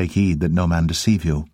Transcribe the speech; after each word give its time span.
Take 0.00 0.12
heed 0.12 0.40
that 0.40 0.50
no 0.50 0.66
man 0.66 0.86
deceive 0.86 1.26
you. 1.26 1.44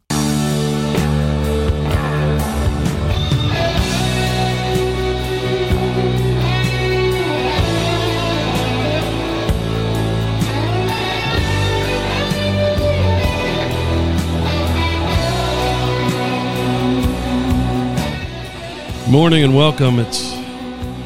Morning 19.09 19.43
and 19.43 19.57
welcome. 19.57 19.99
It's 19.99 20.37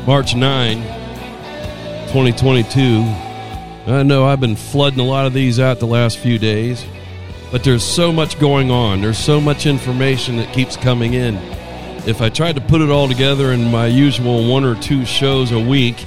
March 0.06 0.34
9, 0.34 0.76
2022. 2.08 3.30
I 3.86 4.02
know 4.02 4.26
I've 4.26 4.40
been 4.40 4.56
flooding 4.56 5.00
a 5.00 5.04
lot 5.04 5.24
of 5.24 5.32
these 5.32 5.58
out 5.58 5.80
the 5.80 5.86
last 5.86 6.18
few 6.18 6.38
days, 6.38 6.84
but 7.50 7.64
there's 7.64 7.84
so 7.84 8.12
much 8.12 8.38
going 8.38 8.70
on. 8.70 9.00
There's 9.00 9.18
so 9.18 9.40
much 9.40 9.66
information 9.66 10.36
that 10.36 10.52
keeps 10.54 10.76
coming 10.76 11.14
in. 11.14 11.36
If 12.06 12.22
I 12.22 12.28
tried 12.28 12.54
to 12.54 12.60
put 12.60 12.80
it 12.80 12.90
all 12.90 13.08
together 13.08 13.52
in 13.52 13.70
my 13.70 13.86
usual 13.86 14.48
one 14.48 14.64
or 14.64 14.74
two 14.80 15.04
shows 15.04 15.52
a 15.52 15.58
week, 15.58 16.06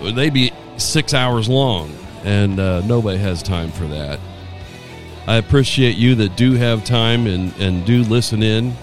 they'd 0.00 0.34
be 0.34 0.52
six 0.76 1.14
hours 1.14 1.48
long, 1.48 1.96
and 2.24 2.60
uh, 2.60 2.82
nobody 2.82 3.18
has 3.18 3.42
time 3.42 3.72
for 3.72 3.84
that. 3.86 4.20
I 5.26 5.36
appreciate 5.36 5.96
you 5.96 6.16
that 6.16 6.36
do 6.36 6.52
have 6.54 6.84
time 6.84 7.26
and, 7.26 7.54
and 7.58 7.86
do 7.86 8.02
listen 8.02 8.42
in 8.42 8.74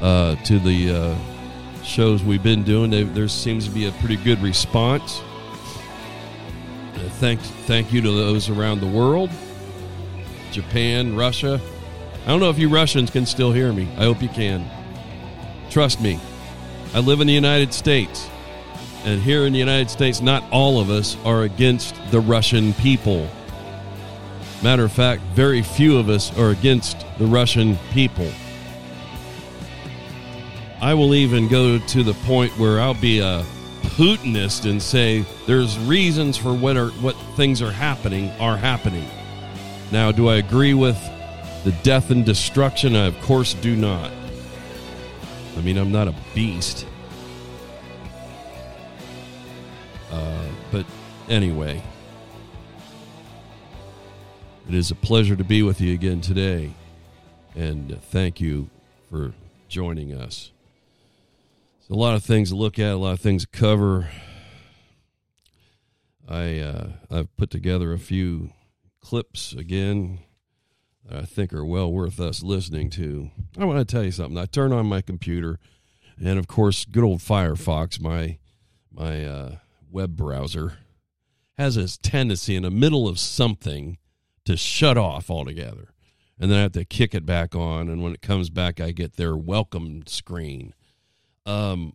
uh, 0.00 0.36
to 0.36 0.58
the 0.58 0.90
uh, 0.90 1.82
shows 1.82 2.22
we've 2.22 2.42
been 2.42 2.62
doing. 2.62 2.90
They, 2.90 3.02
there 3.02 3.28
seems 3.28 3.66
to 3.66 3.70
be 3.70 3.86
a 3.86 3.92
pretty 3.92 4.16
good 4.16 4.40
response. 4.40 5.20
Uh, 6.94 7.08
thank, 7.18 7.40
thank 7.40 7.92
you 7.92 8.00
to 8.02 8.10
those 8.10 8.48
around 8.48 8.80
the 8.80 8.86
world 8.86 9.30
Japan, 10.52 11.16
Russia. 11.16 11.60
I 12.24 12.28
don't 12.28 12.40
know 12.40 12.50
if 12.50 12.58
you 12.58 12.68
Russians 12.68 13.10
can 13.10 13.26
still 13.26 13.50
hear 13.50 13.72
me. 13.72 13.88
I 13.96 14.04
hope 14.04 14.22
you 14.22 14.28
can. 14.28 14.68
Trust 15.70 16.00
me, 16.00 16.20
I 16.94 17.00
live 17.00 17.20
in 17.20 17.26
the 17.26 17.32
United 17.32 17.72
States. 17.72 18.28
And 19.04 19.20
here 19.20 19.46
in 19.46 19.52
the 19.52 19.58
United 19.58 19.90
States, 19.90 20.20
not 20.20 20.44
all 20.52 20.78
of 20.78 20.90
us 20.90 21.16
are 21.24 21.42
against 21.42 21.96
the 22.12 22.20
Russian 22.20 22.72
people. 22.74 23.28
Matter 24.62 24.84
of 24.84 24.92
fact, 24.92 25.22
very 25.34 25.62
few 25.62 25.98
of 25.98 26.08
us 26.08 26.36
are 26.38 26.50
against 26.50 27.04
the 27.18 27.26
Russian 27.26 27.76
people. 27.90 28.30
I 30.80 30.94
will 30.94 31.14
even 31.14 31.48
go 31.48 31.78
to 31.78 32.02
the 32.02 32.14
point 32.26 32.56
where 32.58 32.80
I'll 32.80 32.94
be 32.94 33.18
a 33.18 33.44
Putinist 33.96 34.70
and 34.70 34.80
say 34.80 35.24
there's 35.46 35.78
reasons 35.80 36.36
for 36.36 36.54
what 36.54 36.76
are 36.76 36.88
what 37.02 37.14
things 37.36 37.60
are 37.60 37.72
happening 37.72 38.30
are 38.38 38.56
happening. 38.56 39.08
Now, 39.92 40.10
do 40.10 40.28
I 40.28 40.36
agree 40.36 40.72
with 40.72 40.98
the 41.64 41.72
death 41.82 42.10
and 42.10 42.24
destruction? 42.24 42.96
I 42.96 43.06
of 43.06 43.20
course 43.20 43.52
do 43.52 43.76
not. 43.76 44.10
I 45.56 45.60
mean, 45.60 45.76
I'm 45.76 45.92
not 45.92 46.08
a 46.08 46.14
beast. 46.34 46.86
Uh, 50.10 50.46
but 50.70 50.86
anyway, 51.28 51.82
it 54.66 54.74
is 54.74 54.90
a 54.90 54.94
pleasure 54.94 55.36
to 55.36 55.44
be 55.44 55.62
with 55.62 55.78
you 55.78 55.92
again 55.92 56.22
today, 56.22 56.72
and 57.54 58.02
thank 58.04 58.40
you 58.40 58.70
for 59.10 59.34
joining 59.68 60.14
us 60.14 60.52
a 61.90 61.94
lot 61.94 62.14
of 62.14 62.24
things 62.24 62.48
to 62.48 62.56
look 62.56 62.78
at, 62.78 62.92
a 62.92 62.96
lot 62.96 63.12
of 63.12 63.20
things 63.20 63.42
to 63.42 63.48
cover. 63.48 64.08
I 66.26 66.60
uh, 66.60 66.88
I've 67.10 67.36
put 67.36 67.50
together 67.50 67.92
a 67.92 67.98
few 67.98 68.50
clips 69.02 69.52
again 69.52 70.20
that 71.04 71.18
I 71.18 71.24
think 71.24 71.52
are 71.52 71.64
well 71.64 71.92
worth 71.92 72.20
us 72.20 72.42
listening 72.42 72.90
to. 72.90 73.30
I 73.58 73.64
want 73.64 73.78
to 73.78 73.84
tell 73.84 74.04
you 74.04 74.12
something. 74.12 74.38
I 74.38 74.46
turn 74.46 74.72
on 74.72 74.86
my 74.86 75.00
computer, 75.00 75.58
and 76.22 76.38
of 76.38 76.46
course, 76.46 76.84
good 76.84 77.04
old 77.04 77.20
Firefox, 77.20 78.00
my 78.00 78.38
my 78.90 79.24
uh, 79.24 79.56
web 79.90 80.16
browser, 80.16 80.78
has 81.58 81.74
this 81.74 81.98
tendency 81.98 82.56
in 82.56 82.62
the 82.62 82.70
middle 82.70 83.08
of 83.08 83.18
something 83.18 83.98
to 84.44 84.56
shut 84.56 84.96
off 84.96 85.30
altogether, 85.30 85.92
and 86.38 86.50
then 86.50 86.58
I 86.58 86.62
have 86.62 86.72
to 86.72 86.84
kick 86.84 87.14
it 87.14 87.26
back 87.26 87.54
on. 87.54 87.88
And 87.88 88.02
when 88.02 88.12
it 88.12 88.22
comes 88.22 88.50
back, 88.50 88.80
I 88.80 88.92
get 88.92 89.16
their 89.16 89.36
welcome 89.36 90.04
screen 90.06 90.74
um, 91.46 91.94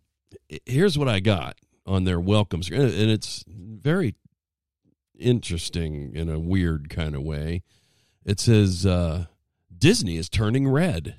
here's 0.66 0.98
what 0.98 1.08
I 1.08 1.20
got 1.20 1.58
on 1.86 2.04
their 2.04 2.20
welcome 2.20 2.64
screen, 2.64 2.82
and 2.82 3.10
it's 3.10 3.44
very 3.48 4.16
interesting 5.20 6.16
in 6.16 6.30
a 6.30 6.40
weird 6.40 6.90
kind 6.90 7.16
of 7.16 7.24
way. 7.24 7.64
It 8.26 8.40
says 8.40 8.86
uh, 8.86 9.26
Disney 9.76 10.18
is 10.18 10.30
turning 10.30 10.68
red. 10.68 11.16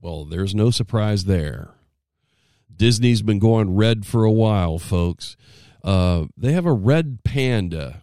Well, 0.00 0.24
there's 0.24 0.54
no 0.54 0.70
surprise 0.70 1.24
there. 1.24 1.74
Disney's 2.74 3.22
been 3.22 3.38
going 3.38 3.74
red 3.76 4.06
for 4.06 4.24
a 4.24 4.32
while, 4.32 4.78
folks. 4.78 5.36
Uh, 5.84 6.26
they 6.36 6.52
have 6.52 6.66
a 6.66 6.72
red 6.72 7.24
panda, 7.24 8.02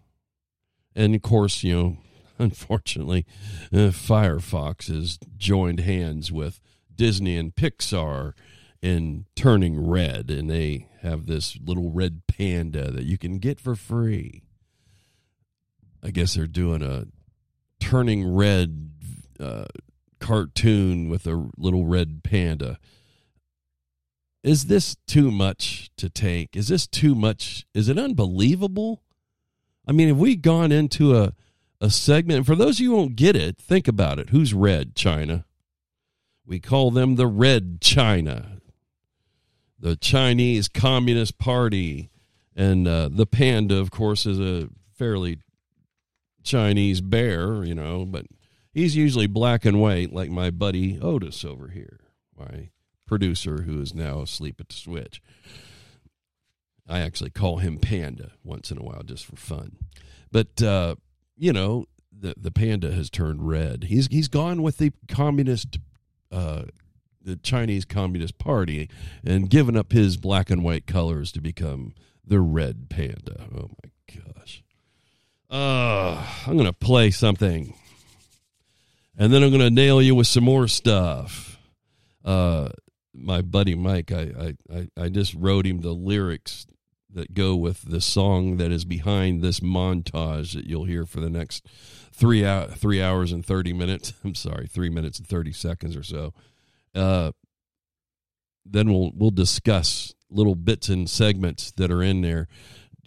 and 0.95 1.15
of 1.15 1.21
course, 1.21 1.63
you 1.63 1.75
know, 1.75 1.97
unfortunately, 2.39 3.25
uh, 3.73 3.91
Firefox 3.91 4.87
has 4.87 5.19
joined 5.37 5.81
hands 5.81 6.31
with 6.31 6.59
Disney 6.93 7.37
and 7.37 7.55
Pixar 7.55 8.33
in 8.81 9.25
turning 9.35 9.85
red, 9.85 10.29
and 10.29 10.49
they 10.49 10.87
have 11.01 11.25
this 11.25 11.57
little 11.61 11.91
red 11.91 12.21
panda 12.27 12.91
that 12.91 13.05
you 13.05 13.17
can 13.17 13.37
get 13.37 13.59
for 13.59 13.75
free. 13.75 14.43
I 16.03 16.11
guess 16.11 16.33
they're 16.33 16.47
doing 16.47 16.81
a 16.81 17.05
turning 17.79 18.33
red 18.33 18.91
uh, 19.39 19.65
cartoon 20.19 21.09
with 21.09 21.27
a 21.27 21.49
little 21.57 21.85
red 21.85 22.23
panda. 22.23 22.79
Is 24.43 24.65
this 24.65 24.95
too 25.07 25.31
much 25.31 25.91
to 25.97 26.09
take? 26.09 26.55
Is 26.55 26.69
this 26.69 26.87
too 26.87 27.15
much? 27.15 27.65
Is 27.73 27.89
it 27.89 27.97
unbelievable? 27.97 29.03
I 29.85 29.91
mean, 29.91 30.07
have 30.07 30.17
we 30.17 30.35
gone 30.35 30.71
into 30.71 31.15
a, 31.15 31.33
a 31.81 31.89
segment? 31.89 32.45
For 32.45 32.55
those 32.55 32.77
of 32.77 32.81
you 32.81 32.91
who 32.91 32.97
won't 32.97 33.15
get 33.15 33.35
it, 33.35 33.57
think 33.57 33.87
about 33.87 34.19
it. 34.19 34.29
Who's 34.29 34.53
red? 34.53 34.95
China. 34.95 35.45
We 36.45 36.59
call 36.59 36.91
them 36.91 37.15
the 37.15 37.27
Red 37.27 37.79
China 37.81 38.59
the 39.79 39.95
Chinese 39.95 40.67
Communist 40.67 41.37
Party, 41.37 42.09
and 42.55 42.87
uh, 42.87 43.09
the 43.11 43.25
panda, 43.25 43.77
of 43.77 43.91
course, 43.91 44.25
is 44.25 44.39
a 44.39 44.69
fairly 44.93 45.39
Chinese 46.43 47.01
bear, 47.01 47.63
you 47.63 47.75
know, 47.75 48.05
but 48.05 48.25
he's 48.71 48.95
usually 48.95 49.27
black 49.27 49.65
and 49.65 49.79
white, 49.79 50.13
like 50.13 50.29
my 50.29 50.49
buddy 50.49 50.99
Otis 50.99 51.43
over 51.43 51.69
here, 51.69 51.99
my 52.37 52.69
producer 53.05 53.63
who 53.63 53.81
is 53.81 53.93
now 53.93 54.21
asleep 54.21 54.59
at 54.59 54.69
the 54.69 54.75
switch. 54.75 55.21
I 56.87 56.99
actually 56.99 57.29
call 57.29 57.57
him 57.57 57.77
Panda 57.77 58.31
once 58.43 58.71
in 58.71 58.77
a 58.77 58.83
while 58.83 59.03
just 59.03 59.25
for 59.25 59.35
fun. 59.35 59.77
But 60.31 60.61
uh, 60.61 60.95
you 61.37 61.53
know, 61.53 61.85
the 62.11 62.33
the 62.37 62.51
panda 62.51 62.91
has 62.91 63.09
turned 63.09 63.47
red. 63.47 63.85
He's 63.85 64.07
he's 64.07 64.27
gone 64.27 64.61
with 64.61 64.77
the 64.77 64.91
communist 65.07 65.79
uh, 66.31 66.63
the 67.21 67.35
Chinese 67.37 67.85
Communist 67.85 68.37
Party 68.37 68.89
and 69.23 69.49
given 69.49 69.75
up 69.75 69.91
his 69.91 70.17
black 70.17 70.49
and 70.49 70.63
white 70.63 70.87
colors 70.87 71.31
to 71.33 71.41
become 71.41 71.93
the 72.25 72.39
red 72.39 72.89
panda. 72.89 73.47
Oh 73.55 73.69
my 73.83 74.21
gosh. 74.35 74.63
Uh, 75.49 76.23
I'm 76.45 76.53
going 76.53 76.65
to 76.65 76.73
play 76.73 77.11
something. 77.11 77.73
And 79.17 79.33
then 79.33 79.43
I'm 79.43 79.49
going 79.49 79.61
to 79.61 79.69
nail 79.69 80.01
you 80.01 80.15
with 80.15 80.27
some 80.27 80.43
more 80.43 80.67
stuff. 80.67 81.57
Uh, 82.23 82.69
my 83.13 83.41
buddy 83.41 83.75
Mike, 83.75 84.11
I, 84.11 84.55
I, 84.71 84.87
I 84.95 85.09
just 85.09 85.33
wrote 85.33 85.65
him 85.65 85.81
the 85.81 85.93
lyrics 85.93 86.65
that 87.11 87.33
go 87.33 87.55
with 87.55 87.81
the 87.81 88.01
song 88.01 88.57
that 88.57 88.71
is 88.71 88.85
behind 88.85 89.41
this 89.41 89.59
montage 89.59 90.53
that 90.53 90.65
you'll 90.65 90.85
hear 90.85 91.05
for 91.05 91.19
the 91.19 91.29
next 91.29 91.65
three 92.13 92.45
hour, 92.45 92.67
three 92.67 93.01
hours 93.01 93.31
and 93.31 93.45
thirty 93.45 93.73
minutes. 93.73 94.13
I'm 94.23 94.35
sorry, 94.35 94.67
three 94.67 94.89
minutes 94.89 95.17
and 95.17 95.27
thirty 95.27 95.51
seconds 95.51 95.95
or 95.95 96.03
so. 96.03 96.33
Uh, 96.93 97.31
then 98.65 98.91
we'll 98.91 99.11
we'll 99.15 99.31
discuss 99.31 100.13
little 100.29 100.55
bits 100.55 100.89
and 100.89 101.09
segments 101.09 101.71
that 101.71 101.91
are 101.91 102.03
in 102.03 102.21
there. 102.21 102.47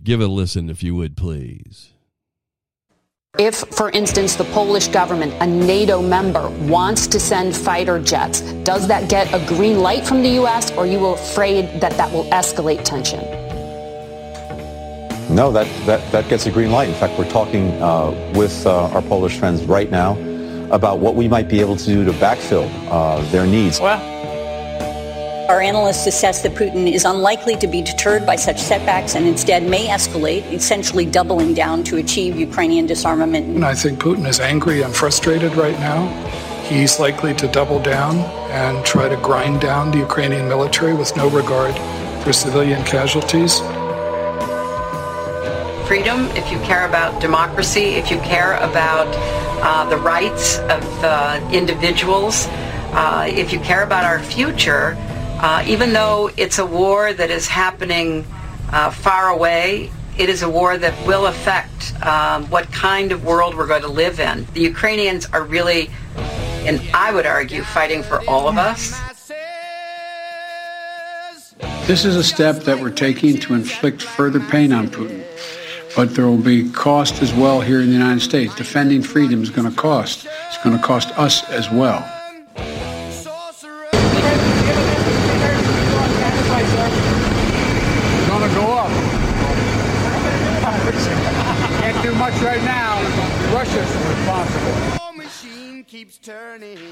Give 0.03 0.21
it 0.21 0.25
a 0.25 0.33
listen 0.33 0.69
if 0.69 0.83
you 0.83 0.97
would, 0.97 1.17
please. 1.17 1.92
If, 3.39 3.55
for 3.55 3.89
instance, 3.93 4.37
the 4.37 4.45
Polish 4.45 4.89
government, 4.89 5.33
a 5.41 5.47
NATO 5.47 6.03
member, 6.03 6.51
wants 6.69 7.07
to 7.07 7.19
send 7.19 7.57
fighter 7.57 7.99
jets, 7.99 8.43
does 8.63 8.87
that 8.89 9.09
get 9.09 9.33
a 9.33 9.43
green 9.47 9.79
light 9.79 10.07
from 10.07 10.23
the 10.23 10.29
U.S., 10.43 10.71
or 10.73 10.81
are 10.81 10.87
you 10.87 11.07
afraid 11.07 11.81
that 11.81 11.93
that 11.93 12.13
will 12.13 12.25
escalate 12.25 12.85
tension? 12.85 13.21
No, 15.35 15.51
that, 15.51 15.67
that, 15.87 16.13
that 16.13 16.29
gets 16.29 16.45
a 16.45 16.51
green 16.51 16.73
light. 16.73 16.91
In 16.91 16.95
fact, 16.95 17.19
we're 17.19 17.31
talking 17.31 17.71
uh, 17.81 18.11
with 18.35 18.67
uh, 18.67 18.89
our 18.89 19.01
Polish 19.01 19.39
friends 19.39 19.65
right 19.65 19.91
now 19.91 20.13
about 20.71 20.99
what 20.99 21.15
we 21.15 21.27
might 21.27 21.49
be 21.49 21.61
able 21.61 21.77
to 21.77 21.87
do 21.87 22.05
to 22.05 22.13
backfill 22.13 22.69
uh, 22.91 23.23
their 23.31 23.47
needs. 23.47 23.81
Well, 23.81 24.12
Our 25.53 25.61
analysts 25.61 26.07
assess 26.07 26.41
that 26.45 26.55
Putin 26.55 26.91
is 26.91 27.05
unlikely 27.05 27.57
to 27.57 27.67
be 27.67 27.83
deterred 27.83 28.25
by 28.25 28.37
such 28.37 28.59
setbacks 28.59 29.17
and 29.17 29.27
instead 29.27 29.63
may 29.63 29.87
escalate, 29.89 30.51
essentially 30.51 31.05
doubling 31.05 31.53
down 31.53 31.85
to 31.85 31.99
achieve 31.99 32.39
Ukrainian 32.39 32.87
disarmament. 32.87 33.45
And 33.49 33.63
I 33.63 33.75
think 33.75 33.99
Putin 33.99 34.27
is 34.27 34.41
angry 34.41 34.81
and 34.81 34.97
frustrated 34.97 35.55
right 35.55 35.79
now. 35.79 36.07
He's 36.63 36.99
likely 36.99 37.35
to 37.35 37.47
double 37.49 37.79
down 37.79 38.17
and 38.51 38.83
try 38.87 39.11
to 39.11 39.17
grind 39.19 39.61
down 39.61 39.91
the 39.91 39.99
Ukrainian 39.99 40.49
military 40.49 40.95
with 40.95 41.15
no 41.19 41.29
regard 41.29 41.75
for 42.25 42.33
civilian 42.33 42.83
casualties. 42.85 43.59
Freedom, 45.87 46.31
if 46.35 46.51
you 46.51 46.59
care 46.61 46.89
about 46.89 47.21
democracy, 47.21 48.01
if 48.01 48.11
you 48.11 48.17
care 48.21 48.55
about 48.71 49.09
uh, 49.61 49.87
the 49.91 49.99
rights 49.99 50.61
of 50.61 50.83
uh, 51.05 51.47
individuals, 51.53 52.47
uh, 52.95 53.27
if 53.29 53.53
you 53.53 53.61
care 53.61 53.83
about 53.83 54.05
our 54.05 54.21
future, 54.23 54.97
uh, 55.43 55.65
even 55.67 55.93
though 55.93 56.31
it's 56.37 56.59
a 56.59 56.65
war 56.65 57.13
that 57.13 57.31
is 57.31 57.49
happening 57.49 58.25
uh, 58.71 58.91
far 58.91 59.29
away, 59.29 59.91
it 60.17 60.29
is 60.29 60.43
a 60.43 60.49
war 60.49 60.79
that 60.79 60.95
will 61.07 61.27
affect 61.27 61.93
um, 62.07 62.49
what 62.49 62.71
kind 62.71 63.11
of 63.11 63.25
world 63.25 63.57
we're 63.57 63.67
going 63.67 63.83
to 63.83 63.89
live 63.89 64.21
in. 64.21 64.47
The 64.55 64.61
Ukrainians 64.61 65.27
are 65.27 65.43
really, 65.43 65.91
and 66.65 66.81
I 66.95 67.13
would 67.13 67.27
argue, 67.27 67.63
fighting 67.65 68.03
for 68.05 68.23
all 68.29 68.49
of 68.49 68.57
us. 68.57 69.01
This 71.87 72.05
is 72.05 72.15
a 72.15 72.23
step 72.23 72.61
that 72.61 72.79
we're 72.79 72.91
taking 72.91 73.39
to 73.41 73.55
inflict 73.55 74.01
further 74.01 74.39
pain 74.39 74.73
on 74.73 74.87
Putin. 74.89 75.25
But 75.97 76.15
there 76.15 76.27
will 76.27 76.39
be 76.39 76.71
cost 76.71 77.21
as 77.21 77.35
well 77.35 77.61
here 77.61 77.81
in 77.81 77.89
the 77.89 77.93
United 77.93 78.21
States. 78.21 78.55
Defending 78.55 79.03
freedom 79.03 79.43
is 79.43 79.51
going 79.51 79.69
to 79.69 79.77
cost. 79.77 80.27
It's 80.47 80.59
going 80.63 80.77
to 80.77 80.83
cost 80.83 81.11
us 81.19 81.43
as 81.51 81.69
well. 81.71 82.22
Do 92.03 92.13
much 92.17 92.35
right 92.43 92.63
now. 92.65 93.01
Russia's 93.55 93.95
responsible. 94.09 95.03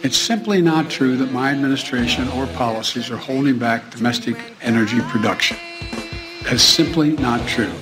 It's 0.04 0.16
simply 0.16 0.62
not 0.62 0.88
true 0.88 1.16
that 1.16 1.32
my 1.32 1.50
administration 1.50 2.28
or 2.28 2.46
policies 2.48 3.10
are 3.10 3.16
holding 3.16 3.58
back 3.58 3.90
domestic 3.90 4.36
energy 4.62 5.00
production. 5.08 5.56
That's 6.44 6.62
simply 6.62 7.12
not 7.16 7.46
true. 7.48 7.72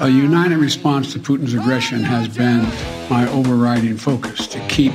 A 0.00 0.08
united 0.08 0.58
response 0.58 1.12
to 1.14 1.18
Putin's 1.18 1.54
aggression 1.54 2.02
has 2.02 2.28
been 2.28 2.62
my 3.08 3.28
overriding 3.30 3.96
focus 3.96 4.46
to 4.48 4.60
keep 4.68 4.92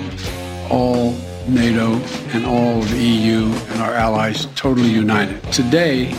all 0.69 1.11
NATO 1.47 1.95
and 2.33 2.45
all 2.45 2.79
of 2.79 2.89
the 2.89 2.97
EU 2.97 3.45
and 3.45 3.81
our 3.81 3.93
allies 3.93 4.47
totally 4.55 4.89
united. 4.89 5.41
Today, 5.51 6.13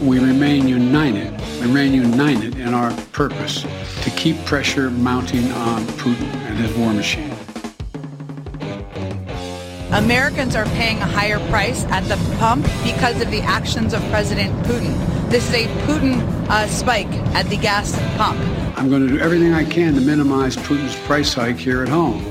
we 0.00 0.18
remain 0.18 0.66
united, 0.66 1.30
remain 1.60 1.92
united 1.92 2.58
in 2.58 2.72
our 2.72 2.90
purpose 3.12 3.62
to 4.02 4.10
keep 4.16 4.42
pressure 4.46 4.90
mounting 4.90 5.50
on 5.52 5.82
Putin 5.98 6.32
and 6.46 6.56
his 6.58 6.74
war 6.76 6.92
machine. 6.92 7.34
Americans 9.92 10.54
are 10.54 10.64
paying 10.66 10.98
a 10.98 11.06
higher 11.06 11.38
price 11.50 11.84
at 11.86 12.02
the 12.04 12.16
pump 12.38 12.64
because 12.84 13.20
of 13.20 13.30
the 13.30 13.40
actions 13.40 13.92
of 13.92 14.00
President 14.08 14.54
Putin. 14.64 14.96
This 15.28 15.48
is 15.48 15.54
a 15.54 15.66
Putin 15.84 16.20
uh, 16.48 16.66
spike 16.68 17.12
at 17.34 17.46
the 17.50 17.56
gas 17.56 17.92
pump. 18.16 18.38
I'm 18.78 18.88
going 18.88 19.06
to 19.06 19.12
do 19.12 19.18
everything 19.18 19.52
I 19.52 19.64
can 19.64 19.94
to 19.94 20.00
minimize 20.00 20.56
Putin's 20.56 20.96
price 21.06 21.34
hike 21.34 21.58
here 21.58 21.82
at 21.82 21.88
home. 21.88 22.29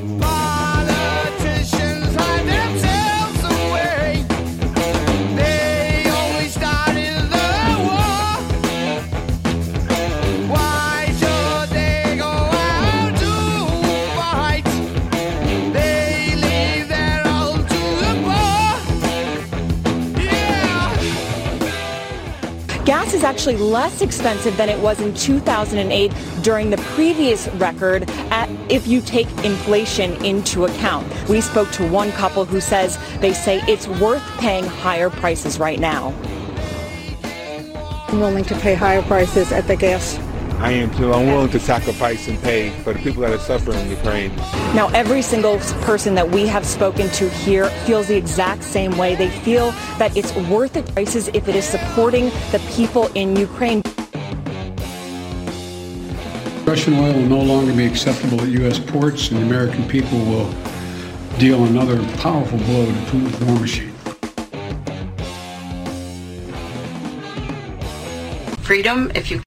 Is 23.20 23.26
actually 23.26 23.58
less 23.58 24.02
expensive 24.02 24.56
than 24.56 24.70
it 24.70 24.80
was 24.80 25.02
in 25.02 25.14
2008 25.14 26.14
during 26.42 26.70
the 26.70 26.78
previous 26.96 27.50
record 27.56 28.10
at, 28.32 28.50
if 28.72 28.88
you 28.88 29.02
take 29.02 29.28
inflation 29.44 30.14
into 30.24 30.64
account. 30.64 31.06
We 31.28 31.42
spoke 31.42 31.70
to 31.72 31.86
one 31.90 32.14
couple 32.14 32.46
who 32.46 32.62
says 32.62 32.98
they 33.20 33.34
say 33.34 33.62
it's 33.68 33.90
worth 33.90 34.24
paying 34.38 34.64
higher 34.64 35.10
prices 35.10 35.60
right 35.60 35.82
now. 35.82 36.14
I'm 38.08 38.22
willing 38.22 38.46
to 38.46 38.56
pay 38.56 38.74
higher 38.74 39.02
prices 39.02 39.52
at 39.52 39.68
the 39.68 39.76
gas 39.76 40.18
I 40.62 40.72
am 40.74 40.94
too. 40.96 41.14
I'm 41.14 41.26
willing 41.28 41.50
to 41.52 41.60
sacrifice 41.60 42.28
and 42.28 42.38
pay 42.44 42.70
for 42.84 42.92
the 42.92 43.00
people 43.00 43.22
that 43.22 43.32
are 43.32 43.40
suffering 43.40 43.80
in 43.80 43.90
Ukraine. 43.92 44.36
Now, 44.76 44.90
every 44.90 45.22
single 45.22 45.58
person 45.88 46.16
that 46.16 46.30
we 46.30 46.48
have 46.48 46.66
spoken 46.66 47.10
to 47.12 47.30
here 47.30 47.70
feels 47.86 48.10
the 48.10 48.18
exact 48.18 48.64
same 48.64 48.98
way. 48.98 49.16
They 49.16 49.30
feel 49.30 49.72
that 50.00 50.18
it's 50.18 50.36
worth 50.36 50.74
the 50.74 50.84
prices 50.84 51.30
if 51.30 51.48
it 51.48 51.56
is 51.56 51.64
supporting 51.64 52.26
the 52.52 52.62
people 52.76 53.08
in 53.16 53.38
Ukraine. 53.38 53.82
Russian 56.66 56.96
oil 56.96 57.14
will 57.14 57.30
no 57.38 57.42
longer 57.42 57.74
be 57.74 57.86
acceptable 57.86 58.42
at 58.42 58.50
U.S. 58.50 58.80
ports, 58.80 59.32
and 59.32 59.40
the 59.40 59.46
American 59.46 59.88
people 59.88 60.20
will 60.20 60.54
deal 61.38 61.64
another 61.64 62.04
powerful 62.18 62.60
blow 62.60 62.86
to 62.86 62.92
Putin's 62.92 63.40
war 63.46 63.60
machine. 63.60 63.94
Freedom, 68.62 69.10
if 69.16 69.32
you 69.32 69.42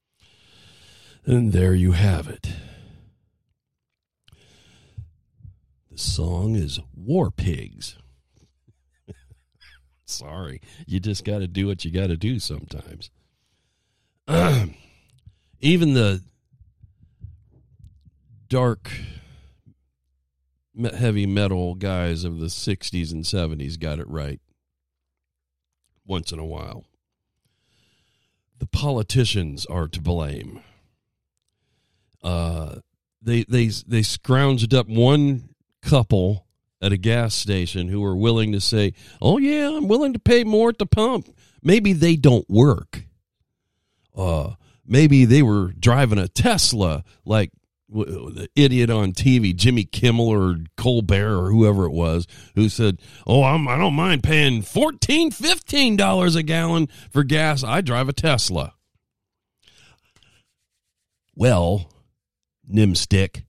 And 1.24 1.52
there 1.52 1.74
you 1.74 1.92
have 1.92 2.28
it. 2.28 2.48
The 5.90 5.98
song 5.98 6.56
is 6.56 6.80
War 6.96 7.30
Pigs. 7.30 7.96
Sorry, 10.04 10.60
you 10.84 10.98
just 10.98 11.24
got 11.24 11.38
to 11.38 11.46
do 11.46 11.68
what 11.68 11.84
you 11.84 11.92
got 11.92 12.08
to 12.08 12.16
do 12.16 12.40
sometimes. 12.40 13.10
Even 15.60 15.94
the 15.94 16.22
dark, 18.48 18.90
heavy 20.76 21.26
metal 21.26 21.76
guys 21.76 22.24
of 22.24 22.40
the 22.40 22.46
60s 22.46 23.12
and 23.12 23.24
70s 23.24 23.78
got 23.78 24.00
it 24.00 24.08
right 24.08 24.40
once 26.04 26.32
in 26.32 26.40
a 26.40 26.44
while. 26.44 26.84
The 28.58 28.66
politicians 28.66 29.66
are 29.66 29.86
to 29.86 30.00
blame 30.00 30.62
uh, 32.22 32.76
they 33.20 33.44
they 33.44 33.66
they 33.66 34.00
scrounged 34.00 34.74
up 34.74 34.88
one 34.88 35.48
couple 35.82 36.46
at 36.80 36.92
a 36.92 36.96
gas 36.96 37.34
station 37.34 37.88
who 37.88 38.00
were 38.00 38.16
willing 38.16 38.52
to 38.52 38.60
say, 38.60 38.94
"Oh 39.20 39.38
yeah, 39.38 39.76
I'm 39.76 39.88
willing 39.88 40.12
to 40.12 40.18
pay 40.18 40.44
more 40.44 40.68
at 40.68 40.78
the 40.78 40.86
pump." 40.86 41.28
Maybe 41.62 41.92
they 41.92 42.16
don't 42.16 42.48
work. 42.50 43.04
Uh, 44.16 44.54
maybe 44.84 45.24
they 45.24 45.42
were 45.42 45.72
driving 45.78 46.18
a 46.18 46.28
Tesla, 46.28 47.04
like 47.24 47.50
the 47.88 48.48
idiot 48.56 48.90
on 48.90 49.12
TV, 49.12 49.54
Jimmy 49.54 49.84
Kimmel 49.84 50.28
or 50.28 50.56
Colbert 50.76 51.38
or 51.38 51.50
whoever 51.50 51.84
it 51.84 51.92
was, 51.92 52.26
who 52.54 52.68
said, 52.68 53.00
"Oh, 53.26 53.44
I'm, 53.44 53.68
I 53.68 53.76
don't 53.76 53.94
mind 53.94 54.22
paying 54.22 54.62
14 54.62 55.30
15 55.30 55.96
dollars 55.96 56.34
a 56.34 56.42
gallon 56.42 56.88
for 57.10 57.22
gas. 57.22 57.62
I 57.62 57.80
drive 57.80 58.08
a 58.08 58.12
Tesla." 58.12 58.74
Well, 61.34 61.91
Nimstick, 62.70 63.44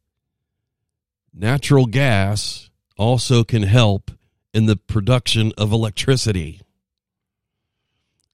natural 1.34 1.86
gas 1.86 2.70
also 2.98 3.44
can 3.44 3.64
help 3.64 4.12
in 4.54 4.66
the 4.66 4.76
production 4.76 5.52
of 5.58 5.72
electricity 5.72 6.62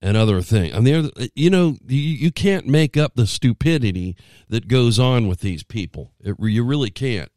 and 0.01 0.15
other 0.15 0.41
things. 0.41 0.75
I 0.75 0.79
mean, 0.79 1.11
you 1.35 1.49
know, 1.49 1.77
you, 1.85 1.97
you 1.97 2.31
can't 2.31 2.67
make 2.67 2.97
up 2.97 3.15
the 3.15 3.27
stupidity 3.27 4.15
that 4.47 4.67
goes 4.67 4.99
on 4.99 5.27
with 5.27 5.41
these 5.41 5.63
people. 5.63 6.11
It, 6.21 6.35
you 6.39 6.63
really 6.63 6.89
can't. 6.89 7.31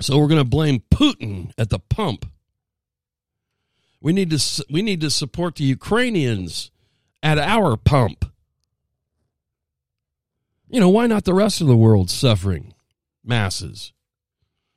So 0.00 0.18
we're 0.18 0.28
going 0.28 0.42
to 0.42 0.48
blame 0.48 0.82
Putin 0.90 1.52
at 1.56 1.70
the 1.70 1.78
pump. 1.78 2.26
We 4.00 4.12
need 4.12 4.30
to 4.30 4.64
we 4.68 4.82
need 4.82 5.00
to 5.00 5.10
support 5.10 5.56
the 5.56 5.64
Ukrainians 5.64 6.70
at 7.22 7.38
our 7.38 7.76
pump. 7.76 8.26
You 10.68 10.80
know, 10.80 10.88
why 10.88 11.06
not 11.06 11.24
the 11.24 11.34
rest 11.34 11.60
of 11.60 11.66
the 11.66 11.76
world 11.76 12.10
suffering 12.10 12.74
masses? 13.24 13.92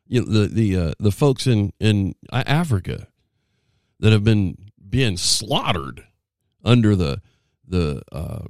You 0.07 0.21
know, 0.21 0.31
the 0.31 0.47
the 0.47 0.77
uh, 0.77 0.93
the 0.99 1.11
folks 1.11 1.47
in 1.47 1.73
in 1.79 2.15
Africa 2.31 3.07
that 3.99 4.11
have 4.11 4.23
been 4.23 4.57
being 4.89 5.17
slaughtered 5.17 6.05
under 6.63 6.95
the 6.95 7.21
the 7.67 8.01
uh, 8.11 8.45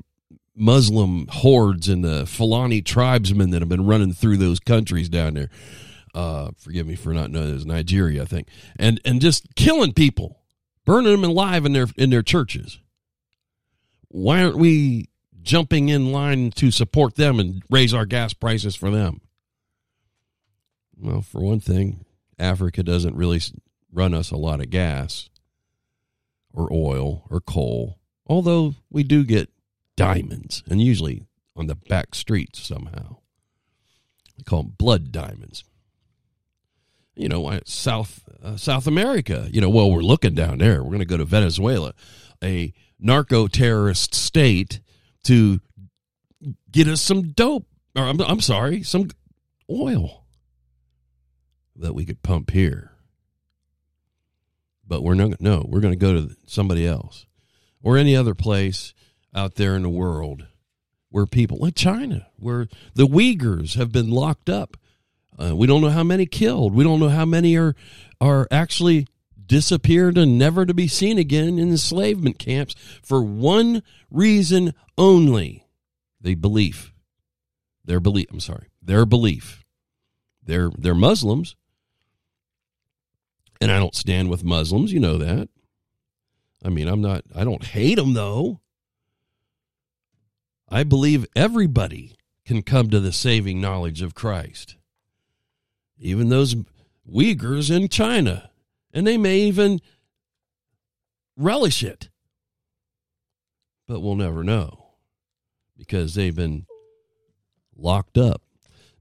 Muslim 0.56 1.28
hordes 1.30 1.88
and 1.88 2.04
the 2.04 2.26
Fulani 2.26 2.82
tribesmen 2.82 3.52
that 3.52 3.62
have 3.62 3.70
been 3.70 3.86
running 3.86 4.14
through 4.14 4.38
those 4.38 4.60
countries 4.60 5.10
down 5.10 5.36
there. 5.36 5.50
Uh, 6.16 6.50
forgive 6.58 6.88
me 6.88 6.96
for 6.96 7.14
not 7.14 7.30
knowing 7.30 7.50
it 7.50 7.54
was 7.54 7.66
Nigeria, 7.66 8.24
I 8.24 8.26
think, 8.26 8.48
and 8.78 9.00
and 9.06 9.22
just 9.22 9.56
killing 9.56 9.94
people, 9.94 10.40
burning 10.86 11.12
them 11.12 11.24
alive 11.24 11.66
in 11.66 11.74
their 11.74 11.88
in 11.96 12.10
their 12.10 12.24
churches. 12.24 12.80
Why 14.10 14.44
aren't 14.44 14.58
we 14.58 15.10
jumping 15.48 15.88
in 15.88 16.12
line 16.12 16.52
to 16.52 16.70
support 16.70 17.16
them 17.16 17.40
and 17.40 17.64
raise 17.70 17.94
our 17.94 18.06
gas 18.06 18.34
prices 18.34 18.76
for 18.76 18.92
them? 18.92 19.22
Well, 21.00 21.22
for 21.22 21.42
one 21.42 21.62
thing, 21.62 22.06
Africa 22.38 22.84
doesn't 22.84 23.16
really 23.16 23.40
run 23.92 24.14
us 24.14 24.30
a 24.30 24.38
lot 24.38 24.60
of 24.60 24.70
gas 24.70 25.30
or 26.54 26.68
oil 26.72 27.26
or 27.30 27.40
coal, 27.40 27.98
although 28.28 28.76
we 28.90 29.04
do 29.04 29.24
get 29.24 29.50
diamonds, 29.96 30.64
and 30.68 30.82
usually 30.82 31.24
on 31.56 31.68
the 31.68 31.76
back 31.76 32.14
streets 32.14 32.62
somehow. 32.62 33.18
They 34.36 34.44
call 34.44 34.64
them 34.64 34.74
blood 34.78 35.12
diamonds. 35.12 35.64
You 37.16 37.30
know, 37.30 37.60
South 37.66 38.24
uh, 38.44 38.58
South 38.58 38.86
America. 38.86 39.48
You 39.52 39.62
know, 39.62 39.70
well, 39.70 39.90
we're 39.90 40.02
looking 40.02 40.36
down 40.36 40.60
there. 40.60 40.84
We're 40.84 40.90
going 40.90 41.00
to 41.00 41.06
go 41.06 41.18
to 41.18 41.26
Venezuela, 41.26 41.94
a 42.44 42.74
narco 43.00 43.48
terrorist 43.48 44.14
state, 44.14 44.80
to 45.24 45.60
get 46.72 46.88
us 46.88 47.02
some 47.02 47.30
dope. 47.30 47.66
Or 47.96 48.04
I'm, 48.04 48.22
I'm 48.22 48.42
sorry, 48.42 48.84
some 48.84 49.10
oil 49.70 50.26
that 51.76 51.94
we 51.94 52.06
could 52.06 52.22
pump 52.22 52.52
here. 52.52 52.92
But 54.88 55.04
we're 55.04 55.16
not. 55.16 55.42
No, 55.42 55.66
we're 55.68 55.82
going 55.82 55.94
to 55.94 56.00
go 56.00 56.14
to 56.14 56.36
somebody 56.46 56.88
else 56.88 57.26
or 57.84 57.98
any 57.98 58.16
other 58.16 58.34
place 58.34 58.94
out 59.36 59.56
there 59.56 59.76
in 59.76 59.84
the 59.84 59.90
world 59.90 60.48
where 61.10 61.26
people 61.26 61.58
like 61.58 61.76
China, 61.76 62.28
where 62.38 62.68
the 62.94 63.08
Uyghurs 63.08 63.76
have 63.76 63.92
been 63.92 64.10
locked 64.10 64.50
up. 64.50 64.78
Uh, 65.40 65.56
we 65.56 65.68
don't 65.68 65.82
know 65.82 65.90
how 65.90 66.04
many 66.04 66.26
killed. 66.26 66.74
We 66.74 66.84
don't 66.84 67.00
know 67.00 67.10
how 67.10 67.26
many 67.26 67.58
are 67.58 67.76
are 68.20 68.48
actually 68.50 69.08
disappeared 69.46 70.18
and 70.18 70.38
never 70.38 70.66
to 70.66 70.74
be 70.74 70.88
seen 70.88 71.18
again 71.18 71.60
in 71.60 71.70
enslavement 71.70 72.40
camps 72.40 72.76
for 73.02 73.22
one 73.22 73.84
reason 74.12 74.74
only: 74.98 75.66
the 76.20 76.36
belief, 76.36 76.94
their 77.86 78.00
belief. 78.00 78.28
I'm 78.32 78.40
sorry, 78.40 78.68
their 78.82 79.06
belief. 79.06 79.64
They're 80.44 80.72
they're 80.78 80.96
Muslims, 80.96 81.56
and 83.60 83.72
I 83.72 83.80
don't 83.80 83.96
stand 83.96 84.30
with 84.30 84.44
Muslims. 84.44 84.92
You 84.92 85.00
know 85.00 85.18
that. 85.18 85.50
I 86.64 86.70
mean, 86.70 86.88
I'm 86.88 87.02
not. 87.02 87.24
I 87.36 87.44
don't 87.44 87.64
hate 87.64 87.96
them 87.96 88.14
though. 88.14 88.62
I 90.70 90.84
believe 90.84 91.26
everybody 91.36 92.16
can 92.46 92.62
come 92.62 92.90
to 92.90 93.00
the 93.00 93.14
saving 93.14 93.62
knowledge 93.62 94.02
of 94.02 94.16
Christ. 94.16 94.76
Even 96.00 96.30
those 96.30 96.56
Uyghurs 97.10 97.74
in 97.74 97.88
China. 97.88 98.52
And 98.94 99.06
they 99.06 99.18
may 99.18 99.40
even 99.40 99.80
relish 101.36 101.84
it. 101.84 102.10
But 103.88 104.02
we'll 104.02 104.16
never 104.16 104.44
know 104.44 104.87
because 105.78 106.16
they've 106.16 106.36
been 106.36 106.66
locked 107.76 108.18
up. 108.18 108.42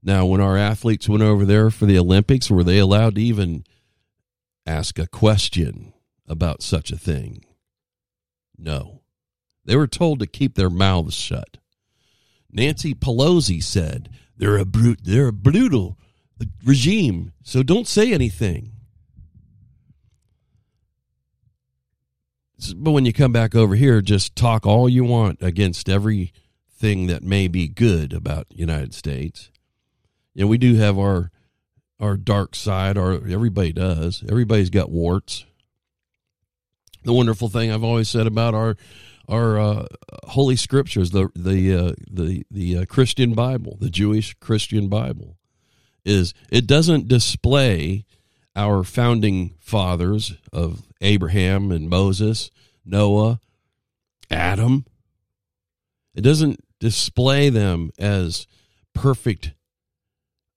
Now, 0.03 0.25
when 0.25 0.39
our 0.39 0.55
athletes 0.55 1.09
went 1.09 1.23
over 1.23 1.43
there 1.43 1.69
for 1.69 1.85
the 1.85 1.97
Olympics, 1.97 2.49
were 2.49 2.63
they 2.63 2.77
allowed 2.77 3.15
to 3.15 3.21
even 3.21 3.63
ask 4.65 4.99
a 4.99 5.07
question 5.07 5.93
about 6.27 6.61
such 6.61 6.91
a 6.91 6.97
thing? 6.97 7.43
No. 8.57 9.01
They 9.65 9.75
were 9.75 9.87
told 9.87 10.19
to 10.19 10.27
keep 10.27 10.55
their 10.55 10.69
mouths 10.69 11.15
shut. 11.15 11.57
Nancy 12.49 12.93
Pelosi 12.93 13.61
said, 13.61 14.09
"They're 14.37 14.57
a 14.57 14.65
brute. 14.65 15.01
They're 15.03 15.27
a 15.27 15.33
brutal 15.33 15.97
regime, 16.63 17.33
so 17.43 17.63
don't 17.63 17.87
say 17.87 18.13
anything." 18.13 18.71
But 22.75 22.91
when 22.91 23.05
you 23.05 23.13
come 23.13 23.31
back 23.31 23.53
over 23.53 23.75
here, 23.75 24.01
just 24.01 24.35
talk 24.35 24.65
all 24.65 24.87
you 24.87 25.03
want 25.03 25.41
against 25.41 25.89
everything 26.77 27.07
that 27.07 27.23
may 27.23 27.47
be 27.47 27.67
good 27.67 28.13
about 28.13 28.45
United 28.51 28.93
States. 28.93 29.49
You 30.33 30.41
know, 30.43 30.47
we 30.47 30.57
do 30.57 30.75
have 30.75 30.97
our 30.99 31.31
our 31.99 32.15
dark 32.15 32.53
side. 32.53 32.97
Our 32.97 33.13
everybody 33.13 33.73
does. 33.73 34.23
Everybody's 34.29 34.69
got 34.69 34.91
warts. 34.91 35.45
The 37.03 37.13
wonderful 37.13 37.49
thing 37.49 37.71
I've 37.71 37.83
always 37.83 38.09
said 38.09 38.27
about 38.27 38.53
our 38.53 38.77
our 39.27 39.59
uh, 39.59 39.85
holy 40.25 40.55
scriptures, 40.55 41.11
the 41.11 41.29
the 41.35 41.75
uh, 41.75 41.93
the 42.11 42.45
the 42.51 42.77
uh, 42.77 42.85
Christian 42.85 43.33
Bible, 43.33 43.77
the 43.79 43.89
Jewish 43.89 44.35
Christian 44.35 44.87
Bible, 44.87 45.37
is 46.05 46.35
it 46.51 46.67
doesn't 46.67 47.07
display 47.07 48.05
our 48.55 48.83
founding 48.83 49.55
fathers 49.59 50.35
of 50.53 50.83
Abraham 51.01 51.71
and 51.71 51.89
Moses, 51.89 52.51
Noah, 52.85 53.39
Adam. 54.29 54.85
It 56.13 56.21
doesn't 56.21 56.59
display 56.79 57.49
them 57.49 57.91
as 57.97 58.47
perfect, 58.93 59.53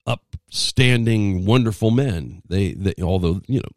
upstanding, 0.06 1.44
wonderful 1.44 1.90
men. 1.90 2.42
They, 2.48 2.72
they 2.72 2.94
although 3.02 3.40
you 3.46 3.60
know 3.60 3.68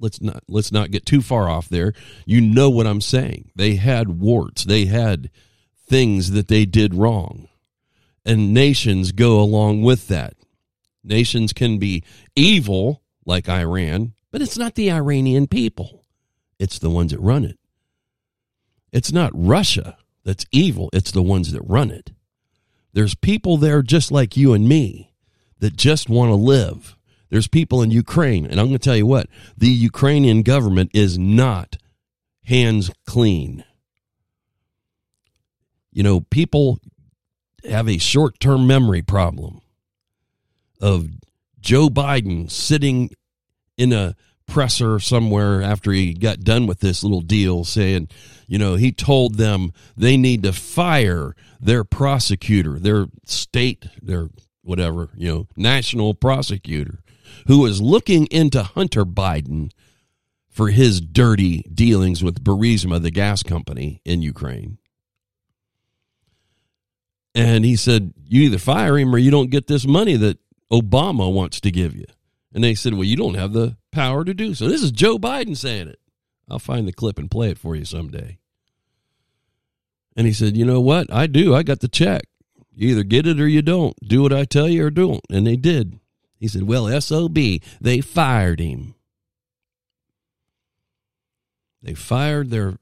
let's 0.00 0.20
not 0.20 0.42
let's 0.48 0.72
not 0.72 0.90
get 0.90 1.06
too 1.06 1.22
far 1.22 1.48
off 1.48 1.68
there. 1.68 1.92
You 2.26 2.40
know 2.40 2.70
what 2.70 2.86
I'm 2.86 3.00
saying. 3.00 3.50
They 3.54 3.76
had 3.76 4.20
warts. 4.20 4.64
They 4.64 4.86
had 4.86 5.30
things 5.86 6.32
that 6.32 6.48
they 6.48 6.64
did 6.64 6.94
wrong. 6.94 7.48
And 8.24 8.52
nations 8.52 9.12
go 9.12 9.40
along 9.40 9.82
with 9.82 10.08
that. 10.08 10.34
Nations 11.02 11.52
can 11.52 11.78
be 11.78 12.04
evil 12.36 13.02
like 13.24 13.48
Iran, 13.48 14.12
but 14.30 14.42
it's 14.42 14.58
not 14.58 14.74
the 14.74 14.92
Iranian 14.92 15.46
people. 15.46 16.04
It's 16.58 16.78
the 16.78 16.90
ones 16.90 17.12
that 17.12 17.20
run 17.20 17.44
it. 17.44 17.58
It's 18.92 19.12
not 19.12 19.30
Russia 19.34 19.97
that's 20.28 20.44
evil, 20.52 20.90
it's 20.92 21.10
the 21.10 21.22
ones 21.22 21.52
that 21.52 21.62
run 21.62 21.90
it. 21.90 22.12
There's 22.92 23.14
people 23.14 23.56
there 23.56 23.82
just 23.82 24.12
like 24.12 24.36
you 24.36 24.52
and 24.52 24.68
me 24.68 25.14
that 25.58 25.74
just 25.74 26.08
want 26.08 26.30
to 26.30 26.34
live 26.34 26.94
there's 27.30 27.48
people 27.48 27.82
in 27.82 27.90
Ukraine, 27.90 28.46
and 28.46 28.58
I'm 28.58 28.66
going 28.66 28.78
to 28.78 28.84
tell 28.84 28.96
you 28.96 29.06
what 29.06 29.28
the 29.56 29.68
Ukrainian 29.68 30.42
government 30.42 30.90
is 30.94 31.18
not 31.18 31.76
hands 32.44 32.90
clean. 33.06 33.64
You 35.92 36.02
know, 36.02 36.20
people 36.20 36.80
have 37.68 37.88
a 37.88 37.98
short 37.98 38.40
term 38.40 38.66
memory 38.66 39.02
problem 39.02 39.60
of 40.80 41.08
Joe 41.60 41.88
Biden 41.88 42.50
sitting 42.50 43.10
in 43.76 43.92
a 43.92 44.16
presser 44.48 44.98
somewhere 44.98 45.62
after 45.62 45.92
he 45.92 46.14
got 46.14 46.40
done 46.40 46.66
with 46.66 46.80
this 46.80 47.04
little 47.04 47.20
deal 47.20 47.64
saying, 47.64 48.08
you 48.48 48.58
know, 48.58 48.74
he 48.74 48.90
told 48.90 49.36
them 49.36 49.72
they 49.96 50.16
need 50.16 50.42
to 50.42 50.52
fire 50.52 51.36
their 51.60 51.84
prosecutor, 51.84 52.78
their 52.78 53.06
state, 53.24 53.86
their 54.02 54.28
whatever, 54.62 55.10
you 55.14 55.28
know, 55.28 55.46
national 55.56 56.14
prosecutor 56.14 57.00
who 57.46 57.64
is 57.66 57.80
looking 57.80 58.26
into 58.26 58.62
Hunter 58.62 59.04
Biden 59.04 59.70
for 60.48 60.70
his 60.70 61.00
dirty 61.00 61.62
dealings 61.72 62.24
with 62.24 62.42
Burisma, 62.42 63.00
the 63.00 63.10
gas 63.10 63.42
company 63.42 64.00
in 64.04 64.22
Ukraine. 64.22 64.78
And 67.34 67.64
he 67.64 67.76
said, 67.76 68.12
You 68.24 68.42
either 68.42 68.58
fire 68.58 68.98
him 68.98 69.14
or 69.14 69.18
you 69.18 69.30
don't 69.30 69.50
get 69.50 69.68
this 69.68 69.86
money 69.86 70.16
that 70.16 70.38
Obama 70.72 71.32
wants 71.32 71.60
to 71.60 71.70
give 71.70 71.94
you. 71.94 72.06
And 72.52 72.64
they 72.64 72.74
said, 72.74 72.94
Well, 72.94 73.04
you 73.04 73.16
don't 73.16 73.34
have 73.34 73.52
the 73.52 73.76
power 73.92 74.24
to 74.24 74.34
do 74.34 74.54
so. 74.54 74.68
This 74.68 74.82
is 74.82 74.90
Joe 74.90 75.18
Biden 75.18 75.56
saying 75.56 75.88
it. 75.88 76.00
I'll 76.48 76.58
find 76.58 76.88
the 76.88 76.92
clip 76.92 77.18
and 77.18 77.30
play 77.30 77.50
it 77.50 77.58
for 77.58 77.76
you 77.76 77.84
someday. 77.84 78.38
And 80.16 80.26
he 80.26 80.32
said, 80.32 80.56
You 80.56 80.64
know 80.64 80.80
what? 80.80 81.12
I 81.12 81.26
do. 81.26 81.54
I 81.54 81.62
got 81.62 81.80
the 81.80 81.88
check. 81.88 82.24
You 82.74 82.88
either 82.90 83.04
get 83.04 83.26
it 83.26 83.40
or 83.40 83.48
you 83.48 83.62
don't. 83.62 83.96
Do 84.06 84.22
what 84.22 84.32
I 84.32 84.44
tell 84.44 84.68
you 84.68 84.86
or 84.86 84.90
don't. 84.90 85.20
And 85.30 85.46
they 85.46 85.56
did. 85.56 85.98
He 86.38 86.48
said, 86.48 86.62
Well, 86.64 87.00
SOB, 87.00 87.38
they 87.80 88.00
fired 88.00 88.60
him. 88.60 88.94
They 91.82 91.94
fired 91.94 92.50
their 92.50 92.78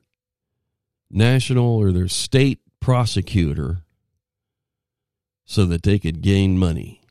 national 1.10 1.76
or 1.76 1.92
their 1.92 2.08
state 2.08 2.60
prosecutor 2.80 3.78
so 5.44 5.64
that 5.66 5.82
they 5.82 5.98
could 5.98 6.22
gain 6.22 6.58
money 6.58 7.02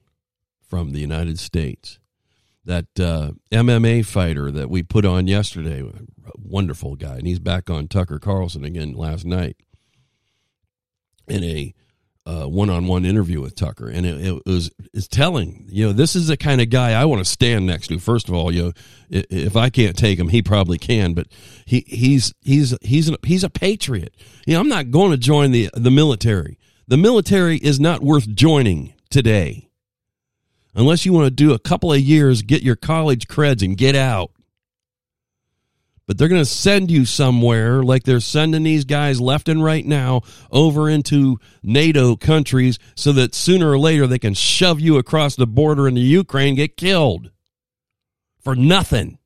from 0.68 0.92
the 0.92 1.00
United 1.00 1.40
States. 1.40 2.00
That 2.66 3.00
uh, 3.00 3.32
MMA 3.52 4.06
fighter 4.06 4.52
that 4.52 4.70
we 4.70 4.82
put 4.82 5.06
on 5.06 5.28
yesterday, 5.28 5.84
wonderful 6.36 6.96
guy, 6.96 7.18
and 7.18 7.28
he's 7.28 7.40
back 7.40 7.70
on 7.70 7.88
Tucker 7.88 8.18
Carlson 8.18 8.66
again 8.66 8.94
last 8.94 9.24
night 9.24 9.58
in 11.28 11.44
a 11.44 11.74
uh, 12.28 12.46
one-on-one 12.46 13.06
interview 13.06 13.40
with 13.40 13.56
Tucker, 13.56 13.88
and 13.88 14.04
it, 14.06 14.26
it, 14.26 14.46
was 14.48 14.72
is 14.94 15.08
telling. 15.08 15.66
You 15.70 15.88
know, 15.88 15.94
this 15.94 16.16
is 16.16 16.28
the 16.28 16.38
kind 16.38 16.60
of 16.60 16.72
guy 16.72 17.00
I 17.00 17.06
want 17.06 17.20
to 17.24 17.30
stand 17.30 17.68
next 17.68 17.88
to. 17.88 18.00
First 18.00 18.28
of 18.28 18.34
all, 18.34 18.52
you 18.52 18.64
know, 18.64 18.72
if 19.10 19.56
I 19.56 19.70
can't 19.70 19.96
take 19.96 20.18
him, 20.18 20.30
he 20.30 20.42
probably 20.42 20.80
can. 20.80 21.14
But 21.14 21.28
he 21.66 21.82
he's 21.88 22.34
he's 22.42 22.76
he's 22.82 23.10
an, 23.10 23.18
he's 23.24 23.44
a 23.44 23.50
patriot. 23.50 24.16
You 24.48 24.56
know, 24.56 24.60
I'm 24.60 24.70
not 24.70 24.90
going 24.90 25.12
to 25.12 25.18
join 25.18 25.52
the 25.52 25.70
the 25.76 25.92
military. 25.92 26.58
The 26.88 26.98
military 26.98 27.58
is 27.58 27.80
not 27.80 28.02
worth 28.02 28.28
joining 28.28 28.94
today, 29.10 29.65
unless 30.76 31.06
you 31.06 31.14
want 31.14 31.26
to 31.26 31.32
do 31.32 31.54
a 31.54 31.60
couple 31.60 31.92
of 31.94 32.00
years, 32.00 32.42
get 32.42 32.62
your 32.62 32.76
college 32.76 33.28
creds, 33.28 33.64
and 33.64 33.78
get 33.78 33.96
out. 33.96 34.32
but 36.08 36.18
they're 36.18 36.28
going 36.28 36.42
to 36.42 36.46
send 36.46 36.92
you 36.92 37.06
somewhere 37.06 37.82
like 37.82 38.04
they're 38.04 38.20
sending 38.20 38.64
these 38.64 38.86
guys 38.86 39.20
left 39.20 39.50
and 39.50 39.64
right 39.64 39.86
now 39.86 40.22
over 40.52 40.88
into 40.90 41.40
NATO 41.64 42.16
countries 42.16 42.78
so 42.96 43.12
that 43.14 43.34
sooner 43.34 43.72
or 43.72 43.80
later 43.80 44.06
they 44.06 44.20
can 44.20 44.36
shove 44.36 44.80
you 44.80 44.98
across 44.98 45.36
the 45.36 45.48
border 45.48 45.88
into 45.88 46.02
Ukraine 46.02 46.56
get 46.56 46.78
killed 46.78 47.32
for 48.40 48.56
nothing. 48.56 49.18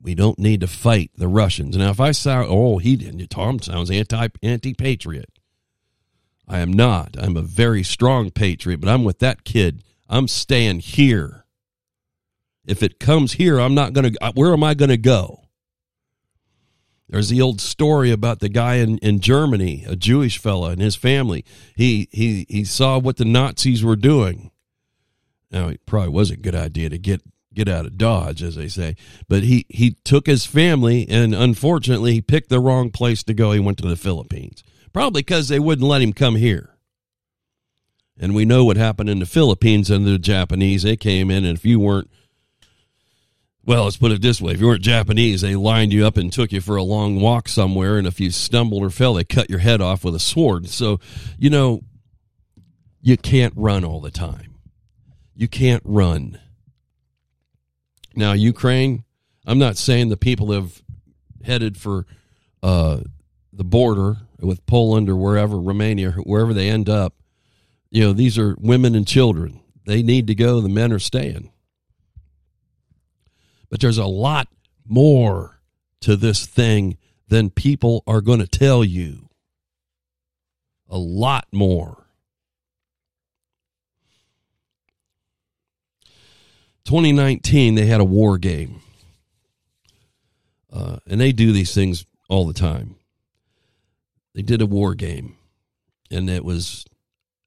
We 0.00 0.14
don't 0.14 0.38
need 0.38 0.60
to 0.60 0.68
fight 0.68 1.10
the 1.16 1.26
Russians. 1.26 1.76
Now, 1.76 1.90
if 1.90 1.98
I 1.98 2.12
say, 2.12 2.32
oh, 2.36 2.78
he 2.78 2.94
didn't, 2.94 3.28
Tom 3.28 3.58
sounds 3.58 3.90
anti 3.90 4.28
anti 4.40 4.72
patriot. 4.72 5.35
I 6.48 6.60
am 6.60 6.72
not. 6.72 7.16
I'm 7.18 7.36
a 7.36 7.42
very 7.42 7.82
strong 7.82 8.30
patriot, 8.30 8.80
but 8.80 8.88
I'm 8.88 9.04
with 9.04 9.18
that 9.18 9.44
kid. 9.44 9.82
I'm 10.08 10.28
staying 10.28 10.80
here. 10.80 11.44
If 12.66 12.82
it 12.82 13.00
comes 13.00 13.34
here, 13.34 13.60
I'm 13.60 13.74
not 13.74 13.92
going 13.92 14.12
to, 14.12 14.24
uh, 14.24 14.32
where 14.34 14.52
am 14.52 14.64
I 14.64 14.74
going 14.74 14.90
to 14.90 14.96
go? 14.96 15.42
There's 17.08 17.28
the 17.28 17.40
old 17.40 17.60
story 17.60 18.10
about 18.10 18.40
the 18.40 18.48
guy 18.48 18.76
in, 18.76 18.98
in 18.98 19.20
Germany, 19.20 19.84
a 19.86 19.94
Jewish 19.94 20.38
fella 20.38 20.70
and 20.70 20.80
his 20.80 20.96
family. 20.96 21.44
He, 21.76 22.08
he, 22.10 22.46
he 22.48 22.64
saw 22.64 22.98
what 22.98 23.16
the 23.16 23.24
Nazis 23.24 23.84
were 23.84 23.96
doing. 23.96 24.50
Now, 25.52 25.68
it 25.68 25.86
probably 25.86 26.10
was 26.10 26.30
a 26.32 26.36
good 26.36 26.56
idea 26.56 26.88
to 26.88 26.98
get, 26.98 27.22
get 27.54 27.68
out 27.68 27.86
of 27.86 27.96
Dodge, 27.96 28.42
as 28.42 28.56
they 28.56 28.66
say. 28.66 28.96
But 29.28 29.44
he, 29.44 29.66
he 29.68 29.92
took 30.04 30.26
his 30.26 30.46
family, 30.46 31.08
and 31.08 31.32
unfortunately, 31.32 32.14
he 32.14 32.20
picked 32.20 32.48
the 32.48 32.58
wrong 32.58 32.90
place 32.90 33.22
to 33.24 33.34
go. 33.34 33.52
He 33.52 33.60
went 33.60 33.78
to 33.78 33.88
the 33.88 33.96
Philippines, 33.96 34.64
probably 34.96 35.20
because 35.20 35.48
they 35.48 35.58
wouldn't 35.58 35.86
let 35.86 36.00
him 36.00 36.14
come 36.14 36.36
here. 36.36 36.70
And 38.18 38.34
we 38.34 38.46
know 38.46 38.64
what 38.64 38.78
happened 38.78 39.10
in 39.10 39.18
the 39.18 39.26
Philippines 39.26 39.90
and 39.90 40.06
the 40.06 40.18
Japanese. 40.18 40.84
They 40.84 40.96
came 40.96 41.30
in, 41.30 41.44
and 41.44 41.58
if 41.58 41.66
you 41.66 41.78
weren't 41.78 42.10
well, 43.62 43.84
let's 43.84 43.98
put 43.98 44.10
it 44.12 44.22
this 44.22 44.40
way. 44.40 44.54
If 44.54 44.60
you 44.60 44.68
weren't 44.68 44.80
Japanese, 44.80 45.42
they 45.42 45.54
lined 45.54 45.92
you 45.92 46.06
up 46.06 46.16
and 46.16 46.32
took 46.32 46.50
you 46.50 46.62
for 46.62 46.76
a 46.76 46.82
long 46.82 47.20
walk 47.20 47.46
somewhere. 47.46 47.98
And 47.98 48.06
if 48.06 48.20
you 48.20 48.30
stumbled 48.30 48.82
or 48.82 48.88
fell, 48.88 49.12
they 49.12 49.24
cut 49.24 49.50
your 49.50 49.58
head 49.58 49.82
off 49.82 50.02
with 50.02 50.14
a 50.14 50.18
sword. 50.18 50.70
So, 50.70 50.98
you 51.36 51.50
know, 51.50 51.82
you 53.02 53.18
can't 53.18 53.52
run 53.54 53.84
all 53.84 54.00
the 54.00 54.10
time. 54.10 54.54
You 55.34 55.46
can't 55.46 55.82
run. 55.84 56.40
Now, 58.14 58.32
Ukraine, 58.32 59.04
I'm 59.46 59.58
not 59.58 59.76
saying 59.76 60.08
the 60.08 60.16
people 60.16 60.52
have 60.52 60.80
headed 61.44 61.76
for 61.76 62.06
uh, 62.62 63.00
the 63.52 63.64
border 63.64 64.16
with 64.40 64.64
Poland 64.66 65.08
or 65.08 65.16
wherever, 65.16 65.58
Romania, 65.58 66.12
wherever 66.12 66.52
they 66.52 66.68
end 66.68 66.88
up. 66.88 67.14
You 67.90 68.04
know, 68.04 68.12
these 68.12 68.38
are 68.38 68.56
women 68.58 68.94
and 68.94 69.06
children. 69.06 69.60
They 69.86 70.02
need 70.02 70.26
to 70.26 70.34
go. 70.34 70.60
The 70.60 70.68
men 70.68 70.92
are 70.92 70.98
staying. 70.98 71.50
But 73.70 73.80
there's 73.80 73.98
a 73.98 74.06
lot 74.06 74.48
more 74.84 75.60
to 76.00 76.16
this 76.16 76.46
thing 76.46 76.98
than 77.28 77.50
people 77.50 78.02
are 78.06 78.20
going 78.20 78.40
to 78.40 78.46
tell 78.46 78.84
you. 78.84 79.28
A 80.88 80.98
lot 80.98 81.46
more. 81.52 82.06
2019, 86.84 87.74
they 87.74 87.86
had 87.86 88.00
a 88.00 88.04
war 88.04 88.38
game. 88.38 88.80
Uh, 90.72 90.98
and 91.06 91.20
they 91.20 91.32
do 91.32 91.50
these 91.50 91.74
things 91.74 92.06
all 92.28 92.46
the 92.46 92.52
time. 92.52 92.94
They 94.36 94.42
did 94.42 94.60
a 94.60 94.66
war 94.66 94.94
game, 94.94 95.38
and 96.10 96.28
it 96.28 96.44
was 96.44 96.84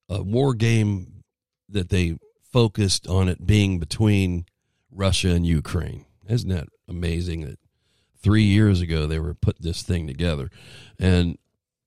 a 0.09 0.23
war 0.23 0.55
game 0.55 1.21
that 1.69 1.89
they 1.89 2.17
focused 2.41 3.07
on 3.07 3.29
it 3.29 3.45
being 3.45 3.77
between 3.77 4.47
Russia 4.89 5.29
and 5.29 5.45
Ukraine. 5.45 6.05
Isn't 6.27 6.49
that 6.49 6.67
amazing 6.87 7.41
that 7.41 7.59
three 8.19 8.41
years 8.41 8.81
ago 8.81 9.05
they 9.05 9.19
were 9.19 9.35
put 9.35 9.61
this 9.61 9.83
thing 9.83 10.07
together? 10.07 10.49
And 10.97 11.37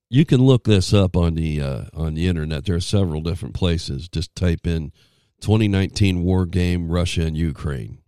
you 0.09 0.25
can 0.25 0.41
look 0.41 0.63
this 0.65 0.95
up 0.95 1.17
on 1.17 1.35
the 1.35 1.61
uh, 1.61 1.85
on 1.93 2.15
the 2.15 2.29
internet. 2.29 2.65
There 2.65 2.77
are 2.77 2.81
several 2.81 3.23
different 3.23 3.57
places. 3.57 4.09
Just 4.09 4.37
type 4.37 4.69
in 4.69 4.93
2019 5.41 6.23
war 6.23 6.47
game 6.47 6.89
Russia 6.89 7.23
and 7.23 7.37
Ukraine, 7.37 7.99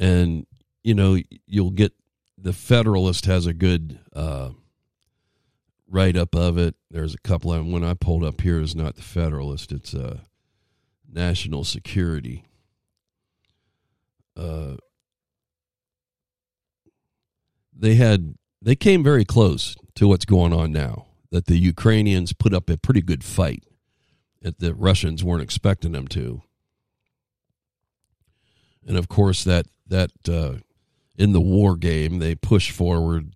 and 0.00 0.48
you 0.82 0.96
know 0.96 1.16
you'll 1.46 1.70
get 1.70 1.92
the 2.36 2.52
Federalist 2.52 3.26
has 3.26 3.46
a 3.46 3.54
good 3.54 4.00
uh, 4.16 4.50
write 5.92 6.16
up 6.16 6.34
of 6.34 6.58
it. 6.58 6.74
There's 6.90 7.14
a 7.14 7.18
couple 7.18 7.52
of 7.52 7.58
them. 7.58 7.70
When 7.70 7.84
I 7.84 7.94
pulled 7.94 8.24
up 8.24 8.40
here 8.40 8.60
is 8.60 8.74
not 8.74 8.96
the 8.96 9.02
Federalist. 9.02 9.70
It's 9.70 9.94
uh, 9.94 10.20
National 11.10 11.62
Security. 11.62 12.44
Uh, 14.36 14.76
they 17.76 17.94
had 17.94 18.34
they 18.60 18.74
came 18.74 19.04
very 19.04 19.24
close 19.24 19.76
to 19.96 20.08
what's 20.08 20.24
going 20.24 20.52
on 20.52 20.72
now. 20.72 21.06
That 21.30 21.46
the 21.46 21.56
Ukrainians 21.56 22.32
put 22.32 22.52
up 22.52 22.68
a 22.68 22.76
pretty 22.76 23.00
good 23.00 23.24
fight 23.24 23.64
that 24.42 24.58
the 24.58 24.74
Russians 24.74 25.24
weren't 25.24 25.42
expecting 25.42 25.92
them 25.92 26.08
to. 26.08 26.42
And 28.86 28.96
of 28.96 29.08
course, 29.08 29.44
that 29.44 29.66
that 29.86 30.10
uh, 30.28 30.54
in 31.16 31.32
the 31.32 31.40
war 31.40 31.76
game 31.76 32.18
they 32.18 32.34
push 32.34 32.70
forward, 32.70 33.34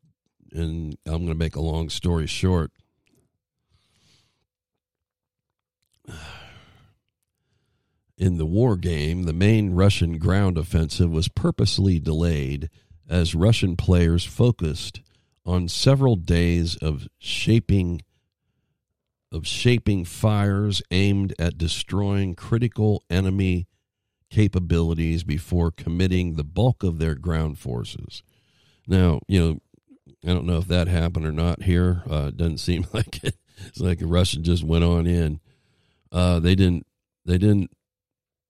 and 0.57 0.97
I'm 1.05 1.19
going 1.19 1.29
to 1.29 1.35
make 1.35 1.57
a 1.57 1.61
long 1.61 1.91
story 1.91 2.27
short. 2.27 2.73
In 8.19 8.39
the 8.39 8.47
war 8.47 8.77
game, 8.77 9.25
the 9.25 9.35
main 9.35 9.75
Russian 9.75 10.19
ground 10.19 10.57
offensive 10.57 11.11
was 11.11 11.29
purposely 11.29 12.01
delayed 12.01 12.71
as 13.09 13.35
Russian 13.35 13.77
players 13.77 14.25
focused 14.25 15.03
on 15.45 15.69
several 15.69 16.17
days 16.17 16.77
of 16.77 17.07
shaping 17.19 18.01
of 19.33 19.47
shaping 19.47 20.05
fires 20.05 20.81
aimed 20.91 21.35
at 21.39 21.59
destroying 21.59 22.35
critical 22.35 23.03
enemy 23.11 23.67
capabilities 24.31 25.25
before 25.25 25.71
committing 25.71 26.35
the 26.35 26.45
bulk 26.45 26.83
of 26.83 26.99
their 26.99 27.15
ground 27.17 27.59
forces. 27.59 28.23
Now, 28.87 29.21
you 29.27 29.41
know, 29.41 29.59
I 30.27 30.35
don't 30.35 30.47
know 30.47 30.59
if 30.59 30.69
that 30.69 30.89
happened 30.89 31.27
or 31.27 31.33
not 31.33 31.63
here. 31.63 32.03
Uh, 32.11 32.27
it 32.29 32.37
doesn't 32.37 32.59
seem 32.69 32.87
like 32.93 33.23
it. 33.25 33.37
It's 33.67 33.81
like 33.81 33.99
the 33.99 34.07
Russian 34.07 34.43
just 34.45 34.65
went 34.65 34.85
on 34.85 35.07
in. 35.07 35.41
Uh, 36.13 36.41
they 36.41 36.55
didn't. 36.55 36.87
They 37.25 37.39
didn't 37.39 37.71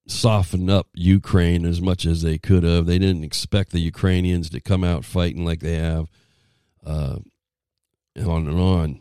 soften 0.09 0.69
up 0.69 0.89
Ukraine 0.95 1.65
as 1.65 1.81
much 1.81 2.07
as 2.07 2.23
they 2.23 2.39
could 2.39 2.63
have. 2.63 2.87
They 2.87 2.99
didn't 2.99 3.25
expect 3.25 3.73
the 3.73 3.81
Ukrainians 3.81 4.51
to 4.51 4.61
come 4.61 4.85
out 4.85 5.05
fighting 5.05 5.45
like 5.45 5.61
they 5.61 5.77
have, 5.77 6.09
uh, 6.85 7.17
and 8.15 8.27
on 8.27 8.47
and 8.49 8.59
on. 8.59 9.01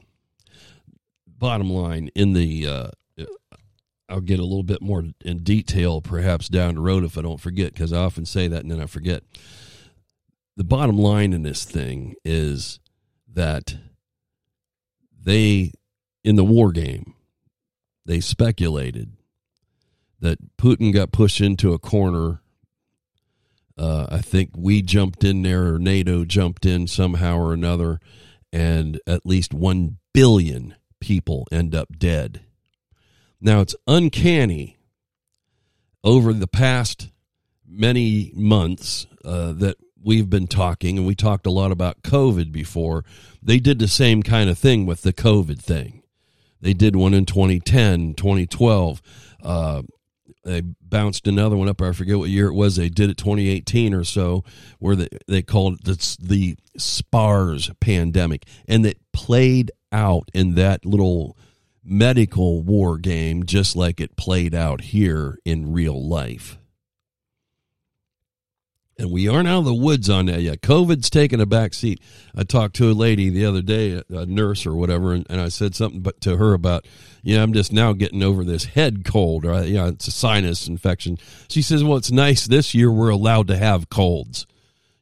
Bottom 1.27 1.69
line, 1.69 2.09
in 2.15 2.33
the 2.33 2.67
uh, 2.67 2.87
I'll 4.07 4.21
get 4.21 4.39
a 4.39 4.43
little 4.43 4.63
bit 4.63 4.81
more 4.81 5.03
in 5.23 5.39
detail 5.39 6.01
perhaps 6.01 6.47
down 6.47 6.75
the 6.75 6.81
road 6.81 7.03
if 7.03 7.17
I 7.17 7.21
don't 7.21 7.39
forget, 7.39 7.73
because 7.73 7.91
I 7.91 7.99
often 8.03 8.25
say 8.25 8.47
that 8.47 8.61
and 8.61 8.71
then 8.71 8.81
I 8.81 8.85
forget. 8.85 9.23
The 10.57 10.63
bottom 10.63 10.97
line 10.97 11.33
in 11.33 11.43
this 11.43 11.65
thing 11.65 12.15
is 12.23 12.79
that 13.33 13.75
they, 15.23 15.73
in 16.23 16.37
the 16.37 16.45
war 16.45 16.71
game, 16.71 17.13
they 18.05 18.21
speculated 18.21 19.11
that 20.21 20.57
Putin 20.57 20.93
got 20.93 21.11
pushed 21.11 21.41
into 21.41 21.73
a 21.73 21.79
corner. 21.79 22.41
Uh, 23.77 24.05
I 24.09 24.19
think 24.19 24.51
we 24.55 24.81
jumped 24.81 25.25
in 25.25 25.41
there, 25.41 25.73
or 25.73 25.79
NATO 25.79 26.23
jumped 26.23 26.65
in 26.65 26.87
somehow 26.87 27.37
or 27.37 27.53
another, 27.53 27.99
and 28.53 29.01
at 29.05 29.25
least 29.25 29.53
1 29.53 29.97
billion 30.13 30.75
people 31.01 31.47
end 31.51 31.75
up 31.75 31.89
dead. 31.97 32.41
Now, 33.41 33.59
it's 33.59 33.75
uncanny 33.85 34.77
over 36.03 36.31
the 36.31 36.47
past 36.47 37.09
many 37.67 38.31
months 38.33 39.07
uh, 39.25 39.51
that 39.53 39.75
we've 40.05 40.29
been 40.29 40.47
talking, 40.47 40.97
and 40.97 41.07
we 41.07 41.15
talked 41.15 41.47
a 41.47 41.51
lot 41.51 41.71
about 41.71 42.03
COVID 42.03 42.51
before. 42.51 43.03
They 43.41 43.59
did 43.59 43.79
the 43.79 43.87
same 43.87 44.23
kind 44.23 44.49
of 44.49 44.57
thing 44.57 44.85
with 44.85 45.01
the 45.01 45.11
COVID 45.11 45.59
thing. 45.59 46.03
They 46.61 46.73
did 46.73 46.95
one 46.95 47.13
in 47.13 47.25
2010, 47.25 48.13
2012. 48.13 49.01
Uh, 49.43 49.81
they 50.43 50.61
bounced 50.61 51.27
another 51.27 51.57
one 51.57 51.67
up. 51.67 51.81
I 51.81 51.91
forget 51.91 52.19
what 52.19 52.29
year 52.29 52.47
it 52.47 52.53
was. 52.53 52.75
They 52.75 52.87
did 52.87 53.09
it 53.09 53.17
2018 53.17 53.93
or 53.93 54.03
so, 54.03 54.43
where 54.79 54.95
they, 54.95 55.09
they 55.27 55.41
called 55.41 55.79
it 55.79 55.83
the, 55.85 56.17
the 56.21 56.57
SPARS 56.77 57.71
pandemic. 57.79 58.45
And 58.67 58.85
it 58.85 58.99
played 59.11 59.71
out 59.91 60.29
in 60.33 60.55
that 60.55 60.85
little 60.85 61.35
medical 61.83 62.61
war 62.61 62.97
game 62.97 63.45
just 63.45 63.75
like 63.75 63.99
it 63.99 64.15
played 64.15 64.53
out 64.53 64.81
here 64.81 65.39
in 65.45 65.73
real 65.73 66.07
life. 66.07 66.57
And 68.97 69.11
we 69.11 69.27
aren't 69.27 69.49
out 69.49 69.59
of 69.59 69.65
the 69.65 69.73
woods 69.73 70.09
on 70.09 70.27
that 70.27 70.41
yet. 70.41 70.61
COVID's 70.61 71.09
taken 71.09 71.41
a 71.41 71.45
back 71.45 71.73
seat. 71.73 71.99
I 72.33 72.43
talked 72.43 72.77
to 72.77 72.89
a 72.89 72.93
lady 72.93 73.29
the 73.29 73.45
other 73.45 73.61
day, 73.61 74.01
a 74.09 74.25
nurse 74.25 74.65
or 74.65 74.73
whatever, 74.73 75.13
and, 75.13 75.27
and 75.29 75.41
I 75.41 75.49
said 75.49 75.75
something 75.75 75.99
but 75.99 76.21
to 76.21 76.37
her 76.37 76.53
about, 76.53 76.85
yeah, 77.21 77.43
I'm 77.43 77.51
just 77.51 77.73
now 77.73 77.91
getting 77.91 78.23
over 78.23 78.45
this 78.45 78.63
head 78.63 79.03
cold, 79.03 79.45
or 79.45 79.65
yeah, 79.65 79.87
it's 79.87 80.07
a 80.07 80.11
sinus 80.11 80.67
infection. 80.69 81.17
She 81.49 81.61
says, 81.61 81.83
well, 81.83 81.97
it's 81.97 82.09
nice 82.11 82.47
this 82.47 82.73
year 82.73 82.89
we're 82.89 83.09
allowed 83.09 83.49
to 83.49 83.57
have 83.57 83.89
colds. 83.89 84.47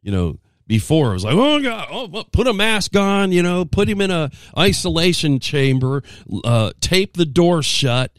you 0.04 0.12
know, 0.12 0.38
before 0.68 1.12
it 1.12 1.14
was 1.14 1.24
like, 1.24 1.34
oh 1.36 1.62
god, 1.62 1.88
oh, 1.92 2.24
put 2.32 2.48
a 2.48 2.54
mask 2.54 2.96
on, 2.96 3.32
you 3.32 3.42
know, 3.42 3.66
put 3.66 3.90
him 3.90 4.02
in 4.02 4.12
a 4.12 4.30
isolation 4.58 5.40
chamber, 5.40 6.04
uh, 6.44 6.72
tape 6.80 7.18
the 7.18 7.26
door 7.26 7.64
shut, 7.64 8.12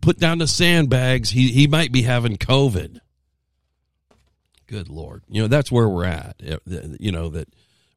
put 0.00 0.18
down 0.18 0.38
the 0.38 0.46
sandbags. 0.46 1.30
He 1.30 1.52
he 1.52 1.66
might 1.66 1.92
be 1.92 2.02
having 2.02 2.36
COVID. 2.36 2.98
Good 4.66 4.88
lord, 4.88 5.24
you 5.28 5.42
know 5.42 5.48
that's 5.48 5.70
where 5.70 5.88
we're 5.88 6.06
at. 6.06 6.40
You 6.98 7.12
know 7.12 7.28
that 7.30 7.48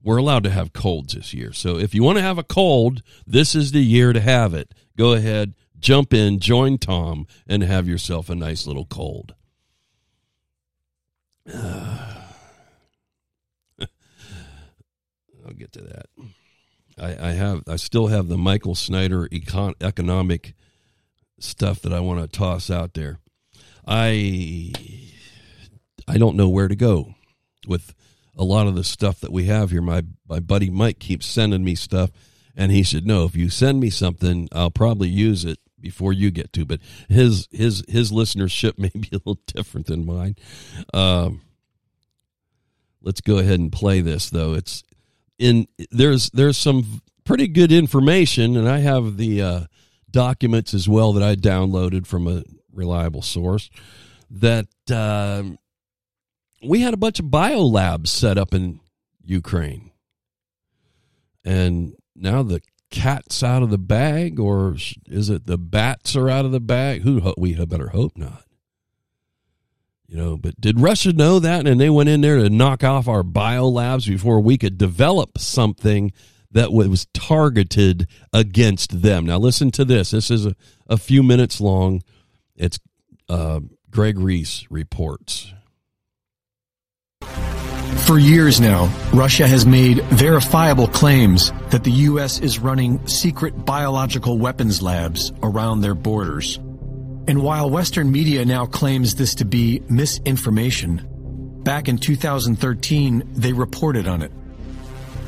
we're 0.04 0.18
allowed 0.18 0.44
to 0.44 0.50
have 0.50 0.74
colds 0.74 1.14
this 1.14 1.34
year. 1.34 1.52
So 1.54 1.78
if 1.78 1.94
you 1.96 2.04
want 2.04 2.18
to 2.18 2.24
have 2.24 2.38
a 2.38 2.44
cold, 2.44 3.02
this 3.26 3.56
is 3.56 3.72
the 3.72 3.84
year 3.84 4.14
to 4.14 4.22
have 4.22 4.54
it. 4.54 4.74
Go 4.98 5.14
ahead, 5.14 5.54
jump 5.80 6.14
in, 6.14 6.40
join 6.40 6.78
Tom, 6.78 7.28
and 7.48 7.64
have 7.64 7.88
yourself 7.88 8.30
a 8.30 8.36
nice 8.36 8.68
little 8.68 8.86
cold. 8.86 9.36
Uh, 11.52 12.24
I'll 15.46 15.54
get 15.58 15.72
to 15.74 15.82
that. 15.82 16.06
I, 17.00 17.30
I, 17.30 17.32
have 17.32 17.64
I 17.68 17.76
still 17.76 18.08
have 18.08 18.28
the 18.28 18.38
Michael 18.38 18.76
Snyder 18.76 19.28
econ, 19.28 19.74
economic 19.82 20.54
stuff 21.40 21.82
that 21.82 21.94
I 21.94 22.00
want 22.00 22.20
to 22.22 22.28
toss 22.28 22.70
out 22.70 22.94
there. 22.94 23.20
I 23.86 24.74
I 26.08 26.18
don't 26.18 26.38
know 26.38 26.50
where 26.50 26.68
to 26.68 26.76
go 26.76 27.16
with 27.68 27.94
a 28.38 28.44
lot 28.44 28.68
of 28.68 28.76
the 28.76 28.84
stuff 28.84 29.20
that 29.22 29.32
we 29.32 29.46
have 29.46 29.72
here. 29.72 29.82
My 29.82 30.04
my 30.28 30.40
buddy 30.40 30.70
Mike 30.70 31.00
keeps 31.00 31.26
sending 31.26 31.64
me 31.64 31.76
stuff, 31.76 32.12
and 32.56 32.72
he 32.72 32.84
said, 32.84 33.06
"No, 33.06 33.26
if 33.26 33.36
you 33.36 33.50
send 33.50 33.80
me 33.80 33.90
something, 33.90 34.48
I'll 34.52 34.72
probably 34.72 35.10
use 35.10 35.44
it 35.44 35.60
before 35.80 36.14
you 36.14 36.32
get 36.32 36.54
to." 36.54 36.66
But 36.66 36.80
his 37.10 37.48
his 37.52 37.84
his 37.88 38.12
listenership 38.12 38.78
may 38.78 38.92
be 38.94 39.10
a 39.12 39.18
little 39.18 39.40
different 39.48 39.88
than 39.88 40.06
mine. 40.06 40.36
Um, 40.94 41.42
let's 43.02 43.22
go 43.22 43.40
ahead 43.40 43.60
and 43.60 43.72
play 43.72 44.02
this 44.02 44.30
though. 44.30 44.54
It's 44.54 44.84
in 45.40 45.68
there's 45.92 46.30
there's 46.30 46.58
some 46.58 47.02
pretty 47.26 47.48
good 47.48 47.72
information, 47.72 48.56
and 48.56 48.70
I 48.70 48.80
have 48.80 49.18
the 49.18 49.42
uh, 49.42 49.62
documents 50.12 50.74
as 50.74 50.88
well 50.88 51.12
that 51.14 51.24
I 51.24 51.36
downloaded 51.36 52.06
from 52.06 52.28
a 52.28 52.44
reliable 52.72 53.24
source 53.24 53.70
that. 54.30 54.68
Uh, 54.90 55.58
we 56.64 56.82
had 56.82 56.94
a 56.94 56.98
bunch 56.98 57.20
of 57.20 57.26
biolabs 57.28 58.08
set 58.08 58.38
up 58.38 58.54
in 58.54 58.80
Ukraine. 59.24 59.92
And 61.44 61.96
now 62.16 62.44
the 62.44 62.62
cat's 62.90 63.44
out 63.44 63.64
of 63.64 63.70
the 63.70 63.78
bag, 63.78 64.40
or 64.40 64.76
is 65.06 65.30
it 65.30 65.46
the 65.46 65.58
bats 65.58 66.16
are 66.16 66.30
out 66.30 66.46
of 66.46 66.52
the 66.52 66.60
bag? 66.60 67.02
Who 67.02 67.34
we 67.38 67.54
better 67.66 67.90
hope 67.90 68.18
not. 68.18 68.44
You 70.08 70.16
know, 70.16 70.38
but 70.38 70.60
did 70.60 70.80
Russia 70.80 71.12
know 71.12 71.40
that 71.40 71.68
and 71.68 71.82
they 71.82 71.90
went 71.90 72.08
in 72.08 72.22
there 72.22 72.38
to 72.38 72.50
knock 72.50 72.84
off 72.84 73.10
our 73.10 73.24
biolabs 73.24 74.08
before 74.08 74.40
we 74.40 74.58
could 74.58 74.78
develop 74.78 75.38
something 75.38 76.14
that 76.50 76.72
was 76.72 77.08
targeted 77.14 78.08
against 78.32 79.02
them? 79.02 79.26
Now, 79.26 79.38
listen 79.38 79.70
to 79.72 79.84
this. 79.84 80.12
This 80.12 80.32
is 80.32 80.46
a, 80.46 80.56
a 80.88 80.96
few 80.96 81.24
minutes 81.24 81.60
long. 81.60 82.04
It's 82.56 82.80
uh, 83.28 83.60
Greg 83.90 84.18
Reese 84.18 84.66
reports. 84.70 85.54
For 88.08 88.18
years 88.18 88.62
now, 88.62 88.86
Russia 89.14 89.46
has 89.46 89.66
made 89.66 90.02
verifiable 90.06 90.88
claims 90.88 91.52
that 91.72 91.84
the 91.84 91.92
U.S. 91.92 92.40
is 92.40 92.58
running 92.58 93.06
secret 93.06 93.66
biological 93.66 94.38
weapons 94.38 94.82
labs 94.82 95.34
around 95.44 95.82
their 95.82 95.94
borders. 95.94 96.56
And 97.28 97.44
while 97.44 97.70
Western 97.70 98.10
media 98.10 98.46
now 98.46 98.66
claims 98.66 99.16
this 99.16 99.36
to 99.36 99.46
be 99.46 99.84
misinformation, 99.90 101.06
back 101.64 101.90
in 101.90 101.98
2013 101.98 103.24
they 103.34 103.52
reported 103.52 104.08
on 104.08 104.22
it. 104.22 104.32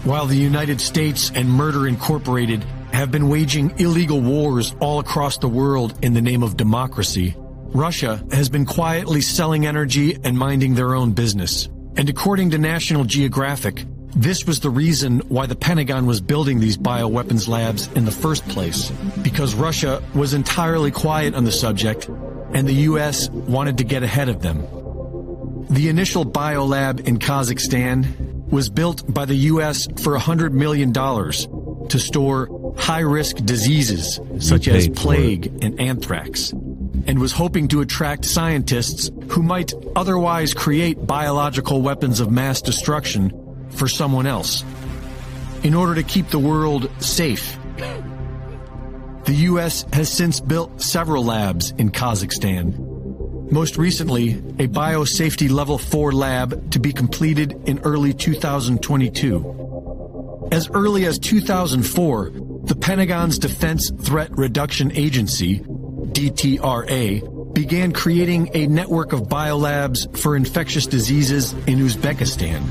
While 0.05 0.27
the 0.27 0.37
United 0.37 0.79
States 0.79 1.33
and 1.35 1.49
Murder 1.49 1.85
Incorporated 1.85 2.63
have 2.93 3.11
been 3.11 3.27
waging 3.27 3.77
illegal 3.77 4.21
wars 4.21 4.73
all 4.79 4.99
across 4.99 5.37
the 5.37 5.49
world 5.49 5.99
in 6.01 6.13
the 6.13 6.21
name 6.21 6.43
of 6.43 6.55
democracy, 6.55 7.35
Russia 7.73 8.23
has 8.31 8.47
been 8.47 8.65
quietly 8.65 9.19
selling 9.19 9.65
energy 9.65 10.17
and 10.23 10.37
minding 10.37 10.75
their 10.75 10.95
own 10.95 11.11
business. 11.11 11.67
And 11.95 12.09
according 12.09 12.51
to 12.51 12.57
National 12.57 13.03
Geographic, 13.03 13.85
this 14.15 14.45
was 14.45 14.59
the 14.59 14.69
reason 14.69 15.19
why 15.29 15.45
the 15.45 15.55
Pentagon 15.55 16.05
was 16.05 16.19
building 16.19 16.59
these 16.59 16.77
bioweapons 16.77 17.47
labs 17.47 17.87
in 17.93 18.05
the 18.05 18.11
first 18.11 18.47
place, 18.47 18.89
because 19.21 19.53
Russia 19.53 20.01
was 20.15 20.33
entirely 20.33 20.91
quiet 20.91 21.35
on 21.35 21.43
the 21.43 21.51
subject 21.51 22.09
and 22.53 22.67
the 22.67 22.73
U.S. 22.73 23.29
wanted 23.29 23.77
to 23.77 23.83
get 23.83 24.01
ahead 24.01 24.29
of 24.29 24.41
them. 24.41 24.65
The 25.69 25.89
initial 25.89 26.25
biolab 26.25 27.07
in 27.07 27.19
Kazakhstan 27.19 28.47
was 28.49 28.69
built 28.69 29.13
by 29.13 29.25
the 29.25 29.35
U.S. 29.35 29.85
for 30.01 30.17
$100 30.17 30.53
million 30.53 30.91
to 30.91 31.99
store 31.99 32.73
high 32.77 33.01
risk 33.01 33.37
diseases 33.37 34.19
such 34.39 34.67
as 34.67 34.87
plague 34.89 35.63
and 35.63 35.79
anthrax 35.79 36.53
and 37.09 37.17
was 37.17 37.31
hoping 37.31 37.67
to 37.67 37.81
attract 37.81 38.23
scientists 38.23 39.09
who 39.29 39.41
might 39.41 39.73
otherwise 39.95 40.53
create 40.53 41.07
biological 41.07 41.81
weapons 41.81 42.19
of 42.19 42.29
mass 42.29 42.61
destruction 42.61 43.33
for 43.71 43.87
someone 43.87 44.27
else. 44.27 44.63
In 45.63 45.73
order 45.73 45.95
to 45.95 46.03
keep 46.03 46.27
the 46.27 46.37
world 46.37 46.91
safe, 47.01 47.57
the 49.25 49.33
U.S. 49.33 49.87
has 49.91 50.07
since 50.07 50.39
built 50.39 50.83
several 50.83 51.25
labs 51.25 51.71
in 51.79 51.89
Kazakhstan. 51.89 52.77
Most 53.51 53.77
recently, 53.77 54.33
a 54.59 54.67
biosafety 54.67 55.49
level 55.49 55.79
4 55.79 56.11
lab 56.11 56.71
to 56.73 56.79
be 56.79 56.93
completed 56.93 57.59
in 57.65 57.79
early 57.79 58.13
2022. 58.13 60.49
As 60.51 60.69
early 60.69 61.07
as 61.07 61.17
2004, 61.17 62.29
the 62.65 62.75
Pentagon's 62.75 63.39
Defense 63.39 63.91
Threat 63.99 64.29
Reduction 64.37 64.91
Agency 64.91 65.65
DTRA, 66.19 67.53
began 67.53 67.93
creating 67.93 68.49
a 68.53 68.67
network 68.67 69.13
of 69.13 69.21
biolabs 69.29 70.17
for 70.17 70.35
infectious 70.35 70.85
diseases 70.85 71.53
in 71.53 71.79
Uzbekistan. 71.79 72.61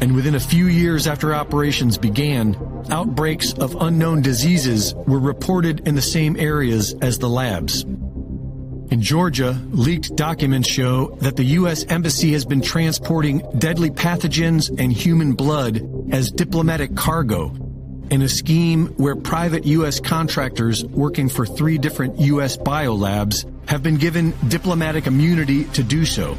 And 0.00 0.16
within 0.16 0.34
a 0.34 0.40
few 0.40 0.66
years 0.66 1.06
after 1.06 1.32
operations 1.32 1.96
began, 1.96 2.56
outbreaks 2.90 3.52
of 3.52 3.76
unknown 3.80 4.20
diseases 4.20 4.96
were 4.96 5.20
reported 5.20 5.86
in 5.86 5.94
the 5.94 6.02
same 6.02 6.36
areas 6.36 6.92
as 7.00 7.20
the 7.20 7.28
labs. 7.28 7.84
In 7.84 9.00
Georgia, 9.00 9.56
leaked 9.70 10.16
documents 10.16 10.68
show 10.68 11.16
that 11.20 11.36
the 11.36 11.44
U.S. 11.60 11.84
Embassy 11.88 12.32
has 12.32 12.44
been 12.44 12.62
transporting 12.62 13.42
deadly 13.58 13.90
pathogens 13.90 14.76
and 14.76 14.92
human 14.92 15.34
blood 15.34 15.80
as 16.12 16.32
diplomatic 16.32 16.96
cargo 16.96 17.71
in 18.12 18.20
a 18.20 18.28
scheme 18.28 18.88
where 18.98 19.16
private 19.16 19.64
U.S. 19.64 19.98
contractors 19.98 20.84
working 20.84 21.30
for 21.30 21.46
three 21.46 21.78
different 21.78 22.20
U.S. 22.20 22.58
biolabs 22.58 23.50
have 23.66 23.82
been 23.82 23.96
given 23.96 24.34
diplomatic 24.48 25.06
immunity 25.06 25.64
to 25.64 25.82
do 25.82 26.04
so. 26.04 26.36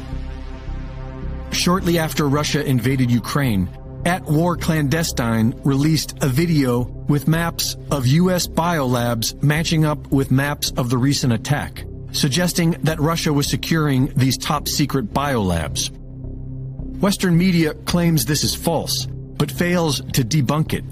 Shortly 1.50 1.98
after 1.98 2.28
Russia 2.28 2.64
invaded 2.64 3.10
Ukraine, 3.10 3.68
At 4.06 4.24
War 4.26 4.56
Clandestine 4.56 5.60
released 5.64 6.22
a 6.22 6.28
video 6.28 6.82
with 7.08 7.26
maps 7.26 7.76
of 7.90 8.06
U.S. 8.06 8.46
biolabs 8.46 9.42
matching 9.42 9.84
up 9.84 10.12
with 10.12 10.30
maps 10.30 10.70
of 10.76 10.90
the 10.90 10.98
recent 10.98 11.32
attack, 11.32 11.84
suggesting 12.12 12.76
that 12.84 13.00
Russia 13.00 13.32
was 13.32 13.48
securing 13.48 14.12
these 14.14 14.38
top 14.38 14.68
secret 14.68 15.12
biolabs. 15.12 15.90
Western 17.00 17.36
media 17.36 17.74
claims 17.74 18.26
this 18.26 18.44
is 18.44 18.54
false, 18.54 19.06
but 19.06 19.50
fails 19.50 20.00
to 20.12 20.22
debunk 20.22 20.72
it 20.72 20.84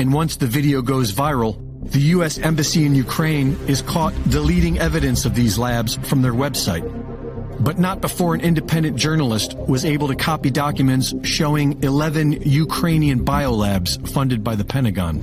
and 0.00 0.14
once 0.14 0.36
the 0.36 0.46
video 0.46 0.80
goes 0.80 1.12
viral, 1.12 1.60
the 1.92 2.00
U.S. 2.16 2.38
Embassy 2.38 2.86
in 2.86 2.94
Ukraine 2.94 3.54
is 3.68 3.82
caught 3.82 4.14
deleting 4.30 4.78
evidence 4.78 5.26
of 5.26 5.34
these 5.34 5.58
labs 5.58 5.96
from 6.08 6.22
their 6.22 6.32
website. 6.32 6.86
But 7.62 7.78
not 7.78 8.00
before 8.00 8.32
an 8.32 8.40
independent 8.40 8.96
journalist 8.96 9.54
was 9.58 9.84
able 9.84 10.08
to 10.08 10.14
copy 10.14 10.48
documents 10.48 11.12
showing 11.22 11.82
11 11.82 12.40
Ukrainian 12.48 13.26
biolabs 13.26 14.08
funded 14.08 14.42
by 14.42 14.54
the 14.54 14.64
Pentagon. 14.64 15.18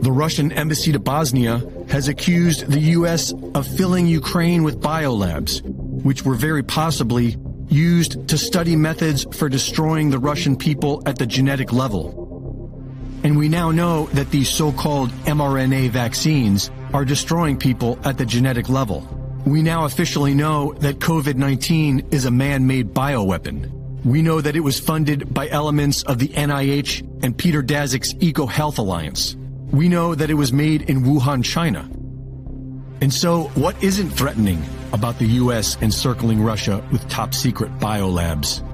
The 0.00 0.12
Russian 0.12 0.52
embassy 0.52 0.92
to 0.92 1.00
Bosnia 1.00 1.60
has 1.88 2.06
accused 2.06 2.70
the 2.70 2.92
U.S. 2.98 3.32
of 3.56 3.66
filling 3.66 4.06
Ukraine 4.06 4.62
with 4.62 4.80
biolabs, 4.80 5.60
which 6.04 6.24
were 6.24 6.36
very 6.36 6.62
possibly 6.62 7.36
used 7.68 8.28
to 8.28 8.38
study 8.38 8.76
methods 8.76 9.26
for 9.36 9.48
destroying 9.48 10.10
the 10.10 10.20
Russian 10.20 10.54
people 10.54 11.02
at 11.04 11.18
the 11.18 11.26
genetic 11.26 11.72
level. 11.72 12.27
And 13.24 13.36
we 13.36 13.48
now 13.48 13.70
know 13.70 14.06
that 14.12 14.30
these 14.30 14.48
so-called 14.48 15.10
mRNA 15.24 15.90
vaccines 15.90 16.70
are 16.92 17.04
destroying 17.04 17.58
people 17.58 17.98
at 18.04 18.16
the 18.18 18.24
genetic 18.24 18.68
level. 18.68 19.06
We 19.44 19.62
now 19.62 19.84
officially 19.84 20.34
know 20.34 20.74
that 20.74 20.98
COVID-19 20.98 22.12
is 22.12 22.24
a 22.26 22.30
man-made 22.30 22.92
bioweapon. 22.94 24.04
We 24.04 24.22
know 24.22 24.40
that 24.40 24.56
it 24.56 24.60
was 24.60 24.78
funded 24.78 25.32
by 25.32 25.48
elements 25.48 26.02
of 26.04 26.18
the 26.18 26.28
NIH 26.28 27.24
and 27.24 27.36
Peter 27.36 27.62
Daszak's 27.62 28.14
EcoHealth 28.14 28.78
Alliance. 28.78 29.36
We 29.72 29.88
know 29.88 30.14
that 30.14 30.30
it 30.30 30.34
was 30.34 30.52
made 30.52 30.82
in 30.82 31.02
Wuhan, 31.02 31.44
China. 31.44 31.88
And 33.00 33.12
so, 33.12 33.44
what 33.54 33.82
isn't 33.82 34.10
threatening 34.10 34.62
about 34.92 35.18
the 35.18 35.26
U.S. 35.26 35.76
encircling 35.82 36.42
Russia 36.42 36.84
with 36.90 37.08
top 37.08 37.34
secret 37.34 37.70
biolabs? 37.78 38.67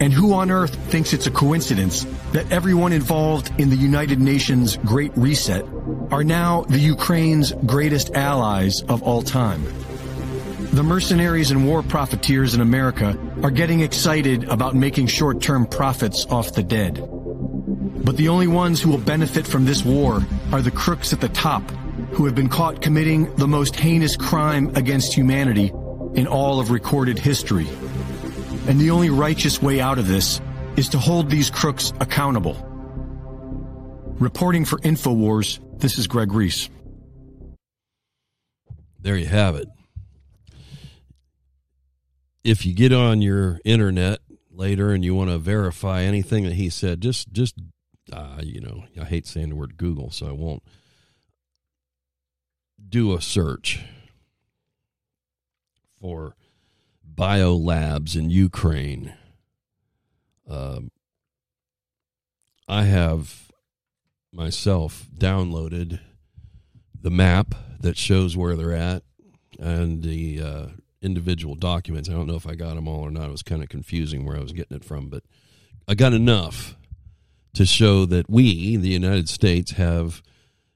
And 0.00 0.12
who 0.12 0.32
on 0.32 0.50
earth 0.50 0.74
thinks 0.90 1.12
it's 1.12 1.26
a 1.26 1.30
coincidence 1.30 2.04
that 2.32 2.50
everyone 2.52 2.92
involved 2.92 3.52
in 3.58 3.68
the 3.68 3.76
United 3.76 4.20
Nations 4.20 4.76
Great 4.78 5.10
Reset 5.16 5.64
are 6.10 6.22
now 6.22 6.62
the 6.62 6.78
Ukraine's 6.78 7.52
greatest 7.66 8.14
allies 8.14 8.82
of 8.82 9.02
all 9.02 9.22
time? 9.22 9.64
The 10.72 10.84
mercenaries 10.84 11.50
and 11.50 11.66
war 11.66 11.82
profiteers 11.82 12.54
in 12.54 12.60
America 12.60 13.18
are 13.42 13.50
getting 13.50 13.80
excited 13.80 14.44
about 14.44 14.76
making 14.76 15.08
short-term 15.08 15.66
profits 15.66 16.26
off 16.26 16.54
the 16.54 16.62
dead. 16.62 17.04
But 18.04 18.16
the 18.16 18.28
only 18.28 18.46
ones 18.46 18.80
who 18.80 18.90
will 18.90 18.98
benefit 18.98 19.46
from 19.46 19.64
this 19.64 19.84
war 19.84 20.24
are 20.52 20.62
the 20.62 20.70
crooks 20.70 21.12
at 21.12 21.20
the 21.20 21.28
top 21.30 21.68
who 22.12 22.24
have 22.26 22.34
been 22.34 22.48
caught 22.48 22.80
committing 22.80 23.34
the 23.34 23.48
most 23.48 23.74
heinous 23.74 24.16
crime 24.16 24.70
against 24.76 25.12
humanity 25.12 25.72
in 26.14 26.26
all 26.28 26.60
of 26.60 26.70
recorded 26.70 27.18
history. 27.18 27.66
And 28.68 28.78
the 28.78 28.90
only 28.90 29.08
righteous 29.08 29.62
way 29.62 29.80
out 29.80 29.98
of 29.98 30.06
this 30.06 30.42
is 30.76 30.90
to 30.90 30.98
hold 30.98 31.30
these 31.30 31.48
crooks 31.48 31.94
accountable. 32.00 32.54
Reporting 34.20 34.66
for 34.66 34.78
InfoWars, 34.80 35.58
this 35.80 35.98
is 35.98 36.06
Greg 36.06 36.32
Reese. 36.32 36.68
There 39.00 39.16
you 39.16 39.24
have 39.24 39.56
it. 39.56 39.68
If 42.44 42.66
you 42.66 42.74
get 42.74 42.92
on 42.92 43.22
your 43.22 43.58
internet 43.64 44.18
later 44.50 44.92
and 44.92 45.02
you 45.02 45.14
want 45.14 45.30
to 45.30 45.38
verify 45.38 46.02
anything 46.02 46.44
that 46.44 46.52
he 46.52 46.68
said, 46.68 47.00
just 47.00 47.32
just 47.32 47.54
uh, 48.12 48.40
you 48.42 48.60
know, 48.60 48.84
I 49.00 49.04
hate 49.04 49.26
saying 49.26 49.48
the 49.48 49.56
word 49.56 49.78
Google, 49.78 50.10
so 50.10 50.26
I 50.26 50.32
won't 50.32 50.62
do 52.86 53.14
a 53.14 53.22
search 53.22 53.80
for 56.00 56.34
biolabs 57.18 58.16
in 58.16 58.30
Ukraine. 58.30 59.14
Um, 60.48 60.90
I 62.68 62.84
have 62.84 63.50
myself 64.32 65.06
downloaded 65.16 66.00
the 67.00 67.10
map 67.10 67.54
that 67.80 67.96
shows 67.96 68.36
where 68.36 68.54
they're 68.56 68.72
at 68.72 69.02
and 69.58 70.02
the 70.02 70.40
uh, 70.40 70.66
individual 71.02 71.54
documents. 71.54 72.08
I 72.08 72.12
don't 72.12 72.26
know 72.26 72.36
if 72.36 72.46
I 72.46 72.54
got 72.54 72.74
them 72.74 72.88
all 72.88 73.00
or 73.00 73.10
not. 73.10 73.28
It 73.28 73.32
was 73.32 73.42
kind 73.42 73.62
of 73.62 73.68
confusing 73.68 74.24
where 74.24 74.36
I 74.36 74.40
was 74.40 74.52
getting 74.52 74.76
it 74.76 74.84
from, 74.84 75.08
but 75.08 75.24
I 75.86 75.94
got 75.94 76.12
enough 76.12 76.76
to 77.54 77.66
show 77.66 78.04
that 78.06 78.28
we, 78.30 78.76
the 78.76 78.88
United 78.88 79.28
States, 79.28 79.72
have 79.72 80.22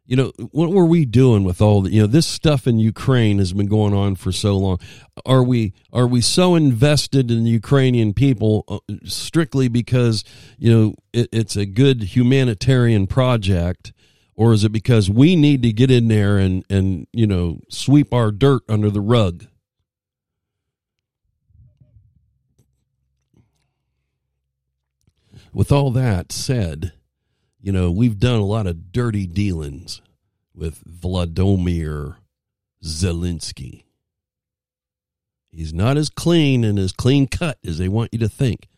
you 0.04 0.16
know 0.16 0.32
what 0.50 0.70
were 0.70 0.84
we 0.84 1.04
doing 1.04 1.44
with 1.44 1.62
all 1.62 1.82
the 1.82 1.90
you 1.90 2.00
know 2.00 2.06
this 2.08 2.26
stuff 2.26 2.66
in 2.66 2.78
Ukraine 2.78 3.38
has 3.38 3.52
been 3.52 3.66
going 3.66 3.94
on 3.94 4.16
for 4.16 4.32
so 4.32 4.56
long. 4.56 4.78
Are 5.24 5.42
we 5.42 5.74
are 5.92 6.06
we 6.06 6.20
so 6.20 6.54
invested 6.56 7.30
in 7.30 7.44
the 7.44 7.50
Ukrainian 7.50 8.12
people 8.12 8.64
uh, 8.68 8.78
strictly 9.04 9.68
because 9.68 10.24
you 10.58 10.72
know 10.72 10.94
it, 11.12 11.28
it's 11.32 11.56
a 11.56 11.66
good 11.66 12.16
humanitarian 12.16 13.06
project? 13.06 13.92
Or 14.34 14.52
is 14.52 14.64
it 14.64 14.72
because 14.72 15.08
we 15.08 15.36
need 15.36 15.62
to 15.62 15.72
get 15.72 15.90
in 15.90 16.08
there 16.08 16.36
and 16.36 16.64
and 16.68 17.06
you 17.12 17.26
know 17.26 17.60
sweep 17.68 18.12
our 18.12 18.32
dirt 18.32 18.62
under 18.68 18.90
the 18.90 19.00
rug? 19.00 19.46
With 25.54 25.70
all 25.70 25.90
that 25.92 26.32
said 26.32 26.92
you 27.62 27.70
know, 27.70 27.92
we've 27.92 28.18
done 28.18 28.40
a 28.40 28.44
lot 28.44 28.66
of 28.66 28.92
dirty 28.92 29.26
dealings 29.26 30.02
with 30.52 30.82
Vladimir 30.84 32.16
Zelensky. 32.84 33.84
He's 35.48 35.72
not 35.72 35.96
as 35.96 36.08
clean 36.08 36.64
and 36.64 36.78
as 36.78 36.92
clean 36.92 37.28
cut 37.28 37.58
as 37.64 37.78
they 37.78 37.88
want 37.88 38.10
you 38.12 38.18
to 38.18 38.28
think. 38.28 38.68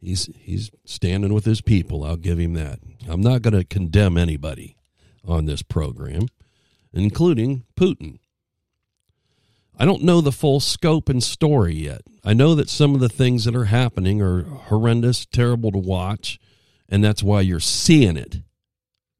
He's 0.00 0.30
he's 0.38 0.70
standing 0.84 1.34
with 1.34 1.44
his 1.44 1.60
people. 1.60 2.04
I'll 2.04 2.16
give 2.16 2.38
him 2.38 2.54
that. 2.54 2.78
I'm 3.08 3.22
not 3.22 3.42
going 3.42 3.54
to 3.54 3.64
condemn 3.64 4.16
anybody 4.16 4.76
on 5.26 5.46
this 5.46 5.62
program, 5.62 6.28
including 6.92 7.64
Putin. 7.74 8.20
I 9.78 9.84
don't 9.84 10.02
know 10.02 10.20
the 10.20 10.32
full 10.32 10.60
scope 10.60 11.08
and 11.08 11.22
story 11.22 11.74
yet. 11.74 12.02
I 12.24 12.32
know 12.32 12.54
that 12.54 12.70
some 12.70 12.94
of 12.94 13.00
the 13.00 13.08
things 13.08 13.44
that 13.44 13.56
are 13.56 13.66
happening 13.66 14.22
are 14.22 14.42
horrendous, 14.42 15.26
terrible 15.26 15.72
to 15.72 15.78
watch, 15.78 16.38
and 16.88 17.02
that's 17.02 17.22
why 17.22 17.40
you're 17.40 17.60
seeing 17.60 18.16
it. 18.16 18.42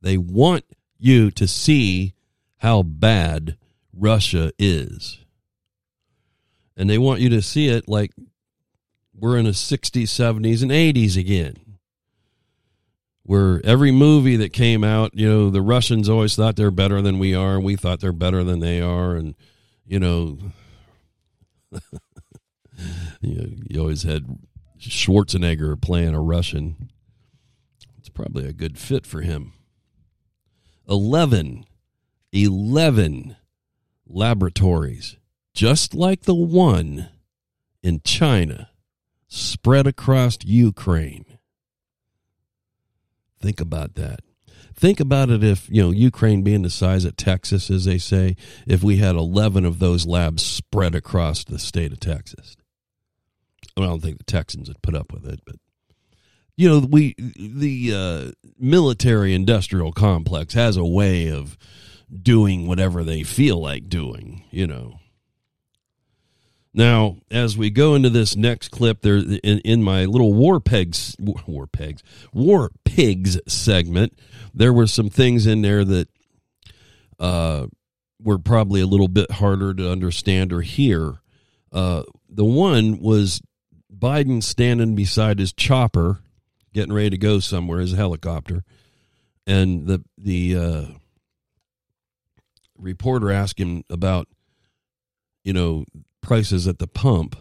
They 0.00 0.16
want 0.16 0.64
you 0.98 1.31
to 1.33 1.46
see 1.46 2.14
how 2.59 2.83
bad 2.83 3.57
Russia 3.92 4.52
is. 4.59 5.18
And 6.76 6.88
they 6.88 6.98
want 6.98 7.20
you 7.20 7.29
to 7.31 7.42
see 7.42 7.68
it 7.68 7.88
like 7.88 8.12
we're 9.14 9.38
in 9.38 9.46
the 9.46 9.52
60s, 9.52 10.05
70s, 10.05 10.62
and 10.62 10.70
80s 10.70 11.16
again. 11.16 11.57
Where 13.22 13.61
every 13.64 13.90
movie 13.90 14.37
that 14.37 14.52
came 14.52 14.85
out, 14.85 15.11
you 15.14 15.29
know, 15.29 15.50
the 15.50 15.62
Russians 15.62 16.09
always 16.09 16.37
thought 16.37 16.55
they're 16.55 16.70
better 16.70 17.02
than 17.02 17.18
we 17.18 17.35
are, 17.35 17.57
and 17.57 17.64
we 17.64 17.74
thought 17.74 17.98
they're 17.98 18.12
better 18.12 18.44
than 18.44 18.61
they 18.61 18.81
are. 18.81 19.16
And, 19.16 19.35
you 19.85 19.98
know, 19.98 20.38
you, 23.20 23.35
know 23.35 23.46
you 23.68 23.81
always 23.81 24.05
had 24.05 24.38
Schwarzenegger 24.79 25.81
playing 25.81 26.14
a 26.14 26.20
Russian 26.20 26.90
probably 28.16 28.48
a 28.48 28.52
good 28.52 28.79
fit 28.79 29.07
for 29.07 29.20
him. 29.20 29.52
11, 30.88 31.64
11 32.33 33.37
laboratories, 34.09 35.16
just 35.55 35.94
like 35.94 36.22
the 36.22 36.35
one 36.35 37.11
in 37.83 38.00
China, 38.05 38.70
spread 39.29 39.87
across 39.87 40.38
Ukraine. 40.44 41.38
Think 43.40 43.61
about 43.61 43.94
that. 43.94 44.20
Think 44.74 44.98
about 44.98 45.31
it 45.31 45.44
if, 45.44 45.68
you 45.70 45.83
know, 45.83 45.90
Ukraine 45.90 46.42
being 46.42 46.62
the 46.62 46.70
size 46.70 47.05
of 47.05 47.16
Texas, 47.16 47.70
as 47.70 47.85
they 47.85 47.98
say, 47.98 48.37
if 48.66 48.83
we 48.83 48.96
had 48.96 49.14
11 49.14 49.64
of 49.64 49.79
those 49.79 50.07
labs 50.07 50.42
spread 50.42 50.94
across 50.94 51.44
the 51.44 51.59
state 51.59 51.92
of 51.92 52.00
Texas. 52.00 52.57
I 53.76 53.83
don't 53.83 54.02
think 54.02 54.18
the 54.18 54.24
Texans 54.24 54.68
would 54.68 54.83
put 54.83 54.94
up 54.94 55.12
with 55.12 55.26
it, 55.26 55.40
but 55.44 55.57
you 56.56 56.68
know 56.68 56.78
we 56.78 57.14
the 57.36 57.92
uh, 57.94 58.48
military 58.58 59.34
industrial 59.34 59.92
complex 59.92 60.54
has 60.54 60.76
a 60.76 60.84
way 60.84 61.28
of 61.28 61.56
doing 62.22 62.66
whatever 62.66 63.04
they 63.04 63.22
feel 63.22 63.60
like 63.60 63.88
doing 63.88 64.44
you 64.50 64.66
know. 64.66 64.98
Now 66.72 67.16
as 67.30 67.56
we 67.56 67.70
go 67.70 67.94
into 67.94 68.10
this 68.10 68.36
next 68.36 68.68
clip 68.68 69.00
there 69.00 69.16
in, 69.16 69.60
in 69.60 69.82
my 69.82 70.04
little 70.04 70.34
war 70.34 70.60
pegs 70.60 71.16
war 71.18 71.66
pegs 71.66 72.02
war 72.32 72.70
pigs 72.84 73.38
segment 73.46 74.18
there 74.52 74.72
were 74.72 74.86
some 74.86 75.10
things 75.10 75.46
in 75.46 75.62
there 75.62 75.84
that 75.84 76.08
uh, 77.18 77.66
were 78.22 78.38
probably 78.38 78.80
a 78.80 78.86
little 78.86 79.08
bit 79.08 79.30
harder 79.30 79.74
to 79.74 79.90
understand 79.90 80.52
or 80.52 80.62
hear. 80.62 81.16
Uh, 81.72 82.02
the 82.28 82.44
one 82.44 83.00
was 83.00 83.40
biden 83.94 84.42
standing 84.42 84.94
beside 84.94 85.38
his 85.38 85.52
chopper 85.52 86.18
getting 86.76 86.92
ready 86.92 87.08
to 87.08 87.16
go 87.16 87.40
somewhere, 87.40 87.80
his 87.80 87.92
helicopter, 87.92 88.62
and 89.46 89.86
the 89.86 90.04
the 90.18 90.56
uh, 90.56 90.84
reporter 92.76 93.32
asked 93.32 93.58
him 93.58 93.82
about 93.88 94.28
you 95.42 95.54
know 95.54 95.86
prices 96.20 96.68
at 96.68 96.78
the 96.78 96.86
pump 96.86 97.34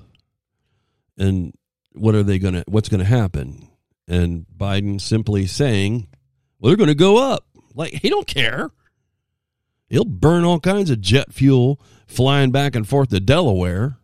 and 1.17 1.53
what 1.91 2.15
are 2.15 2.23
they 2.23 2.39
going 2.39 2.53
to 2.53 2.63
what's 2.67 2.87
going 2.87 2.99
to 2.99 3.05
happen? 3.05 3.67
And 4.07 4.45
biden 4.55 5.01
simply 5.01 5.47
saying 5.47 6.07
well 6.59 6.69
they're 6.69 6.77
going 6.77 6.87
to 6.87 6.95
go 6.95 7.17
up. 7.17 7.45
Like 7.73 7.91
he 7.91 8.09
don't 8.09 8.27
care. 8.27 8.71
He'll 9.89 10.05
burn 10.05 10.45
all 10.45 10.61
kinds 10.61 10.89
of 10.89 11.01
jet 11.01 11.33
fuel 11.33 11.81
flying 12.07 12.51
back 12.51 12.73
and 12.73 12.87
forth 12.87 13.09
to 13.09 13.19
delaware. 13.19 13.97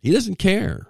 He 0.00 0.10
doesn't 0.10 0.36
care 0.36 0.89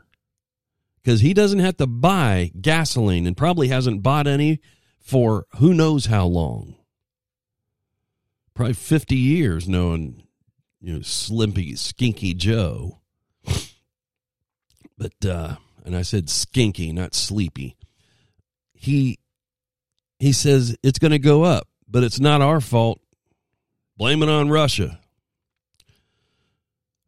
because 1.03 1.21
he 1.21 1.35
doesn't 1.35 1.59
have 1.61 1.77
to 1.79 1.87
buy 1.87 2.53
gasoline 2.61 3.27
and 3.27 3.37
probably 3.37 3.69
hasn't 3.69 4.03
bought 4.03 4.27
any 4.27 4.61
for 4.99 5.47
who 5.57 5.73
knows 5.75 6.07
how 6.07 6.27
long. 6.27 6.77
Probably 8.55 8.75
50 8.75 9.17
years 9.17 9.69
knowing, 9.69 10.25
you 10.81 10.95
know, 10.95 10.99
Slimpy, 11.01 11.73
Skinky 11.73 12.37
Joe. 12.37 13.01
But, 14.99 15.25
uh, 15.25 15.57
and 15.83 15.97
I 15.97 16.03
said 16.03 16.27
skinky, 16.27 16.93
not 16.93 17.15
sleepy. 17.15 17.79
He, 18.75 19.19
he 20.19 20.33
says 20.33 20.77
it's 20.83 20.99
going 20.99 21.13
to 21.13 21.19
go 21.19 21.43
up, 21.43 21.69
but 21.89 22.05
it's 22.05 22.21
not 22.21 22.43
our 22.43 22.61
fault. 22.61 23.01
Blame 23.97 24.23
it 24.23 24.29
on 24.29 24.51
Russia. 24.51 25.01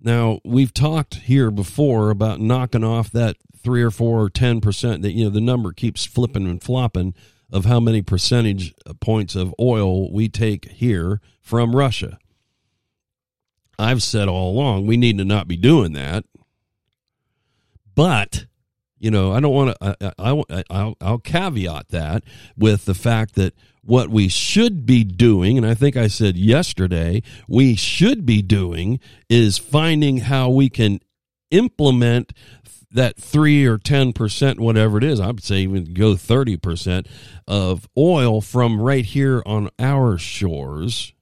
Now, 0.01 0.41
we've 0.43 0.73
talked 0.73 1.17
here 1.17 1.51
before 1.51 2.11
about 2.11 2.41
knocking 2.41 2.83
off 2.83 3.11
that 3.13 3.37
three 3.63 3.83
or 3.83 3.91
four 3.91 4.21
or 4.23 4.31
ten 4.31 4.61
percent 4.61 5.03
that 5.03 5.13
you 5.13 5.25
know 5.25 5.31
the 5.31 5.41
number 5.41 5.73
keeps 5.73 6.05
flipping 6.05 6.47
and 6.47 6.63
flopping 6.63 7.15
of 7.51 7.65
how 7.67 7.79
many 7.81 8.03
percentage 8.03 8.75
points 9.01 9.35
of 9.35 9.55
oil 9.61 10.13
we 10.13 10.29
take 10.29 10.65
here 10.71 11.21
from 11.41 11.77
Russia. 11.77 12.19
I've 13.79 14.03
said 14.03 14.29
all 14.29 14.51
along 14.53 14.87
we 14.87 14.97
need 14.97 15.19
to 15.19 15.25
not 15.25 15.49
be 15.49 15.57
doing 15.57 15.93
that. 15.93 16.25
But 17.95 18.47
You 19.03 19.11
know, 19.11 19.33
I 19.33 19.41
don't 19.41 19.53
want 19.53 19.77
to. 19.81 19.97
I, 20.01 20.43
I, 20.49 20.65
I'll, 20.71 20.97
I'll 21.01 21.19
caveat 21.19 21.89
that 21.89 22.23
with 22.57 22.85
the 22.85 22.95
fact 22.95 23.35
that 23.35 23.53
what 23.83 24.11
we 24.11 24.29
should 24.29 24.87
be 24.87 25.03
doing, 25.03 25.59
and 25.59 25.67
I 25.67 25.75
think 25.75 25.97
I 25.97 26.07
said 26.07 26.37
yesterday, 26.37 27.21
we 27.49 27.75
should 27.75 28.25
be 28.25 28.43
doing 28.43 29.01
is 29.29 29.59
finding 29.59 30.19
how 30.19 30.51
we 30.51 30.69
can 30.69 31.01
implement 31.51 32.33
that 32.93 33.17
three 33.17 33.65
or 33.67 33.79
ten 33.79 34.13
percent, 34.13 34.61
whatever 34.61 34.99
it 34.99 35.05
is, 35.05 35.21
I'd 35.21 35.43
say 35.43 35.61
even 35.61 35.95
go 35.95 36.15
thirty 36.15 36.57
percent 36.57 37.09
of 37.49 37.89
oil 37.97 38.41
from 38.41 38.81
right 38.81 39.05
here 39.05 39.43
on 39.47 39.71
our 39.79 40.19
shores 40.19 41.13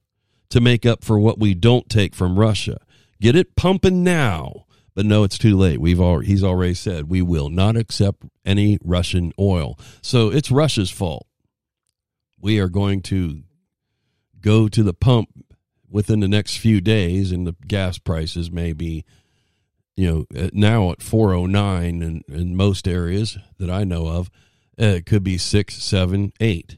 to 0.49 0.59
make 0.59 0.85
up 0.85 1.03
for 1.03 1.17
what 1.17 1.39
we 1.39 1.53
don't 1.53 1.89
take 1.89 2.13
from 2.13 2.37
Russia. 2.37 2.77
Get 3.19 3.35
it 3.35 3.55
pumping 3.55 4.03
now. 4.03 4.65
But 4.93 5.05
no, 5.05 5.23
it's 5.23 5.37
too 5.37 5.55
late. 5.55 5.79
We've 5.79 6.01
already, 6.01 6.27
he's 6.27 6.43
already 6.43 6.73
said 6.73 7.09
we 7.09 7.21
will 7.21 7.49
not 7.49 7.77
accept 7.77 8.25
any 8.45 8.77
Russian 8.83 9.31
oil. 9.39 9.79
So 10.01 10.29
it's 10.29 10.51
Russia's 10.51 10.91
fault. 10.91 11.25
We 12.37 12.59
are 12.59 12.67
going 12.67 13.01
to 13.03 13.43
go 14.41 14.67
to 14.67 14.83
the 14.83 14.93
pump 14.93 15.29
within 15.89 16.19
the 16.19 16.27
next 16.27 16.57
few 16.57 16.81
days, 16.81 17.31
and 17.31 17.47
the 17.47 17.55
gas 17.67 17.99
prices 17.99 18.51
may 18.51 18.73
be 18.73 19.05
you 19.95 20.25
know, 20.33 20.49
now 20.53 20.91
at 20.91 21.01
409 21.01 22.01
in, 22.01 22.23
in 22.27 22.55
most 22.55 22.87
areas 22.87 23.37
that 23.57 23.69
I 23.69 23.83
know 23.83 24.07
of, 24.07 24.29
uh, 24.79 24.85
it 24.85 25.05
could 25.05 25.23
be 25.23 25.37
six, 25.37 25.75
seven, 25.75 26.33
eight. 26.39 26.77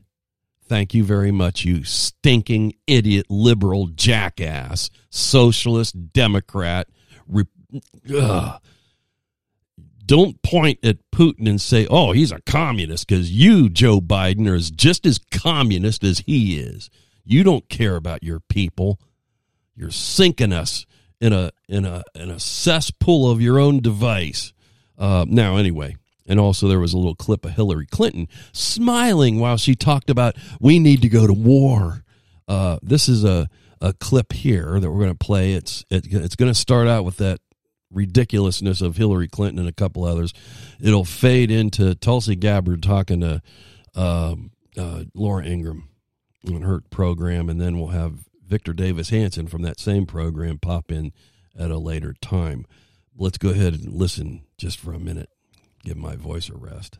Thank 0.65 0.93
you 0.93 1.03
very 1.03 1.31
much, 1.31 1.65
you 1.65 1.83
stinking 1.83 2.73
idiot 2.87 3.27
liberal 3.29 3.87
jackass, 3.87 4.89
socialist, 5.09 6.13
Democrat. 6.13 6.87
Re- 7.27 7.45
Don't 10.05 10.41
point 10.41 10.79
at 10.83 10.97
Putin 11.11 11.47
and 11.47 11.61
say, 11.61 11.87
oh, 11.89 12.11
he's 12.11 12.31
a 12.31 12.41
communist, 12.41 13.07
because 13.07 13.31
you, 13.31 13.69
Joe 13.69 14.01
Biden, 14.01 14.47
are 14.47 14.57
just 14.57 15.05
as 15.05 15.19
communist 15.31 16.03
as 16.03 16.19
he 16.19 16.57
is. 16.57 16.89
You 17.23 17.43
don't 17.43 17.69
care 17.69 17.95
about 17.95 18.23
your 18.23 18.39
people. 18.41 18.99
You're 19.75 19.91
sinking 19.91 20.51
us 20.51 20.85
in 21.23 21.31
a 21.31 21.51
in 21.69 21.85
a 21.85 22.03
in 22.15 22.29
a 22.29 22.39
cesspool 22.39 23.31
of 23.31 23.41
your 23.41 23.57
own 23.57 23.79
device. 23.79 24.51
Uh, 24.97 25.25
now, 25.25 25.55
anyway, 25.55 25.95
and 26.27 26.37
also 26.37 26.67
there 26.67 26.81
was 26.81 26.93
a 26.93 26.97
little 26.97 27.15
clip 27.15 27.45
of 27.45 27.51
Hillary 27.51 27.87
Clinton 27.87 28.27
smiling 28.51 29.39
while 29.39 29.55
she 29.55 29.73
talked 29.73 30.09
about 30.09 30.35
we 30.59 30.79
need 30.79 31.01
to 31.01 31.09
go 31.09 31.25
to 31.25 31.33
war. 31.33 32.03
Uh, 32.45 32.77
this 32.83 33.07
is 33.07 33.23
a 33.23 33.49
a 33.79 33.93
clip 33.93 34.33
here 34.33 34.79
that 34.81 34.91
we're 34.91 34.99
going 34.99 35.17
to 35.17 35.25
play. 35.25 35.53
It's 35.53 35.85
it, 35.89 36.07
it's 36.11 36.35
going 36.35 36.51
to 36.51 36.59
start 36.59 36.89
out 36.89 37.05
with 37.05 37.17
that 37.17 37.39
ridiculousness 37.89 38.81
of 38.81 38.97
Hillary 38.97 39.29
Clinton 39.29 39.59
and 39.59 39.69
a 39.69 39.73
couple 39.73 40.03
others. 40.03 40.33
It'll 40.81 41.05
fade 41.05 41.51
into 41.51 41.95
Tulsi 41.95 42.35
Gabbard 42.35 42.83
talking 42.83 43.21
to 43.21 43.41
uh, 43.95 44.35
uh, 44.77 45.03
Laura 45.13 45.45
Ingraham 45.45 45.87
on 46.49 46.63
her 46.63 46.81
program, 46.89 47.47
and 47.47 47.61
then 47.61 47.79
we'll 47.79 47.89
have 47.89 48.19
Victor 48.53 48.73
Davis 48.73 49.09
Hanson 49.09 49.47
from 49.47 49.63
that 49.63 49.79
same 49.79 50.05
program 50.05 50.59
pop 50.59 50.91
in 50.91 51.11
at 51.57 51.71
a 51.71 51.79
later 51.79 52.13
time. 52.21 52.67
Let's 53.17 53.39
go 53.39 53.49
ahead 53.49 53.73
and 53.73 53.91
listen 53.91 54.43
just 54.59 54.79
for 54.79 54.93
a 54.93 54.99
minute, 54.99 55.29
give 55.83 55.97
my 55.97 56.15
voice 56.15 56.49
a 56.49 56.55
rest. 56.55 56.99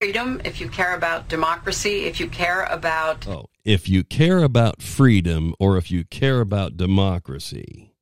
Freedom, 0.00 0.40
if 0.44 0.60
you 0.60 0.68
care 0.68 0.96
about 0.96 1.28
democracy, 1.28 2.06
if 2.06 2.18
you 2.18 2.26
care 2.26 2.64
about. 2.64 3.28
Oh, 3.28 3.50
if 3.64 3.88
you 3.88 4.02
care 4.02 4.42
about 4.42 4.82
freedom 4.82 5.54
or 5.60 5.76
if 5.76 5.92
you 5.92 6.02
care 6.02 6.40
about 6.40 6.76
democracy. 6.76 7.94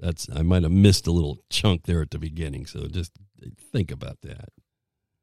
That's 0.00 0.30
I 0.34 0.40
might 0.40 0.62
have 0.62 0.72
missed 0.72 1.06
a 1.06 1.12
little 1.12 1.40
chunk 1.50 1.82
there 1.82 2.00
at 2.00 2.10
the 2.10 2.18
beginning, 2.18 2.64
so 2.64 2.86
just 2.86 3.12
think 3.70 3.90
about 3.90 4.22
that. 4.22 4.48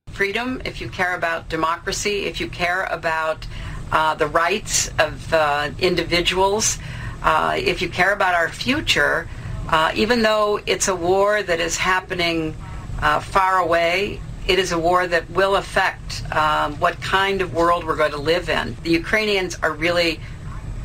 Freedom, 0.10 0.62
if 0.66 0.82
you 0.82 0.90
care 0.90 1.16
about 1.16 1.50
democracy, 1.50 2.26
if 2.26 2.40
you 2.40 2.48
care 2.48 2.84
about 2.84 3.48
uh, 3.92 4.16
the 4.16 4.28
rights 4.28 4.90
of 5.00 5.34
uh, 5.34 5.72
individuals, 5.80 6.78
uh, 7.24 7.56
if 7.58 7.82
you 7.82 7.90
care 7.90 8.14
about 8.14 8.34
our 8.34 8.50
future, 8.50 9.28
uh, 9.70 9.92
even 9.96 10.22
though 10.22 10.60
it's 10.66 10.88
a 10.88 10.96
war 10.96 11.44
that 11.44 11.60
is 11.60 11.78
happening 11.78 12.56
uh, 13.02 13.20
far 13.20 13.58
away, 13.58 14.20
it 14.48 14.58
is 14.58 14.72
a 14.72 14.80
war 14.80 15.06
that 15.08 15.30
will 15.30 15.56
affect 15.56 16.24
um, 16.36 16.80
what 16.80 17.00
kind 17.02 17.42
of 17.42 17.54
world 17.54 17.86
we're 17.86 17.96
going 17.96 18.12
to 18.12 18.18
live 18.18 18.50
in. 18.50 18.76
The 18.84 18.90
Ukrainians 18.90 19.58
are 19.62 19.72
really, 19.72 20.20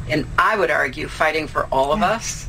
and 0.09 0.27
I 0.37 0.57
would 0.59 0.71
argue, 0.71 1.09
fighting 1.09 1.47
for 1.49 1.67
all 1.73 1.93
of 1.93 2.03
us. 2.03 2.49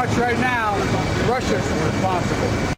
Much 0.00 0.16
right 0.16 0.38
now. 0.38 0.76
Russia's 1.28 1.66
responsible. 1.82 2.76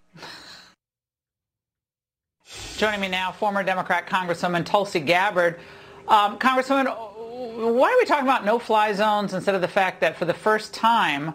Joining 2.77 3.01
me 3.01 3.09
now, 3.09 3.31
former 3.31 3.62
Democrat 3.62 4.09
Congresswoman 4.09 4.64
Tulsi 4.64 4.99
Gabbard. 4.99 5.61
Um, 6.09 6.38
Congresswoman, 6.38 6.87
why 6.87 7.92
are 7.92 7.97
we 7.97 8.05
talking 8.07 8.27
about 8.27 8.45
no-fly 8.45 8.92
zones 8.92 9.35
instead 9.35 9.55
of 9.55 9.61
the 9.61 9.68
fact 9.68 10.01
that 10.01 10.16
for 10.16 10.25
the 10.25 10.35
first 10.35 10.75
time 10.75 11.35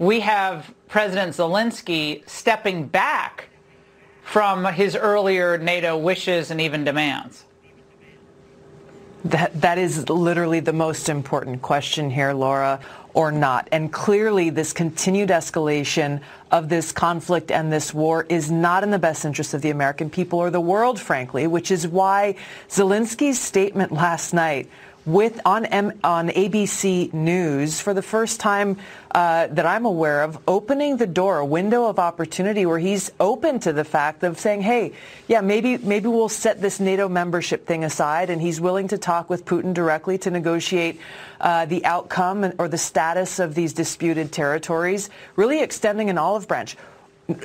we 0.00 0.18
have 0.20 0.74
President 0.88 1.32
Zelensky 1.32 2.28
stepping 2.28 2.88
back 2.88 3.50
from 4.22 4.64
his 4.64 4.96
earlier 4.96 5.58
NATO 5.58 5.96
wishes 5.96 6.50
and 6.50 6.60
even 6.60 6.82
demands? 6.82 7.44
That, 9.24 9.58
that 9.62 9.78
is 9.78 10.08
literally 10.10 10.60
the 10.60 10.74
most 10.74 11.08
important 11.08 11.62
question 11.62 12.10
here, 12.10 12.32
Laura 12.32 12.80
or 13.14 13.30
not. 13.30 13.68
And 13.72 13.92
clearly, 13.92 14.50
this 14.50 14.72
continued 14.72 15.30
escalation 15.30 16.20
of 16.50 16.68
this 16.68 16.92
conflict 16.92 17.50
and 17.50 17.72
this 17.72 17.94
war 17.94 18.26
is 18.28 18.50
not 18.50 18.82
in 18.82 18.90
the 18.90 18.98
best 18.98 19.24
interest 19.24 19.54
of 19.54 19.62
the 19.62 19.70
American 19.70 20.10
people 20.10 20.40
or 20.40 20.50
the 20.50 20.60
world, 20.60 21.00
frankly, 21.00 21.46
which 21.46 21.70
is 21.70 21.86
why 21.86 22.34
Zelensky's 22.68 23.40
statement 23.40 23.92
last 23.92 24.34
night 24.34 24.68
with 25.06 25.40
on 25.44 25.66
M, 25.66 25.92
on 26.02 26.28
ABC 26.30 27.12
News 27.12 27.80
for 27.80 27.92
the 27.92 28.02
first 28.02 28.40
time 28.40 28.78
uh, 29.14 29.46
that 29.48 29.66
I'm 29.66 29.84
aware 29.84 30.22
of, 30.22 30.38
opening 30.48 30.96
the 30.96 31.06
door, 31.06 31.38
a 31.38 31.44
window 31.44 31.84
of 31.86 31.98
opportunity 31.98 32.64
where 32.66 32.78
he's 32.78 33.12
open 33.20 33.60
to 33.60 33.72
the 33.72 33.84
fact 33.84 34.22
of 34.22 34.40
saying, 34.40 34.62
"Hey, 34.62 34.92
yeah, 35.28 35.40
maybe 35.40 35.76
maybe 35.78 36.08
we'll 36.08 36.28
set 36.28 36.60
this 36.60 36.80
NATO 36.80 37.08
membership 37.08 37.66
thing 37.66 37.84
aside," 37.84 38.30
and 38.30 38.40
he's 38.40 38.60
willing 38.60 38.88
to 38.88 38.98
talk 38.98 39.28
with 39.28 39.44
Putin 39.44 39.74
directly 39.74 40.16
to 40.18 40.30
negotiate 40.30 40.98
uh, 41.40 41.66
the 41.66 41.84
outcome 41.84 42.52
or 42.58 42.68
the 42.68 42.78
status 42.78 43.38
of 43.38 43.54
these 43.54 43.72
disputed 43.72 44.32
territories, 44.32 45.10
really 45.36 45.60
extending 45.62 46.08
an 46.10 46.18
olive 46.18 46.48
branch. 46.48 46.76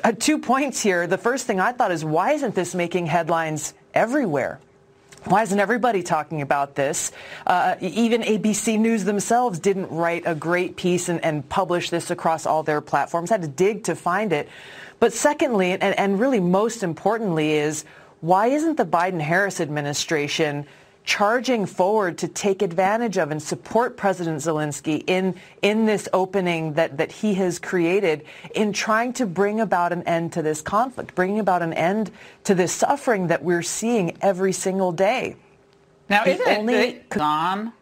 Uh, 0.04 0.12
two 0.12 0.40
points 0.40 0.82
here. 0.82 1.08
The 1.08 1.18
first 1.18 1.46
thing 1.46 1.60
I 1.60 1.72
thought 1.72 1.92
is, 1.92 2.04
why 2.04 2.34
isn't 2.34 2.56
this 2.56 2.76
making 2.76 3.06
headlines 3.06 3.74
everywhere? 3.94 4.60
Why 5.26 5.44
isn't 5.44 5.60
everybody 5.60 6.02
talking 6.02 6.42
about 6.42 6.76
this? 6.76 7.12
Uh, 7.46 7.76
even 7.82 8.22
ABC 8.22 8.80
News 8.80 9.04
themselves 9.04 9.60
didn't 9.60 9.90
write 9.92 10.24
a 10.26 10.34
great 10.34 10.78
piece 10.78 11.10
and, 11.10 11.24
and, 11.24 11.48
publish 11.50 11.90
this 11.90 12.10
across 12.10 12.46
all 12.46 12.64
their 12.64 12.80
platforms. 12.80 13.30
Had 13.30 13.42
to 13.42 13.48
dig 13.48 13.84
to 13.86 13.96
find 13.96 14.32
it. 14.32 14.48
But 15.00 15.12
secondly, 15.12 15.72
and, 15.72 15.84
and 15.84 16.20
really 16.20 16.40
most 16.40 16.84
importantly, 16.84 17.54
is 17.54 17.84
why 18.22 18.48
isn't 18.48 18.78
the 18.78 18.86
Biden-Harris 18.86 19.60
administration 19.60 20.66
charging 21.10 21.66
forward 21.66 22.20
to 22.20 22.28
take 22.28 22.62
advantage 22.62 23.18
of 23.18 23.32
and 23.32 23.42
support 23.42 23.98
President 23.98 24.38
Zelensky 24.38 25.04
in, 25.08 25.34
in 25.64 25.88
this 25.88 26.08
opening 26.14 26.74
that, 26.74 26.98
that 26.98 27.12
he 27.12 27.34
has 27.34 27.58
created 27.58 28.24
in 28.54 28.72
trying 28.72 29.12
to 29.12 29.26
bring 29.26 29.60
about 29.60 29.92
an 29.92 30.04
end 30.04 30.32
to 30.34 30.44
this 30.44 30.62
conflict, 30.62 31.16
bringing 31.16 31.40
about 31.40 31.64
an 31.64 31.74
end 31.74 32.12
to 32.44 32.54
this 32.54 32.72
suffering 32.72 33.26
that 33.26 33.44
we're 33.44 33.64
seeing 33.64 34.16
every 34.22 34.54
single 34.54 34.92
day. 34.92 35.36
Now, 36.10 36.26
the 36.26 36.34
isn't 36.34 36.48
only... 36.48 36.76
it 36.76 37.18
on, 37.18 37.74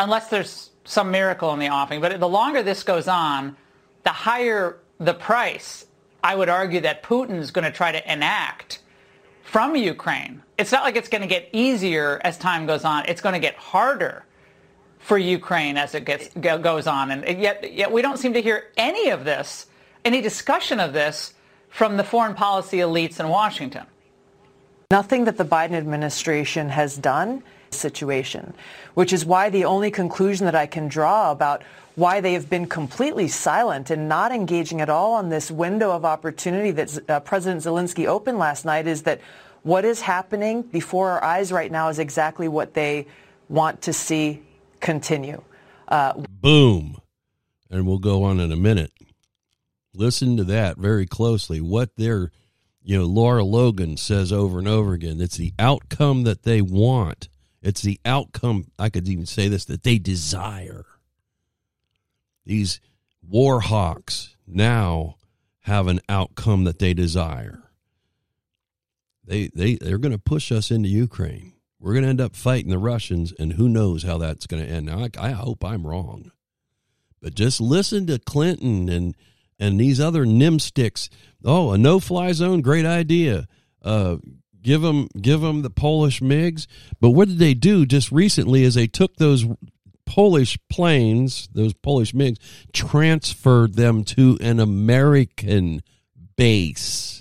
unless 0.00 0.26
there's 0.26 0.70
some 0.84 1.12
miracle 1.12 1.52
in 1.52 1.60
the 1.60 1.68
offing, 1.68 2.00
but 2.00 2.18
the 2.18 2.28
longer 2.28 2.64
this 2.64 2.82
goes 2.82 3.06
on, 3.06 3.56
the 4.02 4.10
higher 4.10 4.76
the 4.98 5.14
price, 5.14 5.86
I 6.20 6.34
would 6.34 6.48
argue 6.48 6.80
that 6.80 7.04
Putin's 7.04 7.52
going 7.52 7.64
to 7.64 7.70
try 7.70 7.92
to 7.92 8.12
enact 8.12 8.80
from 9.44 9.76
Ukraine. 9.76 10.42
It's 10.60 10.72
not 10.72 10.84
like 10.84 10.94
it's 10.94 11.08
going 11.08 11.22
to 11.22 11.26
get 11.26 11.48
easier 11.52 12.20
as 12.22 12.36
time 12.36 12.66
goes 12.66 12.84
on. 12.84 13.06
It's 13.06 13.22
going 13.22 13.32
to 13.32 13.38
get 13.38 13.56
harder 13.56 14.26
for 14.98 15.16
Ukraine 15.16 15.78
as 15.78 15.94
it 15.94 16.04
gets 16.04 16.28
goes 16.34 16.86
on, 16.86 17.10
and 17.10 17.40
yet 17.40 17.72
yet 17.72 17.90
we 17.90 18.02
don't 18.02 18.18
seem 18.18 18.34
to 18.34 18.42
hear 18.42 18.64
any 18.76 19.08
of 19.08 19.24
this, 19.24 19.66
any 20.04 20.20
discussion 20.20 20.78
of 20.78 20.92
this 20.92 21.32
from 21.70 21.96
the 21.96 22.04
foreign 22.04 22.34
policy 22.34 22.76
elites 22.76 23.18
in 23.18 23.30
Washington. 23.30 23.86
Nothing 24.90 25.24
that 25.24 25.38
the 25.38 25.46
Biden 25.46 25.72
administration 25.72 26.68
has 26.68 26.98
done 26.98 27.42
situation, 27.70 28.52
which 28.92 29.14
is 29.14 29.24
why 29.24 29.48
the 29.48 29.64
only 29.64 29.90
conclusion 29.90 30.44
that 30.44 30.54
I 30.54 30.66
can 30.66 30.88
draw 30.88 31.30
about 31.30 31.62
why 31.94 32.20
they 32.20 32.34
have 32.34 32.50
been 32.50 32.66
completely 32.66 33.28
silent 33.28 33.88
and 33.88 34.10
not 34.10 34.30
engaging 34.30 34.82
at 34.82 34.90
all 34.90 35.14
on 35.14 35.30
this 35.30 35.50
window 35.50 35.90
of 35.92 36.04
opportunity 36.04 36.70
that 36.72 36.98
uh, 37.08 37.20
President 37.20 37.62
Zelensky 37.62 38.06
opened 38.06 38.38
last 38.38 38.66
night 38.66 38.86
is 38.86 39.02
that 39.04 39.20
what 39.62 39.84
is 39.84 40.00
happening 40.00 40.62
before 40.62 41.10
our 41.10 41.22
eyes 41.22 41.52
right 41.52 41.70
now 41.70 41.88
is 41.88 41.98
exactly 41.98 42.48
what 42.48 42.74
they 42.74 43.06
want 43.48 43.82
to 43.82 43.92
see 43.92 44.42
continue. 44.80 45.42
Uh, 45.88 46.14
Boom. 46.28 46.96
And 47.70 47.86
we'll 47.86 47.98
go 47.98 48.24
on 48.24 48.40
in 48.40 48.50
a 48.50 48.56
minute. 48.56 48.92
Listen 49.94 50.36
to 50.36 50.44
that 50.44 50.78
very 50.78 51.06
closely. 51.06 51.60
What 51.60 51.90
they're, 51.96 52.30
you 52.82 52.98
know, 52.98 53.04
Laura 53.04 53.44
Logan 53.44 53.96
says 53.96 54.32
over 54.32 54.58
and 54.58 54.68
over 54.68 54.94
again 54.94 55.20
it's 55.20 55.36
the 55.36 55.52
outcome 55.58 56.24
that 56.24 56.44
they 56.44 56.62
want. 56.62 57.28
It's 57.62 57.82
the 57.82 58.00
outcome, 58.04 58.70
I 58.78 58.88
could 58.88 59.06
even 59.08 59.26
say 59.26 59.48
this, 59.48 59.66
that 59.66 59.82
they 59.82 59.98
desire. 59.98 60.86
These 62.46 62.80
war 63.22 63.60
hawks 63.60 64.36
now 64.46 65.16
have 65.64 65.86
an 65.86 66.00
outcome 66.08 66.64
that 66.64 66.78
they 66.78 66.94
desire. 66.94 67.69
They, 69.30 69.48
they, 69.54 69.76
they're 69.76 69.98
going 69.98 70.10
to 70.10 70.18
push 70.18 70.50
us 70.50 70.72
into 70.72 70.88
Ukraine. 70.88 71.52
We're 71.78 71.92
going 71.92 72.02
to 72.02 72.08
end 72.08 72.20
up 72.20 72.34
fighting 72.34 72.68
the 72.68 72.78
Russians, 72.78 73.32
and 73.38 73.52
who 73.52 73.68
knows 73.68 74.02
how 74.02 74.18
that's 74.18 74.48
going 74.48 74.60
to 74.60 74.68
end. 74.68 74.86
Now, 74.86 75.04
I, 75.04 75.28
I 75.28 75.30
hope 75.30 75.64
I'm 75.64 75.86
wrong. 75.86 76.32
But 77.22 77.36
just 77.36 77.60
listen 77.60 78.08
to 78.08 78.18
Clinton 78.18 78.88
and 78.88 79.16
and 79.56 79.78
these 79.78 80.00
other 80.00 80.24
nimsticks. 80.24 81.08
Oh, 81.44 81.70
a 81.70 81.78
no-fly 81.78 82.32
zone, 82.32 82.60
great 82.60 82.84
idea. 82.84 83.46
Uh, 83.82 84.16
give 84.62 84.80
them 84.82 85.06
give 85.20 85.42
them 85.42 85.62
the 85.62 85.70
Polish 85.70 86.20
MiGs. 86.20 86.66
But 87.00 87.10
what 87.10 87.28
did 87.28 87.38
they 87.38 87.54
do 87.54 87.86
just 87.86 88.10
recently? 88.10 88.64
Is 88.64 88.74
they 88.74 88.88
took 88.88 89.14
those 89.16 89.46
Polish 90.06 90.58
planes, 90.68 91.48
those 91.52 91.72
Polish 91.72 92.14
MiGs, 92.14 92.38
transferred 92.72 93.74
them 93.74 94.02
to 94.04 94.36
an 94.40 94.58
American 94.58 95.82
base. 96.36 97.19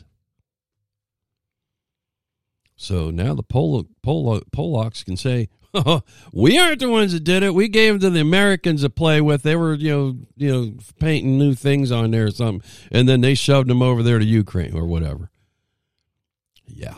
So 2.82 3.12
now 3.12 3.34
the 3.36 3.44
Pol- 3.44 3.90
Pol- 4.02 4.40
Polacks 4.56 5.04
can 5.04 5.18
say, 5.18 5.50
"We 6.34 6.58
aren't 6.58 6.80
the 6.80 6.90
ones 6.90 7.12
that 7.12 7.26
did 7.26 7.44
it. 7.44 7.54
We 7.54 7.68
gave 7.68 8.00
them 8.00 8.12
to 8.12 8.16
the 8.16 8.22
Americans 8.22 8.82
to 8.82 8.90
play 8.90 9.20
with. 9.20 9.44
They 9.44 9.58
were, 9.58 9.74
you 9.74 9.90
know, 9.92 10.18
you 10.38 10.52
know, 10.52 10.74
painting 10.98 11.38
new 11.38 11.56
things 11.56 11.92
on 11.92 12.12
there 12.12 12.28
or 12.28 12.32
something, 12.32 12.68
and 12.90 13.08
then 13.08 13.20
they 13.20 13.36
shoved 13.36 13.70
them 13.70 13.82
over 13.82 14.02
there 14.02 14.18
to 14.18 14.26
Ukraine 14.26 14.78
or 14.78 14.86
whatever." 14.86 15.30
Yeah. 16.66 16.96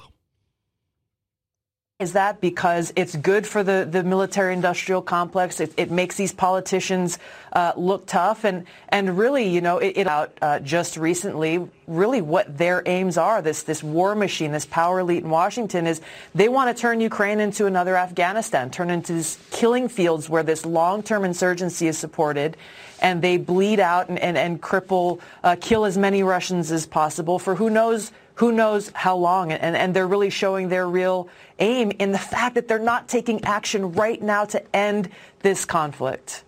Is 2.02 2.14
that 2.14 2.42
because 2.42 2.92
it's 2.96 3.16
good 3.16 3.46
for 3.46 3.62
the, 3.62 3.88
the 3.90 4.04
military 4.04 4.56
industrial 4.56 5.04
complex? 5.04 5.60
It, 5.60 5.72
it 5.78 5.92
makes 5.92 6.16
these 6.16 6.34
politicians 6.34 7.20
uh, 7.54 7.74
look 7.78 8.08
tough. 8.08 8.44
And, 8.44 8.66
and 8.90 9.20
really, 9.20 9.48
you 9.48 9.62
know, 9.62 9.78
it, 9.78 9.98
it 9.98 10.08
out 10.08 10.36
uh, 10.42 10.58
just 10.62 10.98
recently, 10.98 11.70
really 11.86 12.20
what 12.20 12.58
their 12.58 12.82
aims 12.88 13.20
are, 13.20 13.44
this, 13.44 13.62
this 13.62 13.84
war 13.84 14.16
machine, 14.16 14.52
this 14.52 14.66
power 14.66 15.02
elite 15.02 15.24
in 15.24 15.30
Washington, 15.30 15.86
is 15.86 16.02
they 16.34 16.50
want 16.50 16.76
to 16.76 16.82
turn 16.82 17.02
Ukraine 17.02 17.40
into 17.40 17.68
another 17.68 17.96
Afghanistan, 17.96 18.72
turn 18.72 18.90
into 18.90 19.14
these 19.14 19.38
killing 19.52 19.88
fields 19.88 20.28
where 20.28 20.42
this 20.42 20.66
long-term 20.66 21.24
insurgency 21.24 21.86
is 21.86 22.00
supported 22.00 22.58
and 23.00 23.22
they 23.22 23.38
bleed 23.38 23.80
out 23.80 24.10
and, 24.10 24.18
and, 24.18 24.40
and 24.40 24.60
cripple, 24.60 25.20
uh, 25.44 25.56
kill 25.62 25.86
as 25.86 26.00
many 26.00 26.24
Russians 26.24 26.72
as 26.72 26.88
possible 26.88 27.38
for 27.38 27.54
who 27.54 27.70
knows 27.70 28.12
who 28.42 28.52
knows 28.52 28.92
how 28.96 29.16
long. 29.16 29.52
And, 29.52 29.76
and 29.76 29.94
they're 29.94 30.08
really 30.08 30.32
showing 30.32 30.68
their 30.68 30.90
real 30.90 31.30
aim 31.60 31.92
in 32.00 32.12
the 32.12 32.18
fact 32.18 32.56
that 32.56 32.68
they're 32.68 32.80
not 32.80 33.08
taking 33.08 33.44
action 33.46 33.92
right 33.92 34.20
now 34.20 34.46
to 34.46 34.76
end 34.76 35.12
this 35.42 35.64
conflict. 35.64 36.44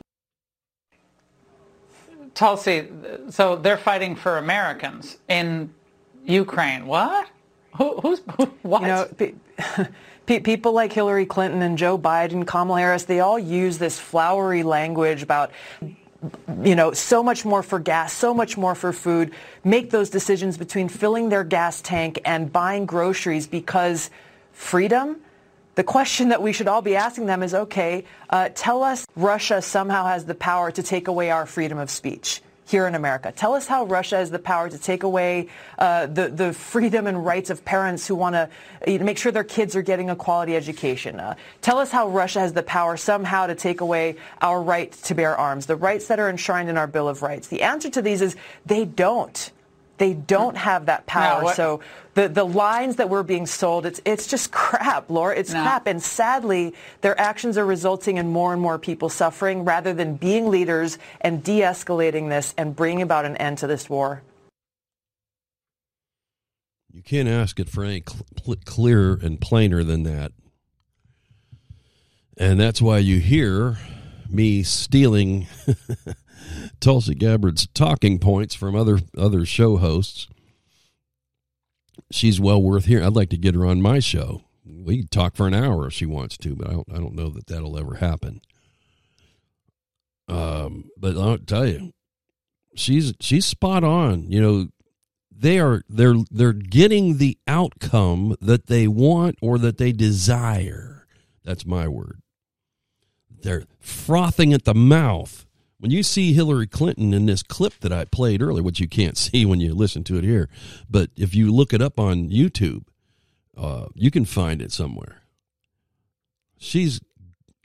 Tulsi, 2.34 2.88
so 3.30 3.58
they're 3.58 3.78
fighting 3.78 4.16
for 4.16 4.40
Americans 4.40 5.20
in 5.30 5.72
Ukraine. 6.26 6.88
What? 6.88 7.30
Who, 7.78 8.00
who's 8.00 8.22
who, 8.38 8.46
what? 8.64 8.82
You 8.82 8.88
know, 8.88 9.08
pe- 10.26 10.40
people 10.40 10.72
like 10.72 10.92
Hillary 10.92 11.28
Clinton 11.28 11.62
and 11.62 11.78
Joe 11.78 12.00
Biden, 12.00 12.48
Kamala 12.48 12.80
Harris, 12.80 13.04
they 13.04 13.20
all 13.20 13.38
use 13.38 13.78
this 13.78 14.00
flowery 14.00 14.64
language 14.64 15.22
about 15.22 15.52
you 16.64 16.76
know, 16.76 16.94
so 16.94 17.24
much 17.24 17.46
more 17.46 17.64
for 17.64 17.80
gas, 17.80 18.14
so 18.14 18.34
much 18.34 18.58
more 18.58 18.76
for 18.76 18.94
food, 18.94 19.32
make 19.64 19.90
those 19.92 20.10
decisions 20.10 20.58
between 20.58 20.90
filling 20.90 21.30
their 21.30 21.44
gas 21.44 21.82
tank 21.82 22.20
and 22.26 22.52
buying 22.52 22.86
groceries 22.86 23.48
because 23.48 24.10
freedom, 24.52 25.18
the 25.76 25.84
question 25.84 26.30
that 26.30 26.42
we 26.42 26.54
should 26.54 26.68
all 26.68 26.82
be 26.82 26.96
asking 26.96 27.26
them 27.26 27.44
is, 27.44 27.54
okay, 27.54 28.06
uh, 28.30 28.50
tell 28.54 28.84
us 28.84 29.06
Russia 29.16 29.62
somehow 29.62 30.06
has 30.06 30.26
the 30.26 30.36
power 30.36 30.72
to 30.72 30.84
take 30.84 31.08
away 31.08 31.32
our 31.32 31.46
freedom 31.46 31.78
of 31.78 31.90
speech 31.90 32.42
here 32.66 32.88
in 32.88 32.96
America. 32.96 33.32
Tell 33.36 33.54
us 33.54 33.68
how 33.68 33.86
Russia 33.86 34.18
has 34.18 34.32
the 34.32 34.40
power 34.40 34.70
to 34.70 34.78
take 34.78 35.04
away 35.04 35.50
uh, 35.78 36.08
the, 36.08 36.30
the 36.30 36.54
freedom 36.54 37.08
and 37.08 37.26
rights 37.26 37.50
of 37.50 37.64
parents 37.66 38.08
who 38.08 38.16
want 38.16 38.36
to 38.36 38.50
make 39.00 39.18
sure 39.18 39.32
their 39.32 39.44
kids 39.44 39.76
are 39.76 39.82
getting 39.82 40.10
a 40.10 40.16
quality 40.16 40.56
education. 40.56 41.20
Uh, 41.20 41.36
tell 41.62 41.78
us 41.78 41.92
how 41.92 42.08
Russia 42.08 42.40
has 42.40 42.54
the 42.54 42.64
power 42.64 42.98
somehow 42.98 43.48
to 43.48 43.56
take 43.56 43.82
away 43.82 44.16
our 44.42 44.62
right 44.62 44.92
to 44.92 45.16
bear 45.16 45.36
arms, 45.36 45.66
the 45.66 45.76
rights 45.76 46.08
that 46.08 46.20
are 46.20 46.30
enshrined 46.30 46.70
in 46.70 46.78
our 46.78 46.88
Bill 46.88 47.08
of 47.08 47.22
Rights. 47.22 47.48
The 47.48 47.62
answer 47.62 47.90
to 47.90 48.02
these 48.02 48.22
is 48.22 48.36
they 48.66 48.86
don't. 48.86 49.52
They 50.04 50.14
don't 50.14 50.56
mm. 50.56 50.60
have 50.60 50.88
that 50.88 51.06
power. 51.06 51.44
No, 51.44 51.52
so 51.54 51.80
the, 52.14 52.28
the 52.28 52.44
lines 52.44 52.98
that 52.98 53.08
we're 53.10 53.24
being 53.24 53.46
sold, 53.46 53.86
it's, 53.86 54.02
it's 54.04 54.28
just 54.28 54.52
crap, 54.52 55.10
Laura. 55.10 55.34
It's 55.34 55.54
no. 55.54 55.62
crap. 55.62 55.88
And 55.88 56.04
sadly, 56.04 56.74
their 57.00 57.18
actions 57.18 57.58
are 57.58 57.66
resulting 57.66 58.18
in 58.18 58.28
more 58.28 58.52
and 58.52 58.62
more 58.62 58.78
people 58.78 59.08
suffering 59.08 59.64
rather 59.64 59.94
than 59.94 60.16
being 60.16 60.50
leaders 60.50 60.98
and 61.22 61.42
de-escalating 61.42 62.28
this 62.28 62.54
and 62.58 62.76
bringing 62.76 63.02
about 63.02 63.24
an 63.24 63.38
end 63.38 63.60
to 63.60 63.68
this 63.68 63.90
war. 63.90 64.22
You 66.92 67.02
can't 67.02 67.30
ask 67.30 67.58
it 67.58 67.70
for 67.70 67.86
any 67.86 68.04
cl- 68.06 68.58
clearer 68.66 69.18
and 69.24 69.40
plainer 69.40 69.86
than 69.86 70.04
that. 70.04 70.34
And 72.36 72.60
that's 72.60 72.82
why 72.82 72.98
you 72.98 73.22
hear 73.22 73.78
me 74.30 74.64
stealing 74.64 75.48
Tulsi 76.84 77.16
Gabbard's 77.16 77.68
talking 77.68 78.20
points 78.20 78.54
from 78.54 78.76
other 78.76 79.00
other 79.18 79.46
show 79.46 79.78
hosts. 79.78 80.28
She's 82.12 82.42
well 82.42 82.62
worth 82.62 82.86
hearing. 82.86 83.06
I'd 83.06 83.14
like 83.14 83.30
to 83.30 83.38
get 83.38 83.56
her 83.56 83.66
on 83.66 83.82
my 83.82 84.00
show. 84.00 84.44
We 84.66 84.98
can 84.98 85.08
talk 85.08 85.38
for 85.38 85.48
an 85.48 85.54
hour 85.54 85.88
if 85.88 85.94
she 85.94 86.06
wants 86.06 86.38
to, 86.40 86.56
but 86.58 86.68
I 86.68 86.72
don't. 86.74 86.88
I 86.92 86.98
don't 86.98 87.16
know 87.16 87.30
that 87.30 87.48
that'll 87.48 87.80
ever 87.80 87.96
happen. 87.96 88.42
Um, 90.28 90.90
but 90.98 91.18
I'll 91.18 91.38
tell 91.38 91.66
you, 91.66 91.94
she's 92.76 93.14
she's 93.22 93.46
spot 93.46 93.86
on. 93.86 94.30
You 94.30 94.42
know, 94.42 94.68
they 95.32 95.60
are 95.60 95.84
they're 95.88 96.18
they're 96.32 96.52
getting 96.52 97.18
the 97.18 97.38
outcome 97.48 98.36
that 98.42 98.68
they 98.68 98.90
want 98.90 99.38
or 99.42 99.58
that 99.58 99.78
they 99.78 99.94
desire. 99.94 101.08
That's 101.46 101.66
my 101.66 101.88
word. 101.88 102.20
They're 103.30 103.64
frothing 103.80 104.52
at 104.52 104.66
the 104.66 104.76
mouth 104.76 105.43
when 105.84 105.92
you 105.92 106.02
see 106.02 106.32
Hillary 106.32 106.66
Clinton 106.66 107.14
in 107.14 107.26
this 107.26 107.44
clip 107.44 107.74
that 107.82 107.92
I 107.92 108.06
played 108.06 108.42
earlier, 108.42 108.64
which 108.64 108.80
you 108.80 108.88
can't 108.88 109.18
see 109.18 109.46
when 109.46 109.60
you 109.60 109.74
listen 109.74 110.06
to 110.06 110.18
it 110.18 110.24
here, 110.24 110.48
but 110.90 111.10
if 111.18 111.36
you 111.36 111.52
look 111.52 111.74
it 111.74 111.82
up 111.82 112.00
on 112.00 112.30
YouTube, 112.30 112.86
uh, 113.58 113.88
you 113.94 114.10
can 114.10 114.24
find 114.24 114.62
it 114.62 114.72
somewhere. 114.72 115.24
She's 116.58 117.02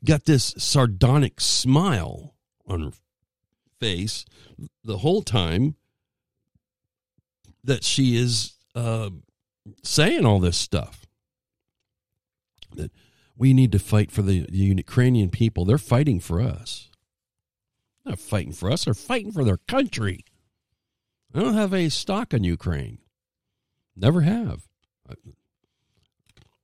got 0.04 0.24
this 0.24 0.52
sardonic 0.58 1.40
smile 1.40 2.34
on 2.66 2.82
her 2.82 2.90
face 3.78 4.24
the 4.82 4.98
whole 4.98 5.22
time 5.22 5.76
that 7.62 7.84
she 7.84 8.16
is 8.16 8.54
uh, 8.74 9.10
saying 9.84 10.26
all 10.26 10.40
this 10.40 10.56
stuff. 10.56 11.06
That 12.74 12.90
we 13.36 13.54
need 13.54 13.70
to 13.70 13.78
fight 13.78 14.10
for 14.10 14.22
the 14.22 14.44
Ukrainian 14.50 15.30
people. 15.30 15.64
They're 15.64 15.78
fighting 15.78 16.18
for 16.18 16.40
us 16.40 16.87
not 18.08 18.18
fighting 18.18 18.52
for 18.52 18.70
us, 18.70 18.84
they're 18.84 18.94
fighting 18.94 19.32
for 19.32 19.44
their 19.44 19.58
country. 19.68 20.24
I 21.34 21.40
don't 21.40 21.54
have 21.54 21.74
a 21.74 21.88
stock 21.88 22.32
in 22.32 22.44
Ukraine. 22.44 22.98
Never 23.96 24.22
have. 24.22 24.62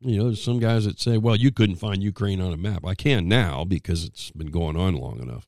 You 0.01 0.19
know, 0.19 0.25
there's 0.25 0.43
some 0.43 0.59
guys 0.59 0.85
that 0.85 1.01
say, 1.01 1.17
well, 1.17 1.35
you 1.35 1.51
couldn't 1.51 1.77
find 1.77 2.03
Ukraine 2.03 2.41
on 2.41 2.53
a 2.53 2.59
map. 2.59 2.85
I 2.85 2.95
can 2.95 3.27
now 3.27 3.65
because 3.65 4.05
it's 4.05 4.31
been 4.33 4.51
going 4.51 4.77
on 4.77 4.95
long 4.95 5.21
enough. 5.21 5.47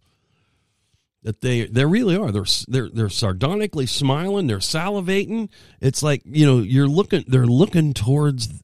That 1.22 1.40
they 1.40 1.66
they 1.66 1.84
really 1.84 2.16
are. 2.16 2.30
They're 2.30 2.46
they're 2.68 2.88
they're 2.88 3.08
sardonically 3.08 3.86
smiling, 3.86 4.46
they're 4.46 4.58
salivating. 4.58 5.50
It's 5.80 6.02
like, 6.02 6.22
you 6.24 6.46
know, 6.46 6.58
you're 6.60 6.86
looking 6.86 7.24
they're 7.26 7.46
looking 7.46 7.92
towards 7.92 8.62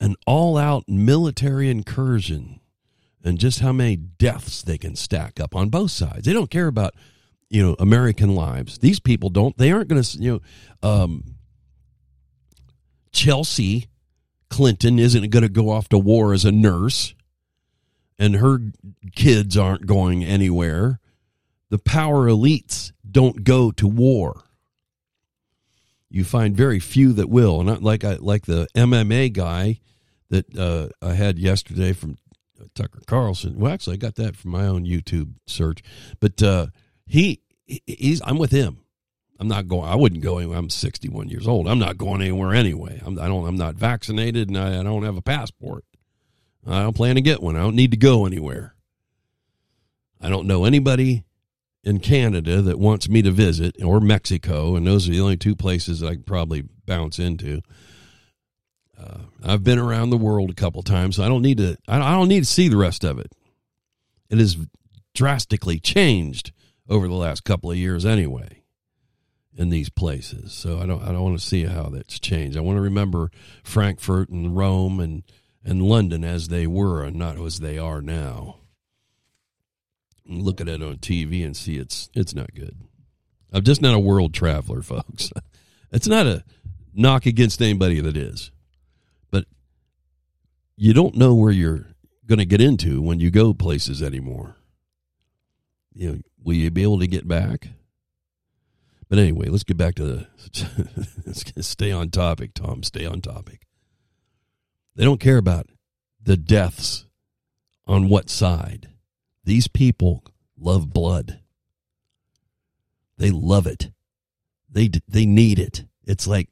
an 0.00 0.14
all-out 0.26 0.88
military 0.88 1.68
incursion 1.68 2.59
and 3.22 3.38
just 3.38 3.60
how 3.60 3.72
many 3.72 3.96
deaths 3.96 4.62
they 4.62 4.78
can 4.78 4.96
stack 4.96 5.38
up 5.40 5.54
on 5.54 5.68
both 5.68 5.90
sides. 5.90 6.26
They 6.26 6.32
don't 6.32 6.50
care 6.50 6.66
about 6.68 6.94
you 7.48 7.62
know 7.62 7.76
American 7.78 8.34
lives. 8.34 8.78
These 8.78 9.00
people 9.00 9.30
don't. 9.30 9.56
They 9.58 9.72
aren't 9.72 9.88
going 9.88 10.02
to 10.02 10.18
you 10.18 10.32
know. 10.82 10.88
Um, 10.88 11.24
Chelsea 13.12 13.88
Clinton 14.50 14.98
isn't 14.98 15.30
going 15.30 15.42
to 15.42 15.48
go 15.48 15.70
off 15.70 15.88
to 15.90 15.98
war 15.98 16.32
as 16.32 16.44
a 16.44 16.52
nurse. 16.52 17.14
and 18.18 18.36
her 18.36 18.58
kids 19.14 19.56
aren't 19.56 19.86
going 19.86 20.24
anywhere. 20.24 21.00
The 21.70 21.78
power 21.78 22.26
elites 22.28 22.92
don't 23.08 23.44
go 23.44 23.70
to 23.72 23.88
war. 23.88 24.42
You 26.10 26.24
find 26.24 26.56
very 26.56 26.80
few 26.80 27.12
that 27.14 27.30
will, 27.30 27.60
and 27.60 27.82
like 27.82 28.04
I 28.04 28.14
like 28.16 28.44
the 28.46 28.66
MMA 28.76 29.32
guy 29.32 29.80
that 30.28 30.56
uh, 30.58 30.88
I 31.00 31.14
had 31.14 31.38
yesterday 31.38 31.92
from 31.92 32.18
Tucker 32.80 33.00
Carlson. 33.06 33.58
Well, 33.58 33.72
actually, 33.72 33.94
I 33.94 33.98
got 33.98 34.14
that 34.16 34.36
from 34.36 34.52
my 34.52 34.66
own 34.66 34.86
YouTube 34.86 35.34
search, 35.46 35.82
but 36.18 36.42
uh, 36.42 36.68
he 37.06 37.40
he's 37.66 38.22
I'm 38.24 38.38
with 38.38 38.50
him. 38.50 38.78
I'm 39.38 39.48
not 39.48 39.68
going. 39.68 39.88
I 39.88 39.94
wouldn't 39.94 40.22
go 40.22 40.38
anywhere. 40.38 40.58
I'm 40.58 40.68
61 40.68 41.28
years 41.28 41.48
old. 41.48 41.66
I'm 41.66 41.78
not 41.78 41.96
going 41.96 42.20
anywhere 42.20 42.54
anyway. 42.54 43.00
I'm, 43.04 43.18
I 43.18 43.26
don't. 43.26 43.46
I'm 43.46 43.56
not 43.56 43.74
vaccinated, 43.74 44.48
and 44.48 44.58
I, 44.58 44.80
I 44.80 44.82
don't 44.82 45.02
have 45.02 45.16
a 45.16 45.22
passport. 45.22 45.84
I 46.66 46.82
don't 46.82 46.96
plan 46.96 47.14
to 47.14 47.22
get 47.22 47.42
one. 47.42 47.56
I 47.56 47.60
don't 47.60 47.76
need 47.76 47.90
to 47.90 47.96
go 47.96 48.26
anywhere. 48.26 48.74
I 50.20 50.28
don't 50.28 50.46
know 50.46 50.64
anybody 50.64 51.24
in 51.82 52.00
Canada 52.00 52.60
that 52.60 52.78
wants 52.78 53.08
me 53.08 53.22
to 53.22 53.30
visit, 53.30 53.76
or 53.82 54.00
Mexico, 54.00 54.76
and 54.76 54.86
those 54.86 55.08
are 55.08 55.12
the 55.12 55.20
only 55.20 55.38
two 55.38 55.56
places 55.56 56.00
that 56.00 56.08
I 56.08 56.14
can 56.14 56.22
probably 56.24 56.64
bounce 56.84 57.18
into. 57.18 57.62
Uh, 59.00 59.18
I've 59.44 59.64
been 59.64 59.78
around 59.78 60.10
the 60.10 60.16
world 60.16 60.50
a 60.50 60.54
couple 60.54 60.82
times, 60.82 61.16
so 61.16 61.24
I 61.24 61.28
don't 61.28 61.42
need 61.42 61.58
to. 61.58 61.76
I 61.88 61.98
don't 61.98 62.28
need 62.28 62.40
to 62.40 62.50
see 62.50 62.68
the 62.68 62.76
rest 62.76 63.04
of 63.04 63.18
it. 63.18 63.32
It 64.28 64.38
has 64.38 64.56
drastically 65.14 65.80
changed 65.80 66.52
over 66.88 67.08
the 67.08 67.14
last 67.14 67.44
couple 67.44 67.70
of 67.70 67.76
years, 67.76 68.04
anyway, 68.04 68.62
in 69.56 69.70
these 69.70 69.88
places. 69.88 70.52
So 70.52 70.80
I 70.80 70.86
don't. 70.86 71.02
I 71.02 71.12
don't 71.12 71.22
want 71.22 71.38
to 71.38 71.44
see 71.44 71.64
how 71.64 71.84
that's 71.84 72.18
changed. 72.18 72.56
I 72.56 72.60
want 72.60 72.76
to 72.76 72.82
remember 72.82 73.30
Frankfurt 73.62 74.28
and 74.28 74.56
Rome 74.56 75.00
and 75.00 75.22
and 75.64 75.82
London 75.82 76.24
as 76.24 76.48
they 76.48 76.66
were, 76.66 77.02
and 77.02 77.16
not 77.16 77.38
as 77.38 77.60
they 77.60 77.78
are 77.78 78.02
now. 78.02 78.56
Look 80.26 80.60
at 80.60 80.68
it 80.68 80.82
on 80.82 80.96
TV 80.96 81.44
and 81.44 81.56
see 81.56 81.76
it's 81.76 82.10
it's 82.14 82.34
not 82.34 82.54
good. 82.54 82.76
I'm 83.52 83.64
just 83.64 83.82
not 83.82 83.94
a 83.94 84.00
world 84.00 84.34
traveler, 84.34 84.82
folks. 84.82 85.32
It's 85.90 86.06
not 86.06 86.26
a 86.26 86.44
knock 86.92 87.24
against 87.24 87.62
anybody 87.62 88.00
that 88.00 88.16
is 88.16 88.50
you 90.80 90.94
don't 90.94 91.14
know 91.14 91.34
where 91.34 91.52
you're 91.52 91.88
going 92.26 92.38
to 92.38 92.46
get 92.46 92.62
into 92.62 93.02
when 93.02 93.20
you 93.20 93.30
go 93.30 93.52
places 93.52 94.02
anymore. 94.02 94.56
You 95.92 96.08
know, 96.08 96.18
will 96.42 96.54
you 96.54 96.70
be 96.70 96.82
able 96.82 97.00
to 97.00 97.06
get 97.06 97.28
back? 97.28 97.68
But 99.06 99.18
anyway, 99.18 99.48
let's 99.48 99.62
get 99.62 99.76
back 99.76 99.94
to 99.96 100.06
the. 100.06 100.26
let's 101.26 101.66
stay 101.66 101.92
on 101.92 102.08
topic, 102.08 102.54
Tom. 102.54 102.82
Stay 102.82 103.04
on 103.04 103.20
topic. 103.20 103.66
They 104.96 105.04
don't 105.04 105.20
care 105.20 105.36
about 105.36 105.66
the 106.22 106.38
deaths 106.38 107.04
on 107.86 108.08
what 108.08 108.30
side. 108.30 108.88
These 109.44 109.68
people 109.68 110.24
love 110.58 110.94
blood. 110.94 111.40
They 113.18 113.30
love 113.30 113.66
it. 113.66 113.90
They 114.70 114.90
they 115.06 115.26
need 115.26 115.58
it. 115.58 115.84
It's 116.06 116.26
like 116.26 116.48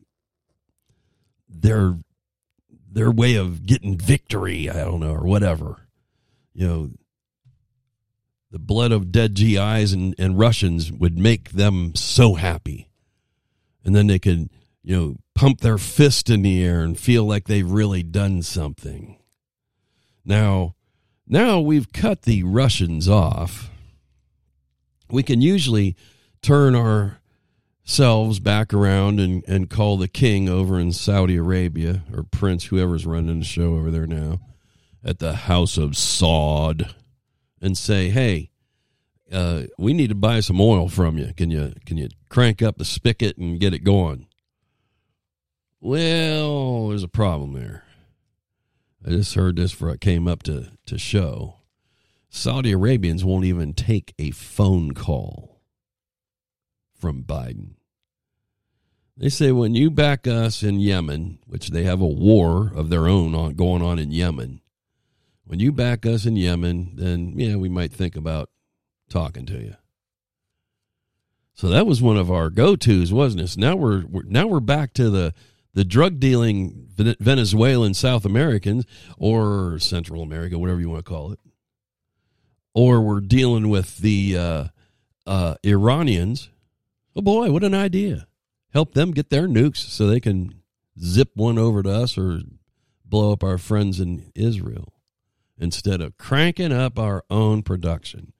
they're 1.48 1.96
their 2.90 3.10
way 3.10 3.34
of 3.34 3.66
getting 3.66 3.98
victory, 3.98 4.68
I 4.68 4.84
don't 4.84 5.00
know, 5.00 5.14
or 5.14 5.24
whatever. 5.24 5.88
You 6.54 6.66
know, 6.66 6.90
the 8.50 8.58
blood 8.58 8.92
of 8.92 9.12
dead 9.12 9.34
GIs 9.34 9.92
and, 9.92 10.14
and 10.18 10.38
Russians 10.38 10.90
would 10.90 11.18
make 11.18 11.50
them 11.50 11.94
so 11.94 12.34
happy. 12.34 12.88
And 13.84 13.94
then 13.94 14.06
they 14.06 14.18
could, 14.18 14.50
you 14.82 14.96
know, 14.96 15.16
pump 15.34 15.60
their 15.60 15.78
fist 15.78 16.30
in 16.30 16.42
the 16.42 16.62
air 16.64 16.80
and 16.82 16.98
feel 16.98 17.24
like 17.24 17.46
they've 17.46 17.70
really 17.70 18.02
done 18.02 18.42
something. 18.42 19.18
Now, 20.24 20.74
now 21.26 21.60
we've 21.60 21.92
cut 21.92 22.22
the 22.22 22.42
Russians 22.42 23.08
off. 23.08 23.70
We 25.10 25.22
can 25.22 25.40
usually 25.40 25.96
turn 26.42 26.74
our 26.74 27.20
selves 27.88 28.38
back 28.38 28.74
around 28.74 29.18
and, 29.18 29.42
and 29.48 29.70
call 29.70 29.96
the 29.96 30.06
king 30.06 30.46
over 30.46 30.78
in 30.78 30.92
Saudi 30.92 31.36
Arabia 31.36 32.02
or 32.12 32.22
prince, 32.22 32.66
whoever's 32.66 33.06
running 33.06 33.38
the 33.38 33.44
show 33.44 33.76
over 33.76 33.90
there 33.90 34.06
now, 34.06 34.40
at 35.02 35.20
the 35.20 35.32
house 35.34 35.78
of 35.78 35.92
Saud, 35.92 36.92
and 37.62 37.78
say, 37.78 38.10
"Hey, 38.10 38.50
uh, 39.32 39.62
we 39.78 39.94
need 39.94 40.10
to 40.10 40.14
buy 40.14 40.40
some 40.40 40.60
oil 40.60 40.88
from 40.88 41.16
you. 41.16 41.32
Can 41.34 41.50
you 41.50 41.72
can 41.86 41.96
you 41.96 42.08
crank 42.28 42.60
up 42.60 42.76
the 42.76 42.84
spigot 42.84 43.38
and 43.38 43.58
get 43.58 43.72
it 43.72 43.84
going?" 43.84 44.26
Well, 45.80 46.88
there's 46.88 47.02
a 47.02 47.08
problem 47.08 47.54
there. 47.54 47.84
I 49.06 49.10
just 49.10 49.34
heard 49.34 49.56
this 49.56 49.72
before 49.72 49.90
I 49.90 49.96
came 49.96 50.28
up 50.28 50.42
to 50.42 50.72
to 50.86 50.98
show. 50.98 51.54
Saudi 52.28 52.72
Arabians 52.72 53.24
won't 53.24 53.46
even 53.46 53.72
take 53.72 54.12
a 54.18 54.30
phone 54.32 54.92
call 54.92 55.62
from 56.92 57.24
Biden. 57.24 57.77
They 59.18 59.28
say 59.28 59.50
when 59.50 59.74
you 59.74 59.90
back 59.90 60.28
us 60.28 60.62
in 60.62 60.78
Yemen, 60.78 61.40
which 61.44 61.70
they 61.70 61.82
have 61.82 62.00
a 62.00 62.06
war 62.06 62.72
of 62.72 62.88
their 62.88 63.08
own 63.08 63.34
on, 63.34 63.54
going 63.54 63.82
on 63.82 63.98
in 63.98 64.12
Yemen, 64.12 64.60
when 65.44 65.58
you 65.58 65.72
back 65.72 66.06
us 66.06 66.24
in 66.24 66.36
Yemen, 66.36 66.92
then 66.94 67.32
yeah, 67.36 67.56
we 67.56 67.68
might 67.68 67.92
think 67.92 68.14
about 68.14 68.48
talking 69.10 69.44
to 69.46 69.58
you. 69.58 69.74
So 71.54 71.68
that 71.68 71.86
was 71.86 72.00
one 72.00 72.16
of 72.16 72.30
our 72.30 72.48
go-tos, 72.48 73.12
wasn't 73.12 73.42
it? 73.42 73.48
So 73.48 73.60
now 73.60 73.74
we're, 73.74 74.04
we're 74.06 74.22
now 74.22 74.46
we're 74.46 74.60
back 74.60 74.94
to 74.94 75.10
the 75.10 75.34
the 75.74 75.84
drug 75.84 76.20
dealing 76.20 76.86
Venezuelan 76.96 77.94
South 77.94 78.24
Americans 78.24 78.84
or 79.16 79.80
Central 79.80 80.22
America, 80.22 80.58
whatever 80.58 80.78
you 80.78 80.90
want 80.90 81.04
to 81.04 81.10
call 81.10 81.32
it, 81.32 81.40
or 82.72 83.00
we're 83.00 83.20
dealing 83.20 83.68
with 83.68 83.98
the 83.98 84.36
uh, 84.36 84.64
uh, 85.26 85.56
Iranians. 85.64 86.50
Oh 87.16 87.22
boy, 87.22 87.50
what 87.50 87.64
an 87.64 87.74
idea! 87.74 88.27
Help 88.72 88.94
them 88.94 89.12
get 89.12 89.30
their 89.30 89.48
nukes 89.48 89.78
so 89.78 90.06
they 90.06 90.20
can 90.20 90.54
zip 91.00 91.30
one 91.34 91.58
over 91.58 91.82
to 91.82 91.90
us 91.90 92.18
or 92.18 92.40
blow 93.04 93.32
up 93.32 93.42
our 93.42 93.58
friends 93.58 94.00
in 94.00 94.30
Israel 94.34 94.94
instead 95.58 96.00
of 96.00 96.18
cranking 96.18 96.72
up 96.72 96.98
our 96.98 97.24
own 97.30 97.62
production. 97.62 98.32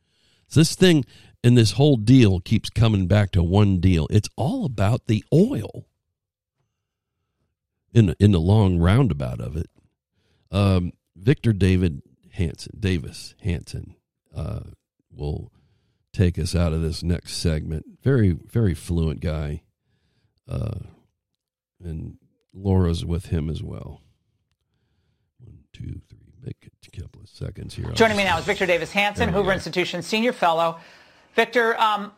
So 0.47 0.61
this 0.61 0.75
thing 0.75 1.05
and 1.43 1.57
this 1.57 1.73
whole 1.73 1.97
deal 1.97 2.41
keeps 2.41 2.71
coming 2.71 3.07
back 3.07 3.31
to 3.33 3.43
one 3.43 3.81
deal. 3.81 4.07
It's 4.11 4.29
all 4.37 4.65
about 4.65 5.07
the 5.07 5.25
oil. 5.33 5.87
In 7.95 8.15
in 8.21 8.33
the 8.33 8.41
long 8.41 8.79
roundabout 8.79 9.41
of 9.41 9.57
it, 9.57 9.71
um, 10.51 10.93
Victor 11.17 11.55
David 11.55 12.03
Hanson 12.33 12.77
Davis 12.79 13.35
Hanson 13.41 13.95
uh, 14.35 14.61
will 15.11 15.51
take 16.13 16.39
us 16.39 16.55
out 16.55 16.75
of 16.75 16.83
this 16.83 17.03
next 17.03 17.39
segment. 17.39 17.87
Very 18.03 18.33
very 18.33 18.75
fluent 18.75 19.21
guy 19.21 19.63
uh, 20.49 20.79
and 21.83 22.17
Laura's 22.53 23.05
with 23.05 23.27
him 23.27 23.49
as 23.49 23.63
well. 23.63 24.03
One, 25.39 25.59
two, 25.73 26.01
three. 26.09 26.19
Make 26.45 26.71
a 26.87 27.01
couple 27.01 27.21
of 27.21 27.29
seconds 27.29 27.75
here. 27.75 27.91
Joining 27.93 28.17
me 28.17 28.25
now 28.25 28.39
is 28.39 28.45
Victor 28.45 28.65
Davis 28.65 28.93
Hanson, 28.93 29.29
Hoover 29.29 29.51
go. 29.51 29.55
Institution 29.55 30.03
Senior 30.03 30.33
Fellow. 30.33 30.79
Victor, 31.35 31.79
um, 31.79 32.13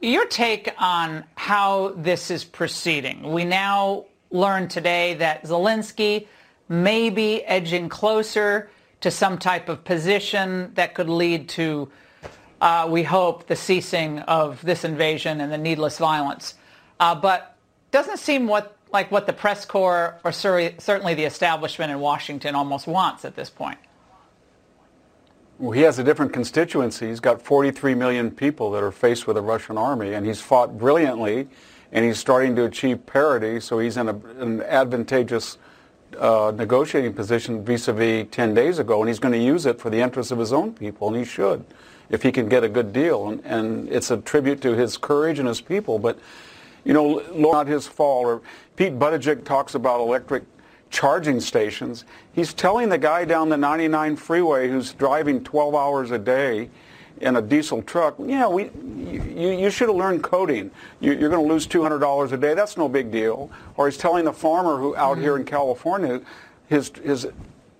your 0.00 0.26
take 0.26 0.74
on 0.78 1.24
how 1.36 1.94
this 1.96 2.30
is 2.30 2.44
proceeding. 2.44 3.32
We 3.32 3.44
now 3.44 4.06
learn 4.30 4.68
today 4.68 5.14
that 5.14 5.44
Zelensky 5.44 6.26
may 6.68 7.08
be 7.08 7.42
edging 7.44 7.88
closer 7.88 8.68
to 9.00 9.10
some 9.10 9.38
type 9.38 9.68
of 9.68 9.84
position 9.84 10.72
that 10.74 10.94
could 10.94 11.08
lead 11.08 11.48
to, 11.50 11.88
uh, 12.60 12.86
we 12.90 13.04
hope, 13.04 13.46
the 13.46 13.56
ceasing 13.56 14.18
of 14.20 14.60
this 14.62 14.84
invasion 14.84 15.40
and 15.40 15.52
the 15.52 15.58
needless 15.58 15.98
violence. 15.98 16.54
Uh, 16.98 17.14
but 17.14 17.56
doesn't 17.90 18.18
seem 18.18 18.46
what 18.46 18.76
like 18.92 19.10
what 19.10 19.26
the 19.26 19.32
press 19.32 19.64
corps 19.64 20.16
or 20.24 20.32
certainly 20.32 21.14
the 21.14 21.24
establishment 21.24 21.90
in 21.90 22.00
Washington 22.00 22.54
almost 22.54 22.86
wants 22.86 23.24
at 23.24 23.36
this 23.36 23.50
point. 23.50 23.78
Well, 25.58 25.72
he 25.72 25.82
has 25.82 25.98
a 25.98 26.04
different 26.04 26.32
constituency. 26.32 27.08
He's 27.08 27.20
got 27.20 27.40
43 27.40 27.94
million 27.94 28.30
people 28.30 28.70
that 28.72 28.82
are 28.82 28.92
faced 28.92 29.26
with 29.26 29.38
a 29.38 29.40
Russian 29.40 29.78
army, 29.78 30.12
and 30.12 30.26
he's 30.26 30.40
fought 30.40 30.76
brilliantly, 30.76 31.48
and 31.92 32.04
he's 32.04 32.18
starting 32.18 32.54
to 32.56 32.64
achieve 32.64 33.06
parity. 33.06 33.60
So 33.60 33.78
he's 33.78 33.96
in 33.96 34.08
a, 34.08 34.16
an 34.38 34.60
advantageous 34.62 35.56
uh, 36.18 36.52
negotiating 36.54 37.14
position 37.14 37.64
vis-a-vis 37.64 38.26
10 38.30 38.52
days 38.52 38.78
ago, 38.78 39.00
and 39.00 39.08
he's 39.08 39.18
going 39.18 39.32
to 39.32 39.42
use 39.42 39.64
it 39.64 39.80
for 39.80 39.88
the 39.88 40.00
interests 40.00 40.30
of 40.30 40.38
his 40.38 40.52
own 40.52 40.74
people, 40.74 41.08
and 41.08 41.16
he 41.16 41.24
should, 41.24 41.64
if 42.10 42.22
he 42.22 42.30
can 42.30 42.50
get 42.50 42.62
a 42.62 42.68
good 42.68 42.92
deal. 42.92 43.26
And, 43.26 43.42
and 43.46 43.88
it's 43.88 44.10
a 44.10 44.18
tribute 44.18 44.60
to 44.60 44.74
his 44.74 44.98
courage 44.98 45.38
and 45.38 45.48
his 45.48 45.62
people. 45.62 45.98
But 45.98 46.18
you 46.86 46.94
know, 46.94 47.22
not 47.34 47.66
his 47.66 47.86
fault. 47.86 48.24
Or 48.24 48.42
Pete 48.76 48.98
Buttigieg 48.98 49.44
talks 49.44 49.74
about 49.74 50.00
electric 50.00 50.44
charging 50.88 51.40
stations. 51.40 52.06
He's 52.32 52.54
telling 52.54 52.88
the 52.88 52.96
guy 52.96 53.26
down 53.26 53.50
the 53.50 53.58
99 53.58 54.16
freeway 54.16 54.68
who's 54.68 54.92
driving 54.92 55.44
12 55.44 55.74
hours 55.74 56.10
a 56.12 56.18
day 56.18 56.70
in 57.20 57.36
a 57.36 57.42
diesel 57.42 57.82
truck, 57.82 58.14
yeah, 58.18 58.46
we, 58.46 58.64
you, 58.64 59.50
you 59.52 59.70
should 59.70 59.88
have 59.88 59.96
learned 59.96 60.22
coding. 60.22 60.70
You, 61.00 61.12
are 61.12 61.30
going 61.30 61.46
to 61.46 61.52
lose 61.52 61.66
$200 61.66 62.32
a 62.32 62.36
day. 62.36 62.52
That's 62.52 62.76
no 62.76 62.90
big 62.90 63.10
deal. 63.10 63.50
Or 63.76 63.88
he's 63.88 63.96
telling 63.96 64.26
the 64.26 64.34
farmer 64.34 64.76
who 64.76 64.94
out 64.96 65.14
mm-hmm. 65.14 65.22
here 65.22 65.36
in 65.36 65.44
California, 65.44 66.20
his, 66.68 66.92
his 67.02 67.26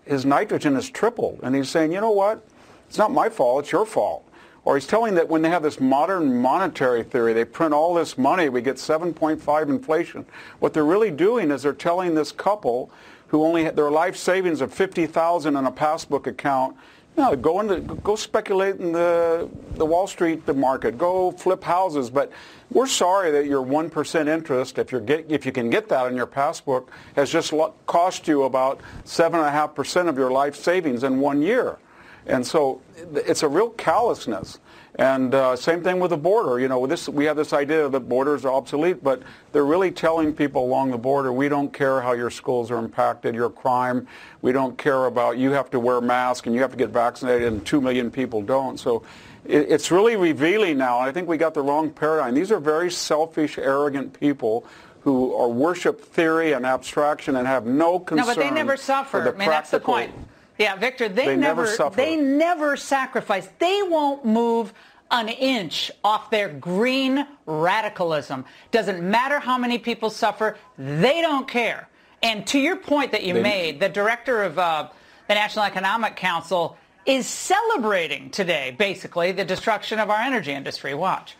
his 0.07 0.25
nitrogen 0.25 0.77
is 0.77 0.89
tripled. 0.89 1.41
And 1.43 1.55
he's 1.55 1.69
saying, 1.69 1.93
you 1.93 2.01
know 2.01 2.13
what? 2.13 2.43
It's 2.89 2.99
not 2.99 3.13
my 3.13 3.29
fault, 3.29 3.65
it's 3.65 3.73
your 3.73 3.85
fault. 3.85 4.26
Or 4.67 4.75
he's 4.75 4.87
telling 4.87 5.15
that 5.15 5.29
when 5.29 5.43
they 5.43 5.49
have 5.49 5.63
this 5.63 5.79
modern 5.79 6.43
monetary 6.43 7.05
theory, 7.05 7.33
they 7.33 7.45
print 7.45 7.73
all 7.73 7.95
this 7.95 8.19
money, 8.19 8.49
we 8.49 8.61
get 8.61 8.77
7.5 8.77 9.69
inflation. 9.69 10.27
What 10.59 10.75
they're 10.75 10.85
really 10.85 11.13
doing 11.13 11.53
is 11.53 11.63
they're 11.63 11.73
telling 11.73 12.17
this 12.17 12.33
couple 12.33 12.91
who 13.29 13.45
only 13.45 13.63
had 13.63 13.77
their 13.77 13.93
life 13.93 14.17
savings 14.17 14.61
of 14.61 14.75
50,000 14.75 15.57
in 15.57 15.65
a 15.65 15.71
passbook 15.71 16.27
account, 16.27 16.77
no, 17.17 17.35
go 17.35 17.61
into 17.61 17.81
go 17.81 18.15
speculate 18.15 18.77
in 18.77 18.93
the 18.93 19.49
the 19.77 19.87
Wall 19.87 20.07
Street 20.07 20.45
the 20.45 20.53
market. 20.53 20.99
Go 20.99 21.31
flip 21.33 21.65
houses. 21.65 22.11
But 22.11 22.31
we're 22.71 22.87
sorry 22.87 23.31
that 23.31 23.47
your 23.47 23.63
one 23.63 23.89
percent 23.89 24.29
interest, 24.29 24.79
if 24.79 24.93
you 24.93 25.01
get 25.01 25.25
if 25.31 25.47
you 25.47 25.53
can 25.53 25.71
get 25.71 25.89
that 25.89 26.09
in 26.09 26.15
your 26.15 26.27
passbook, 26.27 26.91
has 27.15 27.31
just 27.31 27.55
cost 27.87 28.29
you 28.29 28.43
about 28.43 28.83
seven 29.05 29.41
and 29.41 29.49
a 29.49 29.51
half 29.51 29.75
percent 29.75 30.11
of 30.11 30.19
your 30.19 30.31
life 30.31 30.57
savings 30.57 31.05
in 31.05 31.19
one 31.19 31.41
year. 31.41 31.79
And 32.27 32.47
so 32.47 32.81
it's 33.15 33.43
a 33.43 33.49
real 33.49 33.71
callousness. 33.71 34.59
And 34.99 35.35
uh, 35.35 35.57
same 35.57 35.83
thing 35.83 36.01
with 36.01 36.11
the 36.11 36.17
border. 36.17 36.59
You 36.59 36.69
know, 36.69 36.87
this 36.87 37.07
we 37.07 37.27
have 37.27 37.37
this 37.37 37.53
idea 37.53 37.87
that 37.89 38.09
borders 38.09 38.47
are 38.47 38.53
obsolete, 38.53 39.05
but 39.05 39.23
they're 39.53 39.67
really 39.67 39.91
telling 39.91 40.33
people 40.33 40.65
along 40.65 40.91
the 40.91 40.99
border, 40.99 41.33
we 41.33 41.51
don't 41.51 41.71
care 41.71 42.01
how 42.01 42.13
your 42.13 42.31
schools 42.31 42.71
are 42.71 42.79
impacted, 42.79 43.35
your 43.35 43.51
crime. 43.51 44.07
We 44.41 44.53
don't 44.53 44.79
care 44.79 45.05
about 45.05 45.37
you 45.37 45.51
have 45.51 45.71
to 45.71 45.81
wear 45.81 46.01
masks 46.01 46.47
and 46.47 46.55
you 46.55 46.63
have 46.63 46.71
to 46.71 46.79
get 46.79 46.91
vaccinated, 46.91 47.53
and 47.53 47.65
two 47.65 47.83
million 47.83 48.11
people 48.11 48.41
don't. 48.41 48.81
So 48.81 49.03
it, 49.45 49.67
it's 49.69 49.91
really 49.91 50.17
revealing 50.17 50.79
now. 50.79 51.01
And 51.01 51.11
I 51.11 51.13
think 51.13 51.29
we 51.29 51.37
got 51.37 51.53
the 51.53 51.63
wrong 51.63 51.91
paradigm. 51.91 52.35
These 52.35 52.51
are 52.51 52.61
very 52.61 52.91
selfish, 52.91 53.59
arrogant 53.59 54.19
people 54.19 54.65
who 55.01 55.35
are 55.35 55.49
worship 55.49 56.01
theory 56.01 56.53
and 56.53 56.65
abstraction 56.65 57.37
and 57.37 57.47
have 57.47 57.67
no 57.67 57.99
concern. 57.99 58.27
No, 58.27 58.35
but 58.35 58.41
they 58.41 58.51
never 58.51 58.79
suffer. 58.79 59.21
The 59.21 59.35
I 59.35 59.37
mean, 59.37 59.49
that's 59.51 59.71
the 59.71 59.79
point. 59.79 60.13
Yeah, 60.59 60.77
Victor, 60.77 61.09
they, 61.09 61.27
they 61.27 61.37
never, 61.37 61.65
never 61.65 61.91
they 61.91 62.17
never 62.17 62.77
sacrifice. 62.77 63.49
They 63.59 63.83
won't 63.83 64.25
move 64.25 64.73
an 65.11 65.29
inch 65.29 65.91
off 66.03 66.31
their 66.31 66.49
green 66.49 67.27
radicalism. 67.45 68.45
Doesn't 68.71 69.03
matter 69.03 69.39
how 69.39 69.59
many 69.59 69.79
people 69.79 70.11
suffer, 70.11 70.57
they 70.79 71.21
don't 71.21 71.47
care. 71.47 71.89
And 72.23 72.47
to 72.49 72.59
your 72.59 72.77
point 72.77 73.13
that 73.13 73.23
you 73.23 73.35
They- 73.35 73.43
made, 73.43 73.81
the 73.81 73.89
director 73.89 74.43
of 74.43 74.59
uh, 74.59 74.89
the 75.29 75.35
National 75.35 75.65
Economic 75.65 76.17
Council 76.17 76.77
is 77.05 77.27
celebrating 77.27 78.31
today, 78.31 78.75
basically, 78.77 79.31
the 79.33 79.45
destruction 79.45 80.01
of 80.01 80.11
our 80.11 80.21
energy 80.21 80.53
industry. 80.53 80.95
Watch. 80.95 81.37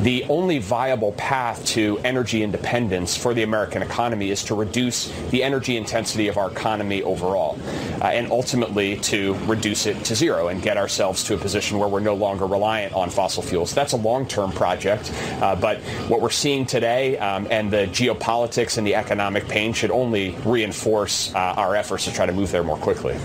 The 0.00 0.24
only 0.28 0.60
viable 0.60 1.10
path 1.12 1.64
to 1.66 1.98
energy 2.04 2.44
independence 2.44 3.16
for 3.16 3.34
the 3.34 3.42
American 3.42 3.82
economy 3.82 4.30
is 4.30 4.44
to 4.44 4.54
reduce 4.54 5.08
the 5.30 5.42
energy 5.42 5.76
intensity 5.76 6.28
of 6.28 6.36
our 6.36 6.52
economy 6.52 7.02
overall, 7.02 7.58
uh, 8.00 8.04
and 8.04 8.30
ultimately 8.30 8.96
to 8.98 9.34
reduce 9.46 9.86
it 9.86 10.04
to 10.04 10.14
zero 10.14 10.48
and 10.48 10.62
get 10.62 10.76
ourselves 10.76 11.24
to 11.24 11.34
a 11.34 11.36
position 11.36 11.80
where 11.80 11.88
we're 11.88 11.98
no 11.98 12.14
longer 12.14 12.46
reliant 12.46 12.92
on 12.94 13.10
fossil 13.10 13.42
fuels. 13.42 13.74
That's 13.74 13.92
a 13.92 13.96
long-term 13.96 14.52
project, 14.52 15.10
uh, 15.42 15.56
but 15.56 15.78
what 16.06 16.20
we're 16.20 16.30
seeing 16.30 16.64
today 16.64 17.18
um, 17.18 17.48
and 17.50 17.68
the 17.68 17.88
geopolitics 17.88 18.78
and 18.78 18.86
the 18.86 18.94
economic 18.94 19.48
pain 19.48 19.72
should 19.72 19.90
only 19.90 20.30
reinforce 20.44 21.34
uh, 21.34 21.38
our 21.38 21.74
efforts 21.74 22.04
to 22.04 22.12
try 22.12 22.24
to 22.24 22.32
move 22.32 22.52
there 22.52 22.62
more 22.62 22.76
quickly. 22.78 23.16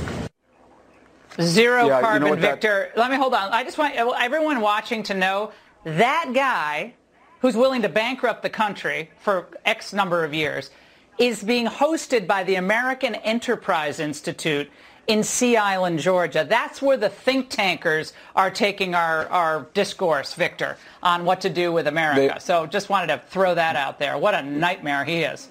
Zero 1.42 1.86
Yeah, 1.86 1.86
you 1.86 1.90
know 1.90 2.02
carbon, 2.02 2.42
that- 2.42 2.52
Victor. 2.54 2.92
Let 2.96 3.12
me 3.12 3.18
hold 3.18 3.34
on. 3.36 3.52
I 3.52 3.64
just 3.64 3.78
want 3.78 3.96
everyone 3.96 4.60
watching 4.62 5.04
to 5.04 5.14
know 5.14 5.52
that 5.86 6.32
guy 6.34 6.94
who's 7.40 7.56
willing 7.56 7.82
to 7.82 7.90
bankrupt 7.90 8.42
the 8.42 8.50
country 8.50 9.10
for 9.20 9.48
X 9.66 9.94
number 9.94 10.24
of 10.24 10.34
years 10.34 10.72
is 11.20 11.44
being 11.44 11.68
hosted 11.68 12.26
by 12.26 12.44
the 12.44 12.56
American 12.56 13.16
Enterprise 13.16 14.00
Institute 14.00 14.70
in 15.06 15.22
Sea 15.24 15.58
Island, 15.58 16.00
Georgia. 16.00 16.46
That's 16.48 16.82
where 16.82 16.96
the 16.98 17.10
think 17.10 17.50
tankers 17.50 18.14
are 18.36 18.50
taking 18.50 18.96
our, 18.96 19.28
our 19.28 19.68
discourse, 19.74 20.34
Victor, 20.34 20.78
on 21.04 21.26
what 21.26 21.42
to 21.42 21.50
do 21.50 21.72
with 21.72 21.88
America. 21.88 22.36
They- 22.36 22.40
so 22.40 22.66
just 22.66 22.90
wanted 22.90 23.08
to 23.08 23.22
throw 23.28 23.54
that 23.56 23.76
out 23.76 24.00
there. 24.00 24.18
What 24.18 24.34
a 24.34 24.42
nightmare 24.42 25.04
he 25.04 25.24
is. 25.24 25.50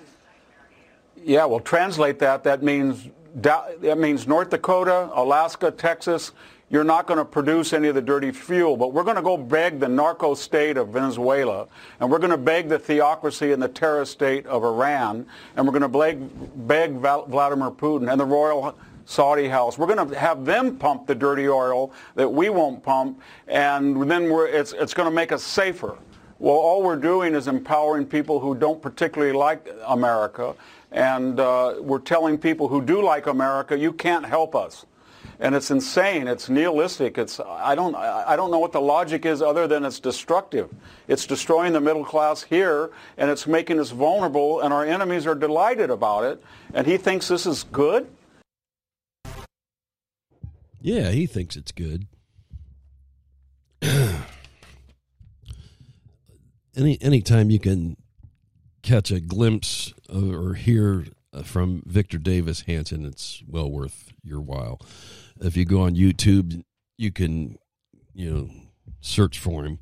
Yeah, 1.23 1.45
well, 1.45 1.61
translate 1.61 2.19
that. 2.21 2.43
That 2.45 2.63
means 2.63 3.09
that 3.37 3.97
means 3.99 4.27
North 4.27 4.51
Dakota, 4.51 5.09
Alaska, 5.15 5.71
Texas. 5.71 6.33
You're 6.73 6.85
not 6.85 7.07
going 7.07 7.19
to 7.19 7.25
produce 7.27 7.75
any 7.75 7.89
of 7.89 7.95
the 7.95 8.01
dirty 8.01 8.33
fuel, 8.33 8.79
but 8.79 8.95
we're 8.95 9.05
going 9.05 9.17
to 9.17 9.23
go 9.23 9.37
beg 9.37 9.79
the 9.79 9.89
narco 9.89 10.33
state 10.33 10.79
of 10.79 10.89
Venezuela, 10.89 11.69
and 12.01 12.11
we're 12.11 12.19
going 12.19 12.31
to 12.31 12.39
beg 12.39 12.71
the 12.71 12.79
theocracy 12.79 13.53
and 13.53 13.63
the 13.63 13.69
terrorist 13.69 14.13
state 14.13 14.47
of 14.47 14.65
Iran, 14.65 15.27
and 15.55 15.67
we're 15.67 15.79
going 15.79 15.83
to 15.83 15.89
beg, 15.89 16.67
beg 16.67 16.93
Vladimir 16.93 17.71
Putin 17.71 18.11
and 18.11 18.19
the 18.19 18.25
royal 18.25 18.75
Saudi 19.05 19.49
house. 19.49 19.77
We're 19.77 19.95
going 19.95 20.09
to 20.09 20.19
have 20.19 20.47
them 20.47 20.79
pump 20.79 21.07
the 21.07 21.15
dirty 21.15 21.47
oil 21.47 21.93
that 22.15 22.33
we 22.33 22.49
won't 22.49 22.83
pump, 22.83 23.21
and 23.49 24.11
then 24.11 24.31
it's, 24.33 24.73
it's 24.73 24.95
going 24.95 25.11
to 25.11 25.15
make 25.15 25.31
us 25.31 25.43
safer. 25.43 25.99
Well, 26.39 26.57
all 26.57 26.83
we're 26.83 26.97
doing 26.97 27.35
is 27.35 27.49
empowering 27.49 28.07
people 28.07 28.41
who 28.41 28.55
don't 28.55 28.81
particularly 28.81 29.35
like 29.35 29.69
America, 29.87 30.55
and 30.91 31.39
uh, 31.39 31.75
we're 31.81 31.99
telling 31.99 32.39
people 32.39 32.69
who 32.69 32.81
do 32.81 33.03
like 33.03 33.27
America, 33.27 33.77
you 33.77 33.93
can't 33.93 34.25
help 34.25 34.57
us. 34.57 34.87
And 35.41 35.55
it's 35.55 35.71
insane. 35.71 36.29
It's 36.29 36.49
nihilistic. 36.49 37.19
It's 37.19 37.41
I 37.41 37.75
don't 37.75 37.95
I 37.95 38.37
don't 38.37 38.51
know 38.51 38.59
what 38.59 38.73
the 38.73 38.81
logic 38.81 39.27
is 39.27 39.43
other 39.43 39.67
than 39.67 39.85
it's 39.85 40.01
destructive. 40.01 40.71
It's 41.09 41.27
destroying 41.27 41.73
the 41.73 41.81
middle 41.81 42.05
class 42.05 42.43
here, 42.43 42.91
and 43.17 43.31
it's 43.31 43.47
making 43.47 43.81
us 43.81 43.91
vulnerable. 43.91 44.61
And 44.61 44.73
our 44.73 44.85
enemies 44.85 45.27
are 45.27 45.35
delighted 45.35 45.91
about 45.91 46.25
it. 46.25 46.43
And 46.73 46.87
he 46.87 46.97
thinks 46.97 47.29
this 47.29 47.47
is 47.47 47.65
good. 47.65 48.09
Yeah, 50.81 51.11
he 51.11 51.27
thinks 51.27 51.57
it's 51.57 51.73
good. 51.73 52.07
Any 56.77 57.01
anytime 57.01 57.51
you 57.51 57.59
can 57.59 57.97
catch 58.83 59.11
a 59.11 59.21
glimpse 59.21 59.93
of, 60.09 60.33
or 60.33 60.55
hear 60.55 61.07
from 61.45 61.83
Victor 61.87 62.19
Davis 62.19 62.63
Hanson, 62.63 63.05
it's 63.05 63.43
well 63.49 63.71
worth 63.71 64.12
your 64.23 64.41
while. 64.41 64.81
If 65.41 65.57
you 65.57 65.65
go 65.65 65.83
on 65.83 65.95
YouTube, 65.95 66.63
you 66.97 67.13
can 67.13 67.59
you 68.15 68.31
know 68.31 68.51
search 69.01 69.39
for 69.39 69.65
him 69.65 69.79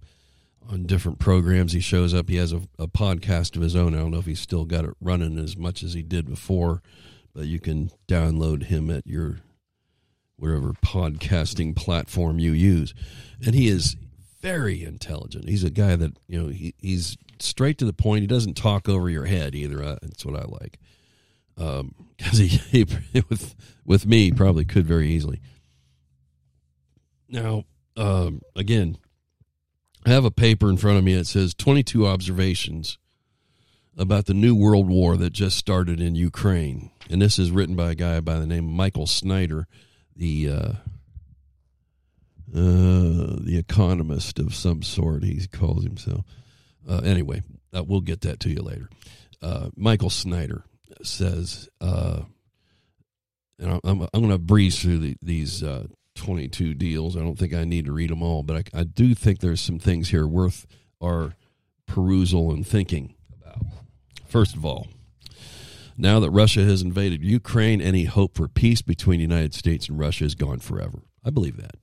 on 0.69 0.85
different 0.85 1.19
programs. 1.19 1.73
He 1.73 1.81
shows 1.81 2.15
up. 2.15 2.29
He 2.29 2.37
has 2.37 2.53
a, 2.53 2.63
a 2.79 2.87
podcast 2.87 3.57
of 3.57 3.63
his 3.63 3.75
own. 3.75 3.95
I 3.95 3.99
don't 3.99 4.13
know 4.13 4.19
if 4.19 4.27
he's 4.27 4.41
still 4.41 4.65
got 4.65 4.85
it 4.85 4.95
running 5.01 5.39
as 5.39 5.57
much 5.57 5.83
as 5.83 5.95
he 5.95 6.03
did 6.03 6.29
before, 6.29 6.83
but 7.35 7.47
you 7.47 7.59
can 7.59 7.91
download 8.09 8.65
him 8.65 8.91
at 8.91 9.07
your 9.07 9.41
whatever 10.37 10.73
podcasting 10.73 11.77
platform 11.77 12.39
you 12.39 12.53
use. 12.53 12.95
And 13.45 13.55
he 13.55 13.69
is 13.69 13.97
very 14.41 14.83
intelligent. 14.83 15.49
He's 15.49 15.65
a 15.65 15.71
guy 15.71 15.97
that, 15.97 16.17
you 16.27 16.43
know, 16.43 16.49
he, 16.49 16.75
he's 16.79 17.17
straight 17.39 17.77
to 17.79 17.85
the 17.85 17.93
point. 17.93 18.23
He 18.23 18.27
doesn't 18.27 18.57
talk 18.57 18.89
over 18.89 19.11
your 19.11 19.27
head 19.27 19.55
either. 19.55 19.79
That's 20.01 20.25
what 20.25 20.37
I 20.37 20.45
like. 20.45 20.79
Um, 21.61 21.95
cause 22.19 22.39
he, 22.39 22.49
he, 22.49 22.85
with, 23.29 23.55
with 23.85 24.07
me, 24.07 24.33
probably 24.33 24.65
could 24.65 24.87
very 24.87 25.11
easily. 25.11 25.41
Now, 27.29 27.65
um, 27.97 28.41
again, 28.57 28.99
I 30.05 30.11
have 30.11 30.25
a 30.25 30.31
paper 30.31 30.69
in 30.71 30.79
front 30.79 30.99
of 30.99 31.05
me 31.05 31.15
that 31.15 31.27
says 31.27 31.55
22 31.55 32.07
observations 32.07 32.99
about 33.97 34.27
the 34.27 34.35
new 34.35 34.55
world 34.55 34.89
war 34.89 35.17
that 35.19 35.33
just 35.33 35.57
started 35.59 36.01
in 36.01 36.15
Ukraine. 36.15 36.91
And 37.11 37.21
this 37.21 37.39
is 37.39 37.51
written 37.51 37.77
by 37.77 37.91
a 37.91 37.95
guy 37.95 38.21
by 38.21 38.39
the 38.39 38.47
name 38.47 38.67
of 38.67 38.73
Michael 38.73 39.07
Snyder, 39.07 39.67
the 40.17 40.49
uh, 40.49 40.73
uh, 42.53 43.37
the 43.43 43.57
economist 43.59 44.39
of 44.39 44.55
some 44.55 44.83
sort. 44.83 45.23
He 45.23 45.47
calls 45.49 45.85
himself. 45.85 46.25
Uh, 46.89 47.01
anyway, 47.05 47.43
uh, 47.77 47.85
we'll 47.85 48.01
get 48.01 48.23
that 48.23 48.41
to 48.41 48.51
you 48.51 48.63
later. 48.63 48.89
Uh, 49.43 49.69
Michael 49.77 50.11
Snyder 50.11 50.65
says, 51.07 51.69
uh, 51.81 52.23
and 53.59 53.81
I'm, 53.85 54.01
I'm, 54.03 54.21
going 54.21 54.31
to 54.31 54.39
breeze 54.39 54.81
through 54.81 54.99
the, 54.99 55.17
these 55.23 55.63
uh, 55.63 55.87
22 56.15 56.75
deals. 56.75 57.17
I 57.17 57.21
don't 57.21 57.39
think 57.39 57.55
I 57.55 57.65
need 57.65 57.87
to 57.87 57.93
read 57.93 58.11
them 58.11 58.23
all, 58.23 58.43
but 58.43 58.69
I, 58.75 58.81
I 58.81 58.85
do 58.85 59.15
think 59.15 59.41
there's 59.41 59.61
some 59.61 59.79
things 59.79 60.11
here 60.11 60.27
worth 60.27 60.67
our 61.03 61.35
perusal 61.87 62.53
and 62.53 62.67
thinking 62.67 63.15
about. 63.41 63.65
First 64.27 64.55
of 64.55 64.65
all, 64.65 64.89
now 65.97 66.21
that 66.21 66.31
Russia 66.31 66.65
has 66.65 66.83
invaded 66.83 67.23
Ukraine, 67.23 67.81
any 67.81 68.05
hope 68.05 68.37
for 68.37 68.49
peace 68.49 68.81
between 68.81 69.19
the 69.19 69.25
United 69.25 69.55
States 69.55 69.89
and 69.89 69.99
Russia 69.99 70.25
is 70.25 70.35
gone 70.35 70.61
forever. 70.61 71.03
I 71.25 71.31
believe 71.31 71.59
that. 71.59 71.75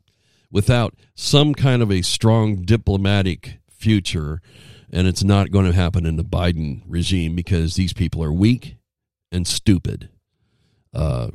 Without 0.51 0.95
some 1.13 1.53
kind 1.53 1.81
of 1.81 1.91
a 1.91 2.01
strong 2.01 2.61
diplomatic 2.63 3.59
future, 3.69 4.41
and 4.91 5.07
it's 5.07 5.23
not 5.23 5.51
going 5.51 5.65
to 5.65 5.73
happen 5.73 6.05
in 6.05 6.15
the 6.15 6.23
Biden 6.23 6.81
regime 6.87 7.35
because 7.35 7.75
these 7.75 7.93
people 7.93 8.23
are 8.23 8.31
weak 8.31 8.76
and 9.31 9.47
stupid. 9.47 10.09
Uh, 10.93 11.29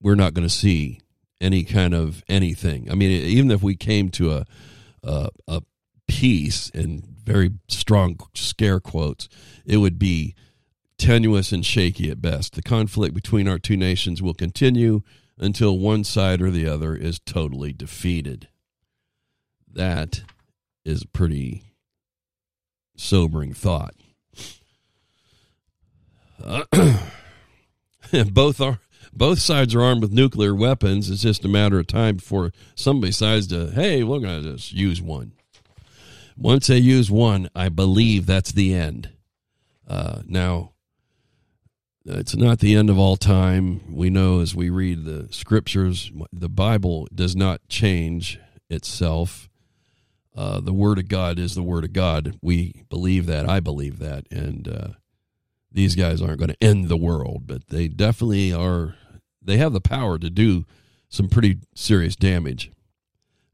we're 0.00 0.14
not 0.14 0.34
going 0.34 0.46
to 0.46 0.54
see 0.54 1.00
any 1.40 1.64
kind 1.64 1.94
of 1.94 2.22
anything. 2.28 2.90
I 2.90 2.94
mean, 2.94 3.10
even 3.10 3.50
if 3.50 3.62
we 3.62 3.76
came 3.76 4.10
to 4.10 4.32
a 4.32 4.44
a, 5.02 5.28
a 5.46 5.62
peace 6.06 6.70
and 6.74 7.04
very 7.24 7.50
strong 7.68 8.18
scare 8.34 8.80
quotes, 8.80 9.28
it 9.64 9.78
would 9.78 9.98
be 9.98 10.34
tenuous 10.98 11.52
and 11.52 11.64
shaky 11.64 12.10
at 12.10 12.20
best. 12.20 12.54
The 12.54 12.62
conflict 12.62 13.14
between 13.14 13.46
our 13.46 13.58
two 13.58 13.76
nations 13.76 14.20
will 14.20 14.34
continue 14.34 15.02
until 15.38 15.78
one 15.78 16.02
side 16.04 16.42
or 16.42 16.50
the 16.50 16.66
other 16.66 16.96
is 16.96 17.20
totally 17.20 17.72
defeated. 17.72 18.48
That 19.72 20.22
is 20.84 21.04
pretty 21.04 21.74
sobering 22.96 23.54
thought. 23.54 23.94
Uh, 26.42 26.64
both 28.30 28.60
are 28.60 28.80
both 29.12 29.40
sides 29.40 29.74
are 29.74 29.82
armed 29.82 30.02
with 30.02 30.12
nuclear 30.12 30.54
weapons. 30.54 31.10
It's 31.10 31.22
just 31.22 31.44
a 31.44 31.48
matter 31.48 31.78
of 31.78 31.86
time 31.86 32.16
before 32.16 32.52
somebody 32.74 33.10
decides 33.10 33.48
to, 33.48 33.70
hey, 33.70 34.04
we're 34.04 34.20
going 34.20 34.42
to 34.42 34.52
just 34.52 34.72
use 34.72 35.02
one. 35.02 35.32
Once 36.36 36.68
they 36.68 36.78
use 36.78 37.10
one, 37.10 37.48
I 37.54 37.68
believe 37.68 38.26
that's 38.26 38.52
the 38.52 38.72
end. 38.74 39.10
Uh, 39.88 40.20
now, 40.26 40.72
it's 42.04 42.36
not 42.36 42.60
the 42.60 42.76
end 42.76 42.90
of 42.90 42.98
all 42.98 43.16
time. 43.16 43.80
We 43.92 44.08
know 44.08 44.40
as 44.40 44.54
we 44.54 44.70
read 44.70 45.04
the 45.04 45.28
scriptures, 45.30 46.12
the 46.32 46.48
Bible 46.48 47.08
does 47.12 47.34
not 47.34 47.66
change 47.68 48.38
itself. 48.70 49.48
Uh, 50.36 50.60
the 50.60 50.72
Word 50.72 50.98
of 50.98 51.08
God 51.08 51.38
is 51.38 51.54
the 51.54 51.62
Word 51.62 51.84
of 51.84 51.92
God. 51.92 52.38
We 52.40 52.84
believe 52.88 53.26
that. 53.26 53.48
I 53.48 53.58
believe 53.58 53.98
that. 53.98 54.26
And 54.30 54.68
uh, 54.68 54.88
these 55.78 55.94
guys 55.94 56.20
aren't 56.20 56.40
going 56.40 56.50
to 56.50 56.60
end 56.60 56.88
the 56.88 56.96
world, 56.96 57.44
but 57.46 57.68
they 57.68 57.86
definitely 57.86 58.52
are. 58.52 58.96
They 59.40 59.58
have 59.58 59.72
the 59.72 59.80
power 59.80 60.18
to 60.18 60.28
do 60.28 60.66
some 61.08 61.28
pretty 61.28 61.58
serious 61.72 62.16
damage. 62.16 62.72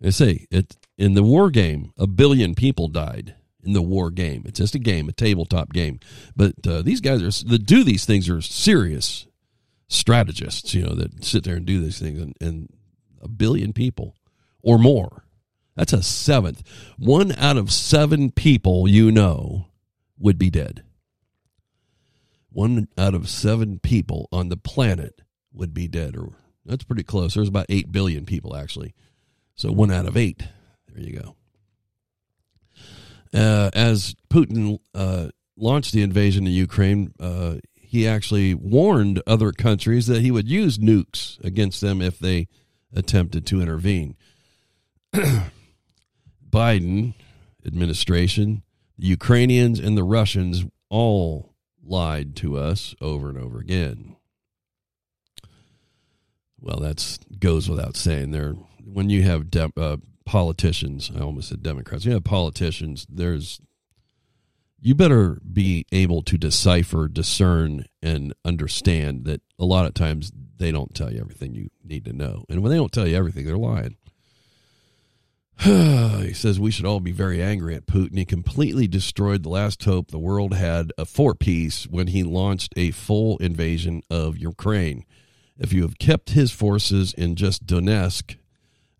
I 0.03 0.09
say 0.09 0.47
it 0.51 0.75
in 0.97 1.12
the 1.12 1.22
war 1.22 1.51
game. 1.51 1.93
A 1.99 2.07
billion 2.07 2.55
people 2.55 2.89
died 2.89 3.35
in 3.62 3.75
the 3.75 3.83
war 3.83 4.11
game. 4.11 4.43
It's 4.47 4.59
just 4.59 4.75
a 4.75 4.79
game, 4.79 5.07
a 5.11 5.12
tabletop 5.12 5.75
game. 5.75 6.01
But 6.35 6.55
uh, 6.66 6.81
these 6.81 7.03
guys 7.03 7.22
are 7.22 7.49
that 7.51 7.66
do 7.66 7.85
these 7.85 8.07
things 8.07 8.31
are 8.31 8.41
serious 8.41 9.27
strategists. 9.89 10.72
You 10.72 10.87
know 10.87 10.95
that 10.95 11.22
sit 11.22 11.45
there 11.45 11.57
and 11.57 11.66
do 11.66 11.83
these 11.83 11.99
things, 11.99 12.18
and, 12.18 12.35
and 12.41 12.70
a 13.20 13.29
billion 13.29 13.75
people 13.75 14.16
or 14.62 14.79
more. 14.79 15.27
That's 15.77 15.93
a 15.93 16.03
seventh. 16.03 16.62
One 16.97 17.33
out 17.33 17.59
of 17.59 17.70
seven 17.70 18.31
people 18.31 18.89
you 18.89 19.12
know 19.12 19.66
would 20.18 20.39
be 20.39 20.49
dead. 20.49 20.85
One 22.55 22.87
out 22.97 23.15
of 23.15 23.29
seven 23.29 23.81
people 23.81 24.29
on 24.31 24.49
the 24.49 24.57
planet 24.57 25.23
would 25.53 25.75
be 25.75 25.89
dead, 25.89 26.17
or 26.17 26.35
that's 26.65 26.85
pretty 26.85 27.03
close. 27.03 27.35
There's 27.35 27.49
about 27.49 27.67
eight 27.69 27.91
billion 27.91 28.25
people 28.27 28.55
actually, 28.55 28.95
so 29.57 29.73
one 29.73 29.91
out 29.91 30.07
of 30.07 30.17
eight. 30.17 30.45
There 30.89 31.05
you 31.05 31.19
go. 31.19 31.37
Uh, 33.37 33.71
as 33.75 34.15
Putin 34.31 34.79
uh, 34.95 35.31
launched 35.57 35.93
the 35.93 36.03
invasion 36.03 36.47
of 36.47 36.53
Ukraine, 36.53 37.13
uh, 37.19 37.57
he 37.75 38.07
actually 38.07 38.55
warned 38.55 39.21
other 39.27 39.51
countries 39.51 40.07
that 40.07 40.23
he 40.23 40.31
would 40.31 40.49
use 40.49 40.79
nukes 40.79 41.43
against 41.45 41.81
them 41.81 42.01
if 42.01 42.21
they 42.21 42.47
attempted 42.95 43.47
to 43.47 43.63
intervene. 43.63 44.15
Biden 46.49 47.15
administration, 47.67 48.63
the 48.97 49.09
Ukrainians, 49.09 49.81
and 49.81 49.99
the 49.99 50.05
Russians 50.05 50.65
all 50.89 51.54
lied 51.85 52.37
to 52.37 52.57
us 52.57 52.95
over 53.01 53.28
and 53.28 53.39
over 53.39 53.59
again. 53.59 54.16
Well, 56.61 56.80
that 56.80 57.18
goes 57.39 57.68
without 57.68 57.97
saying. 57.97 58.30
There, 58.30 58.55
when 58.82 59.11
you 59.11 59.22
have 59.22 59.51
de- 59.51 59.72
uh, 59.76 59.99
politicians, 60.24 61.11
I 61.14 61.20
almost 61.20 61.51
said 61.51 61.62
Democrats. 61.62 62.05
You 62.05 62.12
have 62.12 62.24
politicians. 62.24 63.07
There's 63.09 63.61
you 64.80 64.95
better 64.95 65.41
be 65.51 65.87
able 65.93 66.22
to 66.22 66.37
decipher, 66.37 67.09
discern, 67.09 67.87
and 68.03 68.35
understand 68.45 69.24
that 69.24 69.41
a 69.59 69.64
lot 69.64 69.87
of 69.87 69.95
times 69.95 70.30
they 70.59 70.70
don't 70.70 70.95
tell 70.95 71.11
you 71.11 71.20
everything 71.20 71.55
you 71.55 71.70
need 71.82 72.05
to 72.05 72.12
know. 72.12 72.45
And 72.51 72.62
when 72.62 72.70
they 72.70 72.76
don't 72.76 72.93
tell 72.93 73.07
you 73.09 73.16
everything, 73.16 73.47
they're 73.47 73.57
lying. 73.57 73.97
he 75.61 76.33
says 76.33 76.59
we 76.59 76.71
should 76.71 76.85
all 76.85 77.01
be 77.01 77.13
very 77.13 77.43
angry 77.43 77.75
at 77.75 77.87
Putin. 77.87 78.19
He 78.19 78.25
completely 78.25 78.89
destroyed 78.89 79.43
the 79.43 79.49
last 79.49 79.83
hope 79.85 80.11
the 80.11 80.19
world 80.19 80.55
had 80.55 80.93
for 81.07 81.35
peace 81.35 81.87
when 81.87 82.09
he 82.09 82.23
launched 82.23 82.73
a 82.77 82.91
full 82.91 83.39
invasion 83.39 84.03
of 84.11 84.37
Ukraine. 84.37 85.05
If 85.57 85.73
you 85.73 85.83
have 85.83 85.99
kept 85.99 86.31
his 86.31 86.51
forces 86.51 87.15
in 87.15 87.37
just 87.37 87.67
Donetsk 87.67 88.37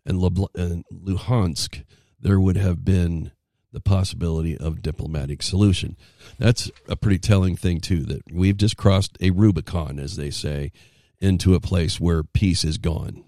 and, 0.05 0.19
Luhansk, 0.19 1.83
there 2.19 2.39
would 2.39 2.57
have 2.57 2.85
been 2.85 3.31
the 3.71 3.81
possibility 3.81 4.57
of 4.57 4.81
diplomatic 4.81 5.43
solution. 5.43 5.97
That's 6.39 6.71
a 6.87 6.95
pretty 6.95 7.19
telling 7.19 7.57
thing 7.57 7.81
too. 7.81 8.03
That 8.03 8.21
we've 8.31 8.55
just 8.55 8.77
crossed 8.77 9.17
a 9.19 9.31
Rubicon, 9.31 9.99
as 9.99 10.15
they 10.15 10.31
say, 10.31 10.71
into 11.19 11.55
a 11.55 11.59
place 11.59 11.99
where 11.99 12.23
peace 12.23 12.63
is 12.63 12.77
gone. 12.77 13.25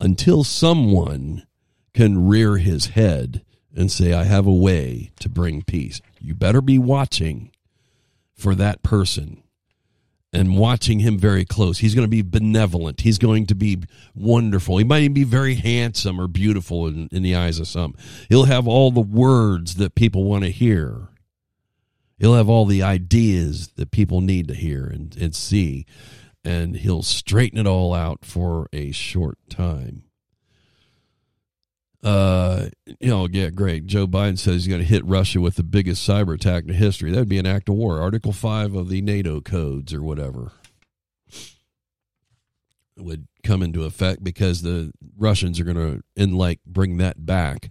Until 0.00 0.42
someone 0.44 1.46
can 1.94 2.26
rear 2.26 2.56
his 2.56 2.86
head 2.88 3.44
and 3.74 3.90
say, 3.90 4.12
I 4.12 4.24
have 4.24 4.46
a 4.46 4.52
way 4.52 5.12
to 5.20 5.28
bring 5.28 5.62
peace. 5.62 6.00
You 6.20 6.34
better 6.34 6.60
be 6.60 6.78
watching 6.78 7.50
for 8.34 8.54
that 8.54 8.82
person 8.82 9.42
and 10.32 10.56
watching 10.56 11.00
him 11.00 11.18
very 11.18 11.44
close. 11.44 11.78
He's 11.78 11.94
going 11.94 12.06
to 12.06 12.10
be 12.10 12.22
benevolent. 12.22 13.02
He's 13.02 13.18
going 13.18 13.46
to 13.46 13.54
be 13.54 13.82
wonderful. 14.14 14.78
He 14.78 14.84
might 14.84 15.02
even 15.02 15.14
be 15.14 15.24
very 15.24 15.56
handsome 15.56 16.20
or 16.20 16.26
beautiful 16.26 16.86
in, 16.86 17.08
in 17.12 17.22
the 17.22 17.36
eyes 17.36 17.58
of 17.58 17.68
some. 17.68 17.94
He'll 18.28 18.44
have 18.44 18.66
all 18.66 18.90
the 18.90 19.00
words 19.00 19.74
that 19.76 19.94
people 19.94 20.24
want 20.24 20.44
to 20.44 20.50
hear. 20.50 21.08
He'll 22.18 22.34
have 22.34 22.48
all 22.48 22.64
the 22.64 22.82
ideas 22.82 23.68
that 23.76 23.90
people 23.90 24.20
need 24.20 24.48
to 24.48 24.54
hear 24.54 24.86
and, 24.86 25.14
and 25.16 25.34
see. 25.34 25.86
And 26.44 26.76
he'll 26.76 27.02
straighten 27.02 27.58
it 27.58 27.66
all 27.66 27.92
out 27.92 28.24
for 28.24 28.68
a 28.72 28.90
short 28.92 29.38
time. 29.50 30.04
Uh, 32.02 32.68
you 33.00 33.08
know, 33.08 33.28
yeah, 33.30 33.50
great. 33.50 33.86
Joe 33.86 34.06
Biden 34.06 34.38
says 34.38 34.64
he's 34.64 34.68
going 34.68 34.80
to 34.80 34.86
hit 34.86 35.04
Russia 35.04 35.40
with 35.40 35.54
the 35.54 35.62
biggest 35.62 36.08
cyber 36.08 36.34
attack 36.34 36.64
in 36.64 36.74
history. 36.74 37.12
That 37.12 37.20
would 37.20 37.28
be 37.28 37.38
an 37.38 37.46
act 37.46 37.68
of 37.68 37.76
war. 37.76 38.00
Article 38.00 38.32
5 38.32 38.74
of 38.74 38.88
the 38.88 39.00
NATO 39.00 39.40
codes 39.40 39.94
or 39.94 40.02
whatever 40.02 40.50
would 42.96 43.26
come 43.44 43.62
into 43.62 43.84
effect 43.84 44.22
because 44.24 44.62
the 44.62 44.92
Russians 45.16 45.60
are 45.60 45.64
going 45.64 45.76
to, 45.76 46.02
in 46.16 46.32
like, 46.32 46.60
bring 46.66 46.96
that 46.98 47.24
back 47.24 47.70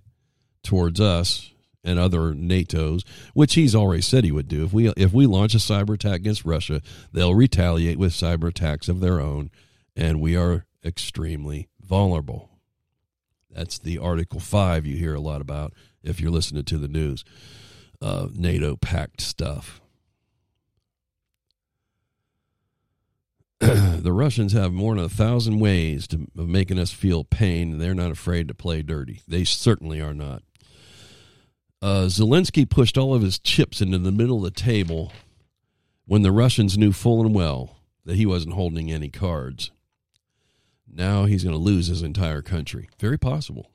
towards 0.63 0.99
us 0.99 1.51
and 1.83 1.99
other 1.99 2.33
NATOs, 2.33 3.03
which 3.33 3.55
he's 3.55 3.75
already 3.75 4.01
said 4.01 4.23
he 4.23 4.31
would 4.31 4.47
do. 4.47 4.63
If 4.63 4.73
we 4.73 4.89
if 4.89 5.13
we 5.13 5.25
launch 5.25 5.55
a 5.55 5.57
cyber 5.57 5.95
attack 5.95 6.17
against 6.17 6.45
Russia, 6.45 6.81
they'll 7.11 7.33
retaliate 7.33 7.97
with 7.97 8.13
cyber 8.13 8.49
attacks 8.49 8.87
of 8.87 8.99
their 8.99 9.19
own, 9.19 9.49
and 9.95 10.21
we 10.21 10.35
are 10.35 10.65
extremely 10.85 11.69
vulnerable. 11.81 12.50
That's 13.53 13.79
the 13.79 13.97
Article 13.97 14.39
5 14.39 14.85
you 14.85 14.97
hear 14.97 15.15
a 15.15 15.19
lot 15.19 15.41
about 15.41 15.73
if 16.03 16.19
you're 16.19 16.31
listening 16.31 16.63
to 16.63 16.77
the 16.77 16.87
news. 16.87 17.23
Uh, 18.01 18.27
NATO 18.33 18.75
pact 18.75 19.21
stuff. 19.21 19.81
the 23.59 24.11
Russians 24.11 24.53
have 24.53 24.73
more 24.73 24.95
than 24.95 25.03
a 25.03 25.09
thousand 25.09 25.59
ways 25.59 26.07
to, 26.07 26.27
of 26.35 26.47
making 26.47 26.79
us 26.79 26.91
feel 26.91 27.23
pain. 27.23 27.77
They're 27.77 27.93
not 27.93 28.09
afraid 28.09 28.47
to 28.47 28.55
play 28.55 28.81
dirty. 28.81 29.21
They 29.27 29.43
certainly 29.43 30.01
are 30.01 30.15
not. 30.15 30.41
Uh, 31.79 32.05
Zelensky 32.07 32.67
pushed 32.67 32.97
all 32.97 33.13
of 33.13 33.21
his 33.21 33.37
chips 33.37 33.81
into 33.81 33.99
the 33.99 34.11
middle 34.11 34.37
of 34.37 34.43
the 34.43 34.59
table 34.59 35.11
when 36.05 36.23
the 36.23 36.31
Russians 36.31 36.77
knew 36.77 36.91
full 36.91 37.21
and 37.21 37.35
well 37.35 37.77
that 38.05 38.15
he 38.15 38.25
wasn't 38.25 38.55
holding 38.55 38.91
any 38.91 39.09
cards. 39.09 39.71
Now 40.93 41.25
he's 41.25 41.43
going 41.43 41.55
to 41.55 41.61
lose 41.61 41.87
his 41.87 42.03
entire 42.03 42.41
country. 42.41 42.89
Very 42.99 43.17
possible. 43.17 43.71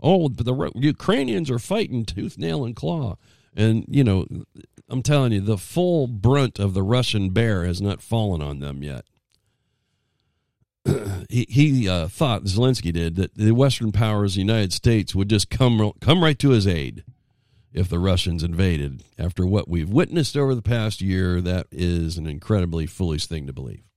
Oh, 0.00 0.28
but 0.28 0.46
the 0.46 0.70
Ukrainians 0.74 1.50
are 1.50 1.58
fighting 1.58 2.04
tooth, 2.04 2.38
nail, 2.38 2.64
and 2.64 2.76
claw. 2.76 3.16
And, 3.56 3.84
you 3.88 4.04
know, 4.04 4.26
I'm 4.88 5.02
telling 5.02 5.32
you, 5.32 5.40
the 5.40 5.58
full 5.58 6.06
brunt 6.06 6.58
of 6.58 6.74
the 6.74 6.82
Russian 6.82 7.30
bear 7.30 7.64
has 7.64 7.82
not 7.82 8.00
fallen 8.00 8.40
on 8.40 8.60
them 8.60 8.82
yet. 8.82 9.04
he 11.28 11.46
he 11.48 11.88
uh, 11.88 12.06
thought, 12.08 12.44
Zelensky 12.44 12.92
did, 12.92 13.16
that 13.16 13.34
the 13.34 13.52
Western 13.52 13.90
powers, 13.90 14.34
the 14.34 14.40
United 14.40 14.72
States, 14.72 15.14
would 15.14 15.28
just 15.28 15.50
come, 15.50 15.92
come 16.00 16.22
right 16.22 16.38
to 16.38 16.50
his 16.50 16.66
aid 16.66 17.04
if 17.72 17.88
the 17.88 17.98
Russians 17.98 18.44
invaded. 18.44 19.02
After 19.18 19.44
what 19.44 19.68
we've 19.68 19.90
witnessed 19.90 20.36
over 20.36 20.54
the 20.54 20.62
past 20.62 21.00
year, 21.00 21.40
that 21.40 21.66
is 21.72 22.16
an 22.16 22.26
incredibly 22.26 22.86
foolish 22.86 23.26
thing 23.26 23.46
to 23.46 23.52
believe. 23.52 23.87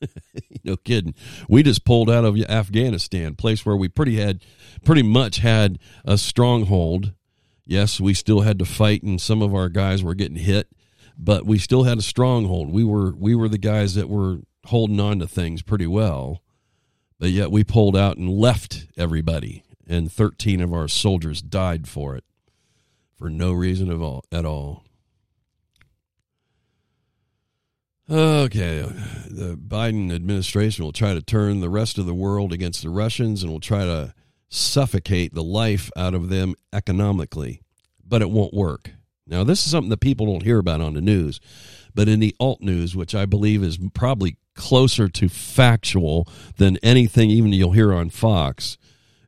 no 0.64 0.76
kidding. 0.76 1.14
We 1.48 1.62
just 1.62 1.84
pulled 1.84 2.10
out 2.10 2.24
of 2.24 2.38
Afghanistan, 2.48 3.34
place 3.34 3.64
where 3.64 3.76
we 3.76 3.88
pretty 3.88 4.16
had 4.16 4.44
pretty 4.84 5.02
much 5.02 5.38
had 5.38 5.78
a 6.04 6.18
stronghold. 6.18 7.12
Yes, 7.66 8.00
we 8.00 8.14
still 8.14 8.40
had 8.40 8.58
to 8.58 8.64
fight 8.64 9.02
and 9.02 9.20
some 9.20 9.42
of 9.42 9.54
our 9.54 9.68
guys 9.68 10.02
were 10.02 10.14
getting 10.14 10.38
hit, 10.38 10.68
but 11.18 11.44
we 11.44 11.58
still 11.58 11.84
had 11.84 11.98
a 11.98 12.02
stronghold. 12.02 12.70
We 12.72 12.84
were 12.84 13.14
we 13.14 13.34
were 13.34 13.48
the 13.48 13.58
guys 13.58 13.94
that 13.94 14.08
were 14.08 14.38
holding 14.66 15.00
on 15.00 15.18
to 15.18 15.26
things 15.28 15.62
pretty 15.62 15.86
well. 15.86 16.42
But 17.18 17.30
yet 17.30 17.50
we 17.50 17.64
pulled 17.64 17.96
out 17.96 18.16
and 18.16 18.30
left 18.30 18.86
everybody 18.96 19.64
and 19.88 20.12
13 20.12 20.60
of 20.60 20.72
our 20.72 20.86
soldiers 20.86 21.42
died 21.42 21.88
for 21.88 22.14
it 22.14 22.24
for 23.16 23.28
no 23.28 23.52
reason 23.52 23.90
at 23.90 24.00
all. 24.00 24.24
At 24.30 24.44
all. 24.44 24.84
Okay, 28.10 28.80
uh, 28.80 28.88
the 29.28 29.54
Biden 29.56 30.10
administration 30.14 30.82
will 30.82 30.92
try 30.92 31.12
to 31.12 31.20
turn 31.20 31.60
the 31.60 31.68
rest 31.68 31.98
of 31.98 32.06
the 32.06 32.14
world 32.14 32.54
against 32.54 32.82
the 32.82 32.88
Russians 32.88 33.42
and 33.42 33.52
will 33.52 33.60
try 33.60 33.84
to 33.84 34.14
suffocate 34.48 35.34
the 35.34 35.42
life 35.42 35.90
out 35.94 36.14
of 36.14 36.30
them 36.30 36.54
economically, 36.72 37.60
but 38.02 38.22
it 38.22 38.30
won't 38.30 38.54
work. 38.54 38.92
Now, 39.26 39.44
this 39.44 39.66
is 39.66 39.70
something 39.70 39.90
that 39.90 40.00
people 40.00 40.24
don't 40.24 40.42
hear 40.42 40.58
about 40.58 40.80
on 40.80 40.94
the 40.94 41.02
news, 41.02 41.38
but 41.94 42.08
in 42.08 42.18
the 42.18 42.34
alt 42.40 42.62
news, 42.62 42.96
which 42.96 43.14
I 43.14 43.26
believe 43.26 43.62
is 43.62 43.78
probably 43.92 44.38
closer 44.54 45.10
to 45.10 45.28
factual 45.28 46.26
than 46.56 46.78
anything 46.82 47.28
even 47.28 47.52
you'll 47.52 47.72
hear 47.72 47.92
on 47.92 48.08
Fox, 48.08 48.78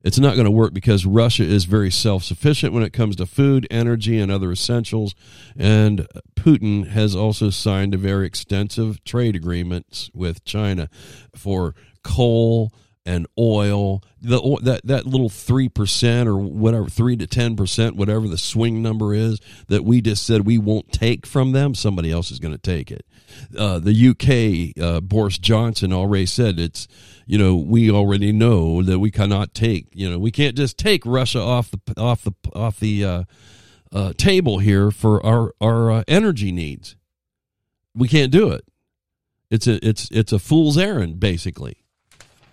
it's 0.02 0.18
not 0.18 0.34
going 0.34 0.46
to 0.46 0.50
work 0.50 0.72
because 0.72 1.04
Russia 1.04 1.44
is 1.44 1.64
very 1.64 1.90
self 1.90 2.24
sufficient 2.24 2.72
when 2.72 2.82
it 2.82 2.92
comes 2.92 3.16
to 3.16 3.26
food, 3.26 3.66
energy, 3.70 4.18
and 4.18 4.30
other 4.30 4.50
essentials. 4.50 5.14
And 5.56 6.06
Putin 6.34 6.88
has 6.88 7.14
also 7.14 7.50
signed 7.50 7.94
a 7.94 7.98
very 7.98 8.26
extensive 8.26 9.02
trade 9.04 9.36
agreements 9.36 10.10
with 10.14 10.44
China 10.44 10.88
for 11.34 11.74
coal 12.02 12.72
and 13.04 13.26
oil. 13.38 14.02
The 14.22 14.40
that 14.62 14.86
that 14.86 15.06
little 15.06 15.28
three 15.28 15.68
percent 15.68 16.28
or 16.28 16.36
whatever, 16.36 16.86
three 16.86 17.16
to 17.16 17.26
ten 17.26 17.56
percent, 17.56 17.96
whatever 17.96 18.28
the 18.28 18.38
swing 18.38 18.82
number 18.82 19.14
is 19.14 19.40
that 19.68 19.84
we 19.84 20.00
just 20.00 20.26
said 20.26 20.46
we 20.46 20.58
won't 20.58 20.92
take 20.92 21.26
from 21.26 21.52
them. 21.52 21.74
Somebody 21.74 22.10
else 22.10 22.30
is 22.30 22.38
going 22.38 22.54
to 22.54 22.58
take 22.58 22.90
it. 22.90 23.04
Uh, 23.56 23.78
the 23.78 24.74
UK, 24.76 24.82
uh, 24.82 25.00
Boris 25.00 25.38
Johnson 25.38 25.92
already 25.92 26.26
said 26.26 26.58
it's 26.58 26.88
you 27.30 27.38
know, 27.38 27.54
we 27.54 27.88
already 27.88 28.32
know 28.32 28.82
that 28.82 28.98
we 28.98 29.12
cannot 29.12 29.54
take, 29.54 29.86
you 29.92 30.10
know, 30.10 30.18
we 30.18 30.32
can't 30.32 30.56
just 30.56 30.76
take 30.76 31.06
Russia 31.06 31.38
off 31.38 31.70
the 31.70 31.78
off 31.96 32.24
the 32.24 32.32
off 32.56 32.80
the 32.80 33.04
uh, 33.04 33.24
uh, 33.92 34.12
table 34.14 34.58
here 34.58 34.90
for 34.90 35.24
our 35.24 35.54
our 35.60 35.92
uh, 35.92 36.04
energy 36.08 36.50
needs. 36.50 36.96
We 37.94 38.08
can't 38.08 38.32
do 38.32 38.50
it. 38.50 38.64
It's 39.48 39.68
a 39.68 39.78
it's 39.86 40.08
it's 40.10 40.32
a 40.32 40.40
fool's 40.40 40.76
errand 40.76 41.20
basically. 41.20 41.84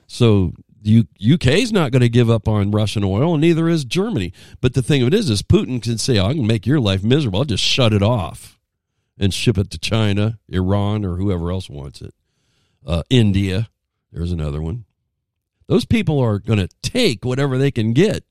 So 0.05 0.53
U- 0.83 1.07
is 1.19 1.73
not 1.73 1.91
going 1.91 2.03
to 2.03 2.07
give 2.07 2.29
up 2.29 2.47
on 2.47 2.69
Russian 2.69 3.03
oil, 3.03 3.33
and 3.33 3.41
neither 3.41 3.67
is 3.67 3.83
Germany. 3.83 4.31
But 4.61 4.75
the 4.75 4.83
thing 4.83 5.01
of 5.01 5.07
it 5.07 5.15
is, 5.15 5.31
is 5.31 5.41
Putin 5.41 5.81
can 5.81 5.97
say, 5.97 6.19
oh, 6.19 6.27
"I 6.27 6.33
can 6.35 6.45
make 6.45 6.67
your 6.67 6.79
life 6.79 7.03
miserable. 7.03 7.39
I'll 7.39 7.45
just 7.45 7.63
shut 7.63 7.93
it 7.93 8.03
off 8.03 8.59
and 9.17 9.33
ship 9.33 9.57
it 9.57 9.71
to 9.71 9.79
China, 9.79 10.37
Iran, 10.47 11.03
or 11.03 11.15
whoever 11.15 11.49
else 11.49 11.67
wants 11.67 11.99
it, 12.03 12.13
uh, 12.85 13.01
India." 13.09 13.69
There's 14.17 14.31
another 14.31 14.61
one. 14.61 14.85
Those 15.67 15.85
people 15.85 16.19
are 16.19 16.39
going 16.39 16.59
to 16.59 16.69
take 16.81 17.23
whatever 17.23 17.57
they 17.57 17.71
can 17.71 17.93
get, 17.93 18.23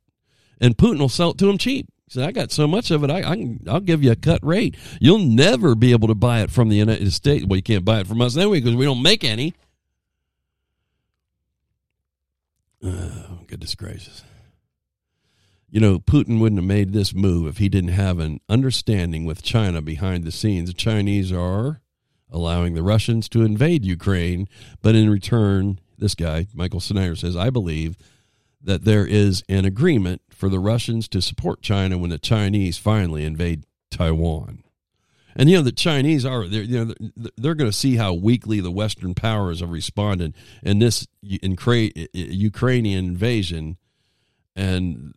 and 0.60 0.76
Putin 0.76 0.98
will 0.98 1.08
sell 1.08 1.30
it 1.30 1.38
to 1.38 1.46
them 1.46 1.58
cheap. 1.58 1.86
He 2.06 2.12
said, 2.12 2.28
"I 2.28 2.32
got 2.32 2.50
so 2.50 2.66
much 2.66 2.90
of 2.90 3.04
it, 3.04 3.10
I, 3.10 3.18
I 3.18 3.36
can, 3.36 3.60
I'll 3.68 3.80
give 3.80 4.02
you 4.02 4.10
a 4.10 4.16
cut 4.16 4.44
rate. 4.44 4.76
You'll 5.00 5.18
never 5.18 5.74
be 5.74 5.92
able 5.92 6.08
to 6.08 6.14
buy 6.14 6.40
it 6.40 6.50
from 6.50 6.68
the 6.68 6.76
United 6.76 7.12
States. 7.12 7.44
Well, 7.46 7.56
you 7.56 7.62
can't 7.62 7.84
buy 7.84 8.00
it 8.00 8.06
from 8.06 8.20
us 8.20 8.36
anyway 8.36 8.60
because 8.60 8.74
we 8.74 8.84
don't 8.84 9.02
make 9.02 9.22
any." 9.22 9.54
Oh, 12.82 13.40
goodness 13.46 13.74
gracious. 13.74 14.22
You 15.68 15.80
know, 15.80 15.98
Putin 15.98 16.40
wouldn't 16.40 16.60
have 16.60 16.68
made 16.68 16.92
this 16.92 17.12
move 17.12 17.46
if 17.46 17.58
he 17.58 17.68
didn't 17.68 17.90
have 17.90 18.18
an 18.18 18.40
understanding 18.48 19.24
with 19.24 19.42
China 19.42 19.82
behind 19.82 20.24
the 20.24 20.32
scenes. 20.32 20.68
The 20.68 20.74
Chinese 20.74 21.32
are 21.32 21.80
allowing 22.30 22.74
the 22.74 22.82
Russians 22.82 23.28
to 23.30 23.42
invade 23.42 23.84
Ukraine, 23.84 24.48
but 24.82 24.94
in 24.94 25.10
return, 25.10 25.80
this 25.98 26.14
guy, 26.14 26.46
Michael 26.54 26.80
Snyder, 26.80 27.16
says, 27.16 27.36
I 27.36 27.50
believe 27.50 27.96
that 28.62 28.84
there 28.84 29.06
is 29.06 29.42
an 29.48 29.64
agreement 29.64 30.22
for 30.30 30.48
the 30.48 30.58
Russians 30.58 31.08
to 31.08 31.22
support 31.22 31.62
China 31.62 31.98
when 31.98 32.10
the 32.10 32.18
Chinese 32.18 32.78
finally 32.78 33.24
invade 33.24 33.64
Taiwan. 33.90 34.64
And 35.36 35.50
you 35.50 35.56
know 35.56 35.62
the 35.62 35.70
Chinese 35.70 36.24
are 36.24 36.48
they're 36.48 36.62
you 36.62 36.84
know 36.86 36.94
they're 37.36 37.54
going 37.54 37.70
to 37.70 37.76
see 37.76 37.96
how 37.96 38.14
weakly 38.14 38.60
the 38.60 38.70
Western 38.70 39.14
powers 39.14 39.60
have 39.60 39.70
responded 39.70 40.34
in 40.62 40.78
this 40.78 41.06
Ukrainian 41.20 43.04
invasion, 43.04 43.76
and 44.56 45.12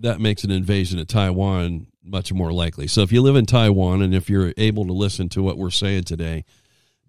that 0.00 0.20
makes 0.20 0.44
an 0.44 0.50
invasion 0.50 0.98
of 0.98 1.06
Taiwan 1.06 1.86
much 2.02 2.32
more 2.32 2.52
likely. 2.52 2.86
So 2.86 3.02
if 3.02 3.12
you 3.12 3.22
live 3.22 3.36
in 3.36 3.46
Taiwan 3.46 4.02
and 4.02 4.14
if 4.14 4.28
you're 4.28 4.52
able 4.56 4.86
to 4.86 4.92
listen 4.92 5.28
to 5.30 5.42
what 5.42 5.58
we're 5.58 5.70
saying 5.70 6.04
today, 6.04 6.44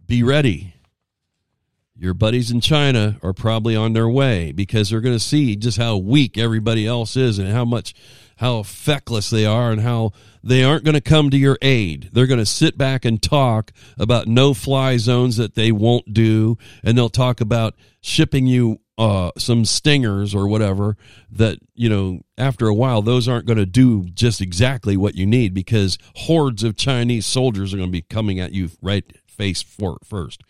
be 0.05 0.23
ready. 0.23 0.75
Your 1.95 2.13
buddies 2.13 2.51
in 2.51 2.61
China 2.61 3.17
are 3.21 3.33
probably 3.33 3.75
on 3.75 3.93
their 3.93 4.09
way 4.09 4.51
because 4.51 4.89
they're 4.89 5.01
going 5.01 5.15
to 5.15 5.23
see 5.23 5.55
just 5.55 5.77
how 5.77 5.97
weak 5.97 6.37
everybody 6.37 6.87
else 6.87 7.15
is 7.15 7.37
and 7.37 7.49
how 7.49 7.63
much 7.63 7.93
how 8.37 8.63
feckless 8.63 9.29
they 9.29 9.45
are 9.45 9.71
and 9.71 9.81
how 9.81 10.11
they 10.43 10.63
aren't 10.63 10.83
going 10.83 10.95
to 10.95 11.01
come 11.01 11.29
to 11.29 11.37
your 11.37 11.59
aid. 11.61 12.09
They're 12.11 12.25
going 12.25 12.39
to 12.39 12.45
sit 12.45 12.75
back 12.75 13.05
and 13.05 13.21
talk 13.21 13.71
about 13.99 14.27
no 14.27 14.55
fly 14.55 14.97
zones 14.97 15.37
that 15.37 15.53
they 15.53 15.71
won't 15.71 16.11
do 16.11 16.57
and 16.83 16.97
they'll 16.97 17.09
talk 17.09 17.39
about 17.39 17.75
shipping 18.01 18.47
you 18.47 18.79
uh, 19.01 19.31
some 19.37 19.65
stingers 19.65 20.35
or 20.35 20.47
whatever 20.47 20.95
that 21.31 21.57
you 21.73 21.89
know 21.89 22.19
after 22.37 22.67
a 22.67 22.73
while 22.73 23.01
those 23.01 23.27
aren't 23.27 23.47
going 23.47 23.57
to 23.57 23.65
do 23.65 24.03
just 24.13 24.41
exactly 24.41 24.95
what 24.95 25.15
you 25.15 25.25
need 25.25 25.53
because 25.53 25.97
hordes 26.15 26.63
of 26.63 26.75
chinese 26.75 27.25
soldiers 27.25 27.73
are 27.73 27.77
going 27.77 27.89
to 27.89 27.91
be 27.91 28.03
coming 28.03 28.39
at 28.39 28.51
you 28.51 28.69
right 28.81 29.05
face 29.41 29.61
for 29.63 29.97
first. 30.03 30.43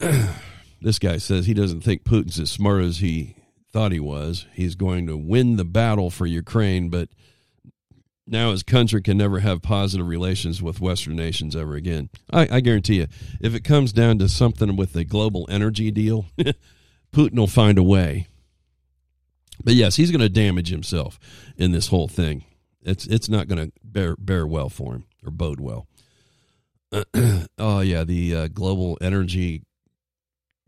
this 0.80 0.98
guy 0.98 1.18
says 1.18 1.44
he 1.44 1.52
doesn't 1.52 1.82
think 1.82 2.04
Putin's 2.04 2.40
as 2.40 2.50
smart 2.50 2.82
as 2.82 2.98
he 2.98 3.36
thought 3.72 3.92
he 3.92 4.00
was. 4.00 4.46
He's 4.54 4.74
going 4.74 5.06
to 5.06 5.16
win 5.18 5.56
the 5.56 5.64
battle 5.64 6.10
for 6.10 6.24
Ukraine, 6.24 6.88
but 6.88 7.10
now 8.26 8.52
his 8.52 8.62
country 8.62 9.02
can 9.02 9.18
never 9.18 9.40
have 9.40 9.60
positive 9.60 10.06
relations 10.06 10.62
with 10.62 10.80
Western 10.80 11.16
nations 11.16 11.54
ever 11.54 11.74
again. 11.74 12.08
I, 12.32 12.48
I 12.50 12.60
guarantee 12.60 12.96
you, 12.96 13.08
if 13.40 13.54
it 13.54 13.64
comes 13.64 13.92
down 13.92 14.18
to 14.18 14.30
something 14.30 14.76
with 14.76 14.94
the 14.94 15.04
global 15.04 15.46
energy 15.50 15.90
deal, 15.90 16.26
Putin 17.12 17.38
will 17.38 17.46
find 17.46 17.78
a 17.78 17.82
way. 17.82 18.26
But 19.62 19.74
yes, 19.74 19.96
he's 19.96 20.10
going 20.10 20.20
to 20.20 20.28
damage 20.28 20.68
himself 20.68 21.18
in 21.56 21.72
this 21.72 21.88
whole 21.88 22.08
thing. 22.08 22.44
It's 22.82 23.06
it's 23.06 23.28
not 23.28 23.46
going 23.46 23.66
to 23.66 23.72
bear 23.84 24.16
bear 24.16 24.46
well 24.46 24.68
for 24.68 24.94
him 24.94 25.04
or 25.24 25.30
bode 25.30 25.60
well. 25.60 25.86
oh 27.58 27.80
yeah, 27.80 28.04
the 28.04 28.36
uh, 28.36 28.48
global 28.48 28.98
energy 29.00 29.62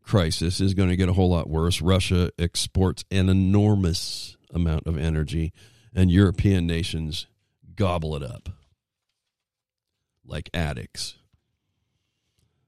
crisis 0.02 0.60
is 0.60 0.74
going 0.74 0.90
to 0.90 0.96
get 0.96 1.08
a 1.08 1.12
whole 1.14 1.30
lot 1.30 1.48
worse. 1.48 1.80
Russia 1.80 2.30
exports 2.38 3.04
an 3.10 3.28
enormous 3.28 4.36
amount 4.52 4.86
of 4.86 4.96
energy, 4.96 5.52
and 5.94 6.10
European 6.10 6.66
nations 6.66 7.26
gobble 7.74 8.14
it 8.14 8.22
up 8.22 8.48
like 10.24 10.50
addicts. 10.54 11.16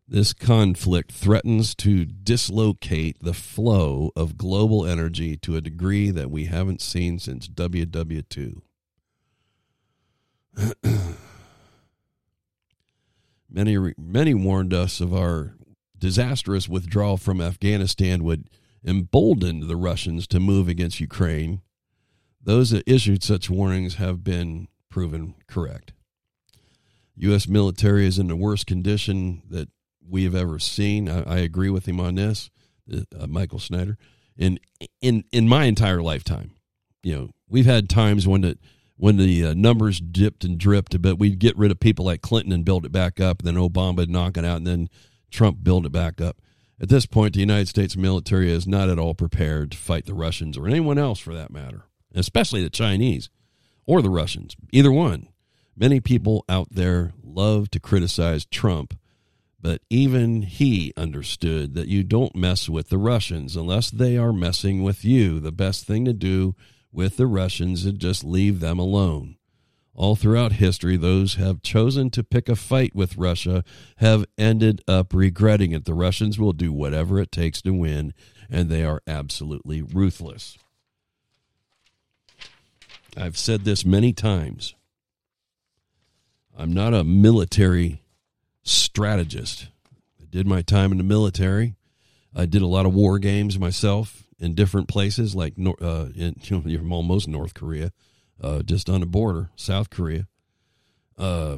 This 0.09 0.33
conflict 0.33 1.11
threatens 1.11 1.75
to 1.77 2.05
dislocate 2.05 3.17
the 3.21 3.35
flow 3.35 4.13
of 4.15 4.39
global 4.39 4.87
energy 4.87 5.37
to 5.39 5.57
a 5.57 5.61
degree 5.61 6.11
that 6.11 6.31
we 6.31 6.45
haven't 6.45 6.81
seen 6.81 7.19
since 7.19 7.49
WW2. 7.49 8.61
Many, 13.51 13.95
many 13.97 14.35
warned 14.35 14.75
us 14.75 15.01
of 15.01 15.15
our 15.15 15.55
disastrous 15.99 16.69
withdrawal 16.69 17.17
from 17.17 17.41
Afghanistan 17.41 18.23
would 18.23 18.51
embolden 18.85 19.67
the 19.67 19.77
Russians 19.77 20.27
to 20.29 20.39
move 20.39 20.69
against 20.69 21.01
Ukraine. 21.01 21.63
Those 22.43 22.71
that 22.71 22.85
issued 22.87 23.23
such 23.23 23.49
warnings 23.49 23.95
have 23.95 24.23
been 24.23 24.69
proven 24.91 25.35
correct. 25.49 25.93
U.S. 27.17 27.49
military 27.49 28.07
is 28.07 28.19
in 28.19 28.29
the 28.29 28.37
worst 28.37 28.67
condition 28.67 29.43
that 29.49 29.69
we 30.09 30.25
have 30.25 30.35
ever 30.35 30.59
seen. 30.59 31.09
I, 31.09 31.23
I 31.23 31.39
agree 31.39 31.71
with 31.71 31.87
him 31.87 32.01
on 32.01 32.15
this, 32.15 32.51
uh, 32.93 33.27
Michael 33.27 33.59
Snyder. 33.59 33.99
In 34.37 34.59
in 35.01 35.25
in 35.33 35.49
my 35.49 35.65
entire 35.65 36.03
lifetime, 36.03 36.53
you 37.03 37.17
know, 37.17 37.31
we've 37.49 37.67
had 37.67 37.89
times 37.89 38.27
when 38.27 38.43
the 38.43 38.59
when 38.97 39.17
the 39.17 39.47
uh, 39.47 39.55
numbers 39.55 40.01
dipped 40.01 40.45
and 40.45 40.59
dripped, 40.59 41.01
but 41.01 41.19
we'd 41.19 41.39
get 41.39 41.57
rid 41.57 41.71
of 41.71 41.81
people 41.81 42.05
like 42.05 42.23
Clinton 42.23 42.53
and 42.53 42.65
build 42.65 42.85
it 42.85 42.93
back 42.93 43.21
up, 43.21 43.41
and 43.41 43.47
then 43.47 43.63
Obama 43.63 43.97
would 43.97 44.11
knock 44.11 44.37
it 44.37 44.45
out, 44.45 44.59
and 44.59 44.67
then 44.67 44.89
Trump 45.31 45.63
build 45.63 45.87
it 45.87 45.93
back 45.93 46.21
up. 46.21 46.39
At 46.81 46.89
this 46.91 47.07
point, 47.07 47.35
the 47.35 47.41
United 47.41 47.69
States 47.69 47.97
military 47.97 48.51
is 48.51 48.67
not 48.67 48.91
at 48.91 48.99
all 48.99 49.15
prepared 49.15 49.71
to 49.73 49.79
fight 49.79 50.05
the 50.05 50.15
Russians 50.15 50.59
or 50.59 50.67
anyone 50.67 50.99
else 50.99 51.19
for 51.19 51.35
that 51.35 51.51
matter, 51.51 51.85
especially 52.15 52.63
the 52.63 52.71
Chinese 52.71 53.31
or 53.87 54.03
the 54.03 54.11
Russians, 54.11 54.57
either 54.73 54.93
one. 54.93 55.29
Many 55.75 56.01
people 56.01 56.45
out 56.49 56.69
there 56.71 57.13
love 57.23 57.71
to 57.71 57.81
criticize 57.81 58.45
Trump, 58.47 58.99
but 59.67 59.83
even 59.91 60.43
he 60.43 60.93
understood 60.97 61.75
that 61.75 61.89
you 61.89 62.05
don't 62.05 62.37
mess 62.37 62.69
with 62.69 62.89
the 62.89 62.99
Russians 62.99 63.57
unless 63.57 63.91
they 63.91 64.17
are 64.17 64.33
messing 64.33 64.85
with 64.85 65.05
you. 65.05 65.41
The 65.41 65.51
best 65.51 65.85
thing 65.85 66.05
to 66.05 66.13
do 66.13 66.55
with 66.93 67.17
the 67.17 67.27
Russians 67.27 67.85
is 67.85 67.95
just 67.95 68.23
leave 68.23 68.61
them 68.61 68.79
alone. 68.79 69.39
All 69.93 70.15
throughout 70.15 70.53
history, 70.53 70.97
those 70.97 71.35
have 71.35 71.63
chosen 71.63 72.11
to 72.11 72.23
pick 72.23 72.49
a 72.49 72.55
fight 72.55 72.95
with 72.95 73.17
Russia 73.17 73.65
have 73.97 74.25
ended 74.39 74.83
up 74.87 75.13
regretting 75.13 75.73
it. 75.73 75.85
The 75.85 75.95
Russians 75.95 76.39
will 76.39 76.53
do 76.53 76.73
whatever 76.73 77.19
it 77.19 77.33
takes 77.33 77.61
to 77.63 77.73
win, 77.73 78.15
and 78.49 78.69
they 78.69 78.85
are 78.85 79.03
absolutely 79.05 79.83
ruthless. 79.83 80.57
I've 83.17 83.37
said 83.37 83.65
this 83.65 83.85
many 83.85 84.13
times. 84.13 84.77
I'm 86.57 86.73
not 86.73 86.95
a 86.95 87.03
military 87.03 88.06
strategist. 88.67 89.69
I 90.21 90.25
did 90.29 90.47
my 90.47 90.61
time 90.61 90.93
in 90.93 90.99
the 90.99 91.05
military. 91.05 91.77
I 92.35 92.45
did 92.45 92.63
a 92.63 92.67
lot 92.67 92.85
of 92.85 92.95
war 92.95 93.19
games 93.19 93.59
myself 93.59 94.25
in 94.39 94.55
different 94.55 94.89
places, 94.89 95.35
like 95.35 95.55
uh, 95.59 96.09
in 96.15 96.37
you 96.43 96.79
know, 96.79 96.95
almost 96.95 97.29
North 97.29 97.55
Korea, 97.55 97.93
uh, 98.43 98.63
just 98.63 98.91
on 98.91 99.01
the 99.01 99.07
border, 99.07 99.51
South 99.57 99.89
Korea, 99.89 100.27
uh, 101.17 101.57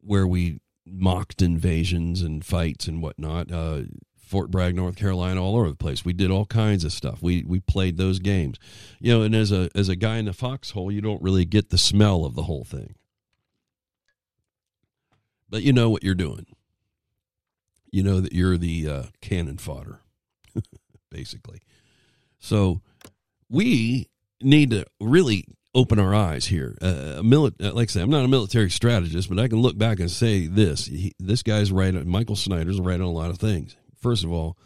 where 0.00 0.26
we 0.26 0.60
mocked 0.86 1.42
invasions 1.42 2.22
and 2.22 2.44
fights 2.44 2.86
and 2.86 3.02
whatnot. 3.02 3.52
Uh, 3.52 3.82
Fort 4.16 4.52
Bragg, 4.52 4.76
North 4.76 4.94
Carolina, 4.94 5.42
all 5.42 5.56
over 5.56 5.68
the 5.68 5.74
place. 5.74 6.04
We 6.04 6.12
did 6.12 6.30
all 6.30 6.46
kinds 6.46 6.84
of 6.84 6.92
stuff. 6.92 7.20
We 7.20 7.42
we 7.42 7.58
played 7.58 7.96
those 7.96 8.20
games, 8.20 8.58
you 9.00 9.12
know. 9.12 9.22
And 9.22 9.34
as 9.34 9.50
a 9.50 9.68
as 9.74 9.88
a 9.88 9.96
guy 9.96 10.18
in 10.18 10.26
the 10.26 10.32
foxhole, 10.32 10.92
you 10.92 11.00
don't 11.00 11.20
really 11.20 11.44
get 11.44 11.70
the 11.70 11.76
smell 11.76 12.24
of 12.24 12.36
the 12.36 12.44
whole 12.44 12.62
thing, 12.62 12.94
but 15.50 15.62
you 15.62 15.72
know 15.72 15.90
what 15.90 16.02
you're 16.02 16.14
doing. 16.14 16.46
You 17.90 18.02
know 18.02 18.20
that 18.20 18.32
you're 18.32 18.56
the 18.56 18.88
uh, 18.88 19.02
cannon 19.20 19.58
fodder, 19.58 20.00
basically. 21.10 21.60
So 22.38 22.80
we 23.50 24.08
need 24.40 24.70
to 24.70 24.86
really 25.00 25.44
open 25.74 25.98
our 25.98 26.14
eyes 26.14 26.46
here. 26.46 26.78
Uh, 26.80 27.20
mili- 27.22 27.54
uh, 27.62 27.72
like 27.72 27.90
I 27.90 27.92
say, 27.92 28.00
I'm 28.00 28.10
not 28.10 28.24
a 28.24 28.28
military 28.28 28.70
strategist, 28.70 29.28
but 29.28 29.38
I 29.38 29.48
can 29.48 29.58
look 29.58 29.76
back 29.76 29.98
and 29.98 30.10
say 30.10 30.46
this: 30.46 30.86
he, 30.86 31.12
this 31.18 31.42
guy's 31.42 31.72
right. 31.72 31.92
Michael 32.06 32.36
Snyder's 32.36 32.80
right 32.80 33.00
on 33.00 33.06
a 33.06 33.10
lot 33.10 33.30
of 33.30 33.38
things 33.38 33.76
first 34.00 34.24
of 34.24 34.32
all, 34.32 34.56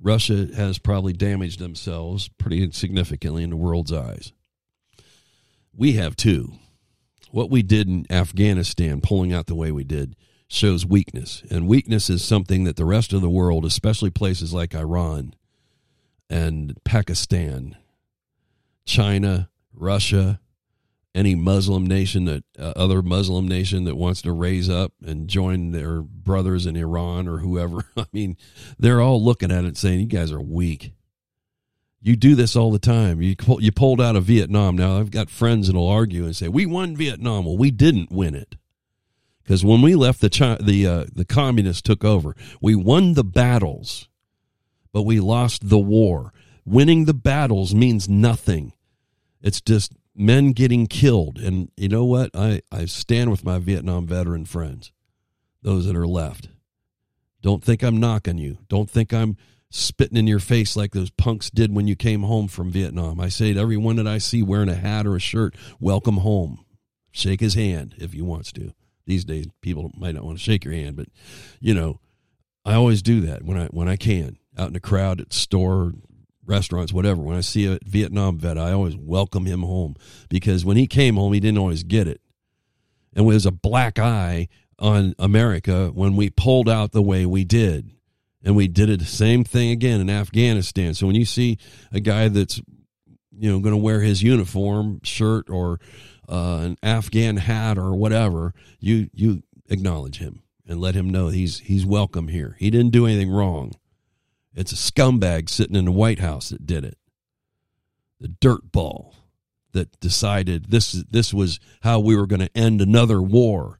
Russia 0.00 0.48
has 0.54 0.78
probably 0.78 1.12
damaged 1.12 1.58
themselves 1.58 2.28
pretty 2.28 2.70
significantly 2.72 3.42
in 3.42 3.50
the 3.50 3.56
world's 3.56 3.92
eyes. 3.92 4.32
We 5.74 5.92
have 5.92 6.16
too. 6.16 6.52
What 7.30 7.50
we 7.50 7.62
did 7.62 7.88
in 7.88 8.06
Afghanistan, 8.10 9.00
pulling 9.00 9.32
out 9.32 9.46
the 9.46 9.54
way 9.54 9.70
we 9.70 9.84
did, 9.84 10.16
shows 10.50 10.84
weakness. 10.84 11.42
And 11.48 11.68
weakness 11.68 12.10
is 12.10 12.24
something 12.24 12.64
that 12.64 12.76
the 12.76 12.84
rest 12.84 13.12
of 13.12 13.20
the 13.20 13.30
world, 13.30 13.64
especially 13.64 14.10
places 14.10 14.52
like 14.52 14.74
Iran 14.74 15.34
and 16.28 16.76
Pakistan, 16.84 17.76
China, 18.84 19.48
Russia, 19.72 20.40
any 21.14 21.34
Muslim 21.36 21.86
nation 21.86 22.24
that 22.24 22.44
uh, 22.58 22.72
other 22.76 23.00
Muslim 23.00 23.46
nation 23.46 23.84
that 23.84 23.96
wants 23.96 24.22
to 24.22 24.32
raise 24.32 24.68
up 24.68 24.92
and 25.04 25.28
join 25.28 25.70
their 25.70 26.02
brothers 26.02 26.66
in 26.66 26.76
Iran 26.76 27.28
or 27.28 27.38
whoever. 27.38 27.84
I 27.96 28.06
mean, 28.12 28.36
they're 28.78 29.00
all 29.00 29.22
looking 29.22 29.52
at 29.52 29.64
it 29.64 29.76
saying, 29.76 30.00
"You 30.00 30.06
guys 30.06 30.32
are 30.32 30.40
weak." 30.40 30.92
You 32.02 32.16
do 32.16 32.34
this 32.34 32.56
all 32.56 32.70
the 32.70 32.78
time. 32.78 33.20
You 33.20 33.36
you 33.58 33.72
pulled 33.72 34.00
out 34.00 34.16
of 34.16 34.24
Vietnam. 34.24 34.76
Now 34.76 34.98
I've 34.98 35.10
got 35.10 35.30
friends 35.30 35.66
that'll 35.66 35.88
argue 35.88 36.24
and 36.24 36.34
say, 36.34 36.48
"We 36.48 36.64
won 36.64 36.96
Vietnam." 36.96 37.44
Well, 37.44 37.58
we 37.58 37.70
didn't 37.70 38.10
win 38.10 38.34
it 38.34 38.56
because 39.50 39.64
when 39.64 39.82
we 39.82 39.96
left, 39.96 40.20
the 40.20 40.58
the 40.62 40.86
uh, 40.86 41.04
the 41.12 41.24
communists 41.24 41.82
took 41.82 42.04
over. 42.04 42.36
We 42.60 42.76
won 42.76 43.14
the 43.14 43.24
battles, 43.24 44.08
but 44.92 45.02
we 45.02 45.18
lost 45.18 45.68
the 45.68 45.76
war. 45.76 46.32
Winning 46.64 47.06
the 47.06 47.14
battles 47.14 47.74
means 47.74 48.08
nothing. 48.08 48.74
It's 49.42 49.60
just 49.60 49.96
men 50.14 50.52
getting 50.52 50.86
killed. 50.86 51.38
And 51.40 51.68
you 51.76 51.88
know 51.88 52.04
what? 52.04 52.30
I, 52.32 52.60
I 52.70 52.84
stand 52.84 53.32
with 53.32 53.44
my 53.44 53.58
Vietnam 53.58 54.06
veteran 54.06 54.44
friends, 54.44 54.92
those 55.62 55.84
that 55.86 55.96
are 55.96 56.06
left. 56.06 56.48
Don't 57.42 57.64
think 57.64 57.82
I'm 57.82 57.98
knocking 57.98 58.38
you. 58.38 58.58
Don't 58.68 58.88
think 58.88 59.12
I'm 59.12 59.36
spitting 59.68 60.16
in 60.16 60.28
your 60.28 60.38
face 60.38 60.76
like 60.76 60.92
those 60.92 61.10
punks 61.10 61.50
did 61.50 61.74
when 61.74 61.88
you 61.88 61.96
came 61.96 62.22
home 62.22 62.46
from 62.46 62.70
Vietnam. 62.70 63.18
I 63.18 63.28
say 63.28 63.52
to 63.52 63.58
everyone 63.58 63.96
that 63.96 64.06
I 64.06 64.18
see 64.18 64.44
wearing 64.44 64.68
a 64.68 64.76
hat 64.76 65.08
or 65.08 65.16
a 65.16 65.20
shirt, 65.20 65.56
welcome 65.80 66.18
home. 66.18 66.64
Shake 67.10 67.40
his 67.40 67.54
hand 67.54 67.96
if 67.98 68.12
he 68.12 68.22
wants 68.22 68.52
to. 68.52 68.74
These 69.06 69.24
days, 69.24 69.46
people 69.60 69.90
might 69.96 70.14
not 70.14 70.24
want 70.24 70.38
to 70.38 70.44
shake 70.44 70.64
your 70.64 70.74
hand, 70.74 70.96
but 70.96 71.06
you 71.60 71.74
know, 71.74 72.00
I 72.64 72.74
always 72.74 73.02
do 73.02 73.20
that 73.22 73.44
when 73.44 73.56
I 73.58 73.66
when 73.66 73.88
I 73.88 73.96
can 73.96 74.38
out 74.56 74.68
in 74.68 74.72
the 74.74 74.80
crowd 74.80 75.20
at 75.20 75.32
store, 75.32 75.92
restaurants, 76.44 76.92
whatever. 76.92 77.22
When 77.22 77.36
I 77.36 77.40
see 77.40 77.66
a 77.66 77.78
Vietnam 77.84 78.38
vet, 78.38 78.58
I 78.58 78.72
always 78.72 78.96
welcome 78.96 79.46
him 79.46 79.62
home 79.62 79.94
because 80.28 80.64
when 80.64 80.76
he 80.76 80.86
came 80.86 81.16
home, 81.16 81.32
he 81.32 81.40
didn't 81.40 81.58
always 81.58 81.82
get 81.82 82.06
it. 82.06 82.20
And 83.14 83.26
was 83.26 83.46
a 83.46 83.50
black 83.50 83.98
eye 83.98 84.48
on 84.78 85.14
America 85.18 85.90
when 85.94 86.16
we 86.16 86.30
pulled 86.30 86.68
out 86.68 86.92
the 86.92 87.02
way 87.02 87.26
we 87.26 87.44
did. 87.44 87.90
And 88.42 88.56
we 88.56 88.68
did 88.68 88.88
it 88.88 89.00
the 89.00 89.06
same 89.06 89.44
thing 89.44 89.70
again 89.70 90.00
in 90.00 90.08
Afghanistan. 90.08 90.94
So 90.94 91.06
when 91.06 91.16
you 91.16 91.26
see 91.26 91.58
a 91.92 92.00
guy 92.00 92.28
that's, 92.28 92.60
you 93.36 93.50
know, 93.50 93.58
going 93.60 93.74
to 93.74 93.80
wear 93.80 94.00
his 94.00 94.22
uniform 94.22 95.00
shirt 95.02 95.50
or 95.50 95.78
uh, 96.30 96.60
an 96.62 96.76
Afghan 96.82 97.38
hat 97.38 97.76
or 97.76 97.94
whatever, 97.94 98.54
you 98.78 99.10
you 99.12 99.42
acknowledge 99.68 100.18
him 100.18 100.42
and 100.66 100.80
let 100.80 100.94
him 100.94 101.10
know 101.10 101.28
he's 101.28 101.58
he's 101.60 101.84
welcome 101.84 102.28
here. 102.28 102.56
He 102.58 102.70
didn't 102.70 102.92
do 102.92 103.06
anything 103.06 103.30
wrong. 103.30 103.72
It's 104.54 104.72
a 104.72 104.76
scumbag 104.76 105.48
sitting 105.48 105.76
in 105.76 105.86
the 105.86 105.92
White 105.92 106.20
House 106.20 106.50
that 106.50 106.66
did 106.66 106.84
it. 106.84 106.96
The 108.20 108.28
dirt 108.28 108.70
ball 108.70 109.14
that 109.72 109.98
decided 110.00 110.70
this 110.70 110.92
this 110.92 111.34
was 111.34 111.58
how 111.82 111.98
we 111.98 112.16
were 112.16 112.26
going 112.26 112.40
to 112.40 112.56
end 112.56 112.80
another 112.80 113.20
war. 113.20 113.78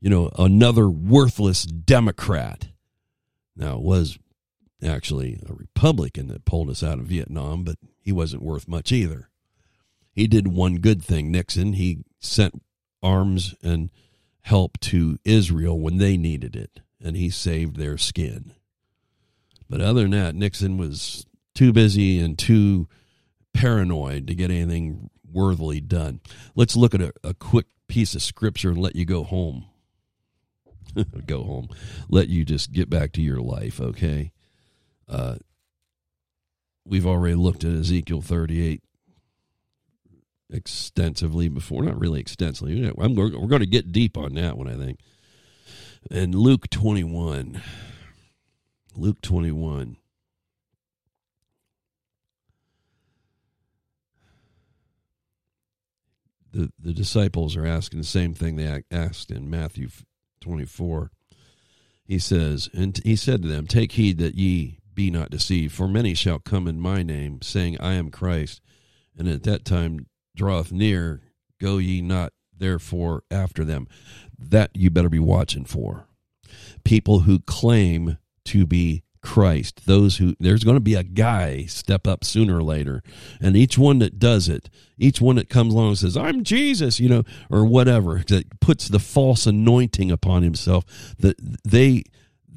You 0.00 0.10
know, 0.10 0.30
another 0.38 0.88
worthless 0.88 1.64
Democrat. 1.64 2.68
Now 3.56 3.76
it 3.76 3.82
was 3.82 4.18
actually 4.82 5.40
a 5.48 5.52
Republican 5.52 6.28
that 6.28 6.44
pulled 6.44 6.70
us 6.70 6.82
out 6.82 6.98
of 6.98 7.06
Vietnam, 7.06 7.64
but 7.64 7.76
he 8.00 8.12
wasn't 8.12 8.42
worth 8.42 8.68
much 8.68 8.92
either. 8.92 9.29
He 10.20 10.26
did 10.26 10.48
one 10.48 10.80
good 10.80 11.02
thing, 11.02 11.30
Nixon. 11.30 11.72
He 11.72 12.04
sent 12.18 12.62
arms 13.02 13.54
and 13.62 13.88
help 14.42 14.78
to 14.80 15.18
Israel 15.24 15.80
when 15.80 15.96
they 15.96 16.18
needed 16.18 16.54
it, 16.54 16.80
and 17.02 17.16
he 17.16 17.30
saved 17.30 17.76
their 17.76 17.96
skin. 17.96 18.52
But 19.70 19.80
other 19.80 20.02
than 20.02 20.10
that, 20.10 20.34
Nixon 20.34 20.76
was 20.76 21.24
too 21.54 21.72
busy 21.72 22.18
and 22.18 22.38
too 22.38 22.86
paranoid 23.54 24.26
to 24.26 24.34
get 24.34 24.50
anything 24.50 25.08
worthily 25.32 25.80
done. 25.80 26.20
Let's 26.54 26.76
look 26.76 26.94
at 26.94 27.00
a, 27.00 27.14
a 27.24 27.32
quick 27.32 27.68
piece 27.88 28.14
of 28.14 28.20
scripture 28.20 28.68
and 28.68 28.78
let 28.82 28.96
you 28.96 29.06
go 29.06 29.24
home. 29.24 29.64
go 31.26 31.44
home. 31.44 31.70
Let 32.10 32.28
you 32.28 32.44
just 32.44 32.72
get 32.72 32.90
back 32.90 33.12
to 33.12 33.22
your 33.22 33.40
life, 33.40 33.80
okay? 33.80 34.32
Uh, 35.08 35.36
we've 36.84 37.06
already 37.06 37.36
looked 37.36 37.64
at 37.64 37.72
Ezekiel 37.72 38.20
38 38.20 38.82
extensively 40.52 41.48
before. 41.48 41.82
Not 41.82 42.00
really 42.00 42.20
extensively. 42.20 42.92
I'm, 42.98 43.14
we're 43.14 43.30
going 43.30 43.60
to 43.60 43.66
get 43.66 43.92
deep 43.92 44.16
on 44.16 44.34
that 44.34 44.56
one, 44.56 44.68
I 44.68 44.76
think. 44.76 45.00
And 46.10 46.34
Luke 46.34 46.68
21. 46.70 47.62
Luke 48.96 49.20
21. 49.20 49.96
The, 56.52 56.72
the 56.80 56.92
disciples 56.92 57.56
are 57.56 57.66
asking 57.66 58.00
the 58.00 58.06
same 58.06 58.34
thing 58.34 58.56
they 58.56 58.82
asked 58.90 59.30
in 59.30 59.48
Matthew 59.48 59.88
24. 60.40 61.12
He 62.04 62.18
says, 62.18 62.68
And 62.74 63.00
he 63.04 63.14
said 63.14 63.42
to 63.42 63.48
them, 63.48 63.68
Take 63.68 63.92
heed 63.92 64.18
that 64.18 64.34
ye 64.34 64.80
be 64.94 65.12
not 65.12 65.30
deceived, 65.30 65.72
for 65.72 65.86
many 65.86 66.12
shall 66.14 66.40
come 66.40 66.66
in 66.66 66.80
my 66.80 67.04
name, 67.04 67.40
saying, 67.40 67.80
I 67.80 67.94
am 67.94 68.10
Christ, 68.10 68.60
and 69.16 69.28
at 69.28 69.44
that 69.44 69.64
time 69.64 70.06
draweth 70.40 70.72
near, 70.72 71.20
go 71.60 71.76
ye 71.76 72.00
not 72.00 72.32
therefore 72.56 73.24
after 73.30 73.62
them. 73.62 73.86
That 74.38 74.70
you 74.72 74.88
better 74.88 75.10
be 75.10 75.18
watching 75.18 75.66
for. 75.66 76.06
People 76.82 77.20
who 77.20 77.40
claim 77.40 78.16
to 78.46 78.64
be 78.64 79.02
Christ. 79.20 79.82
Those 79.84 80.16
who 80.16 80.34
there's 80.40 80.64
going 80.64 80.78
to 80.78 80.80
be 80.80 80.94
a 80.94 81.02
guy 81.02 81.66
step 81.66 82.06
up 82.06 82.24
sooner 82.24 82.56
or 82.56 82.62
later, 82.62 83.02
and 83.38 83.54
each 83.54 83.76
one 83.76 83.98
that 83.98 84.18
does 84.18 84.48
it, 84.48 84.70
each 84.96 85.20
one 85.20 85.36
that 85.36 85.50
comes 85.50 85.74
along 85.74 85.88
and 85.88 85.98
says, 85.98 86.16
"I'm 86.16 86.42
Jesus," 86.42 86.98
you 86.98 87.10
know, 87.10 87.24
or 87.50 87.66
whatever, 87.66 88.24
that 88.28 88.60
puts 88.60 88.88
the 88.88 88.98
false 88.98 89.46
anointing 89.46 90.10
upon 90.10 90.42
himself. 90.42 90.86
That 91.18 91.36
they 91.64 92.04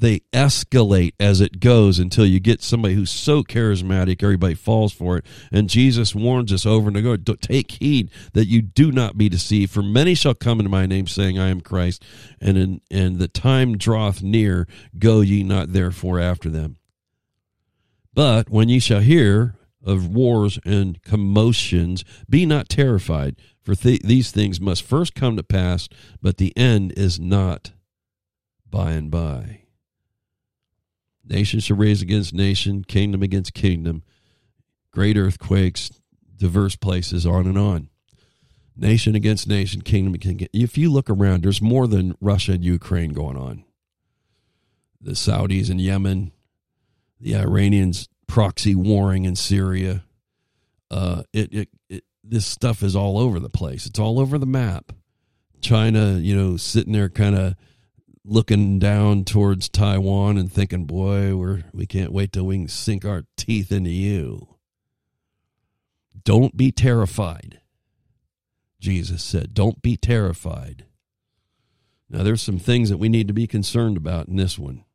they 0.04 0.20
escalate 0.34 1.14
as 1.18 1.40
it 1.40 1.62
goes 1.62 1.98
until 1.98 2.26
you 2.26 2.38
get 2.38 2.62
somebody 2.62 2.94
who's 2.94 3.10
so 3.10 3.42
charismatic, 3.42 4.22
everybody 4.22 4.54
falls 4.54 4.92
for 4.92 5.16
it. 5.16 5.26
And 5.50 5.70
Jesus 5.70 6.14
warns 6.14 6.52
us 6.52 6.66
over 6.66 6.90
and 6.90 6.98
over 6.98 7.16
take 7.16 7.72
heed 7.72 8.12
that 8.34 8.48
you 8.48 8.62
do 8.62 8.92
not 8.92 9.18
be 9.18 9.30
deceived. 9.30 9.72
For 9.72 9.82
many 9.82 10.14
shall 10.14 10.34
come 10.34 10.60
into 10.60 10.70
my 10.70 10.86
name, 10.86 11.08
saying, 11.08 11.40
I 11.40 11.48
am 11.48 11.62
Christ, 11.62 12.04
and, 12.42 12.58
in, 12.58 12.82
and 12.92 13.18
the 13.18 13.30
time 13.30 13.78
draweth 13.78 14.22
near, 14.22 14.68
go 15.00 15.22
ye 15.22 15.42
not 15.42 15.72
therefore 15.72 16.20
after 16.20 16.50
them. 16.50 16.76
But 18.14 18.50
when 18.50 18.68
ye 18.68 18.80
shall 18.80 19.00
hear 19.00 19.56
of 19.86 20.10
wars 20.10 20.60
and 20.66 21.02
commotions, 21.02 22.04
be 22.30 22.46
not 22.46 22.68
terrified, 22.68 23.38
for 23.62 23.74
th- 23.74 24.02
these 24.02 24.32
things 24.32 24.60
must 24.60 24.84
first 24.84 25.16
come 25.16 25.38
to 25.38 25.44
pass, 25.44 25.88
but 26.22 26.36
the 26.36 26.52
end 26.58 26.92
is 26.98 27.22
not 27.22 27.72
by 28.70 28.92
and 28.92 29.10
by. 29.10 29.63
Nation 31.26 31.60
shall 31.60 31.78
raise 31.78 32.02
against 32.02 32.34
nation, 32.34 32.84
kingdom 32.84 33.24
against 33.24 33.54
kingdom, 33.54 34.04
great 34.92 35.18
earthquakes, 35.18 35.90
diverse 36.36 36.76
places, 36.76 37.26
on 37.26 37.48
and 37.48 37.58
on. 37.58 37.90
Nation 38.76 39.16
against 39.16 39.48
nation, 39.48 39.82
kingdom 39.82 40.14
against 40.14 40.48
If 40.52 40.78
you 40.78 40.92
look 40.92 41.10
around, 41.10 41.44
there's 41.44 41.62
more 41.62 41.88
than 41.88 42.16
Russia 42.20 42.54
and 42.54 42.66
Ukraine 42.66 43.14
going 43.14 43.38
on. 43.38 43.64
the 45.00 45.12
Saudis 45.12 45.70
in 45.70 45.80
Yemen, 45.80 46.32
the 47.20 47.36
Iranians 47.36 48.10
proxy 48.28 48.74
warring 48.74 49.26
in 49.26 49.36
Syria. 49.36 50.04
Uh, 50.90 51.24
it, 51.34 51.54
it, 51.54 51.70
it, 51.90 52.04
this 52.24 52.46
stuff 52.46 52.82
is 52.82 52.96
all 52.96 53.18
over 53.18 53.40
the 53.40 53.50
place. 53.50 53.86
It's 53.86 54.00
all 54.00 54.20
over 54.20 54.38
the 54.38 54.46
map. 54.46 54.92
China, 55.62 56.14
you 56.14 56.36
know, 56.36 56.58
sitting 56.58 56.94
there 56.94 57.10
kind 57.10 57.36
of 57.36 57.56
looking 58.26 58.80
down 58.80 59.26
towards 59.26 59.68
Taiwan 59.70 60.38
and 60.38 60.52
thinking, 60.52 60.86
boy, 60.86 61.36
we're, 61.36 61.64
we 61.74 61.86
can't 61.86 62.14
wait 62.14 62.32
till 62.32 62.46
we 62.46 62.58
can 62.58 62.68
sink 62.68 63.06
our 63.06 63.26
teeth 63.36 63.72
into 63.72 63.90
you. 63.90 64.48
Don't 66.24 66.56
be 66.56 66.72
terrified. 66.72 67.60
Jesus 68.80 69.24
said, 69.24 69.54
don't 69.54 69.82
be 69.82 69.98
terrified. 69.98 70.86
Now, 72.10 72.24
there's 72.24 72.42
some 72.42 72.60
things 72.60 72.90
that 72.90 72.98
we 72.98 73.10
need 73.10 73.28
to 73.28 73.34
be 73.34 73.48
concerned 73.48 73.98
about 73.98 74.28
in 74.28 74.36
this 74.36 74.60
one 74.60 74.86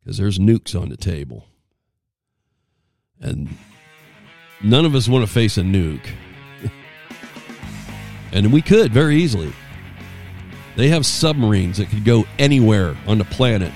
because 0.00 0.18
there's 0.18 0.38
nukes 0.38 0.78
on 0.78 0.88
the 0.88 0.96
table. 0.96 1.46
And 3.20 3.56
none 4.62 4.84
of 4.84 4.94
us 4.94 5.08
want 5.08 5.24
to 5.24 5.32
face 5.32 5.58
a 5.58 5.62
nuke. 5.62 6.08
and 8.32 8.52
we 8.52 8.62
could 8.62 8.92
very 8.92 9.16
easily. 9.16 9.52
They 10.80 10.88
have 10.88 11.04
submarines 11.04 11.76
that 11.76 11.90
could 11.90 12.06
go 12.06 12.24
anywhere 12.38 12.96
on 13.06 13.18
the 13.18 13.26
planet, 13.26 13.70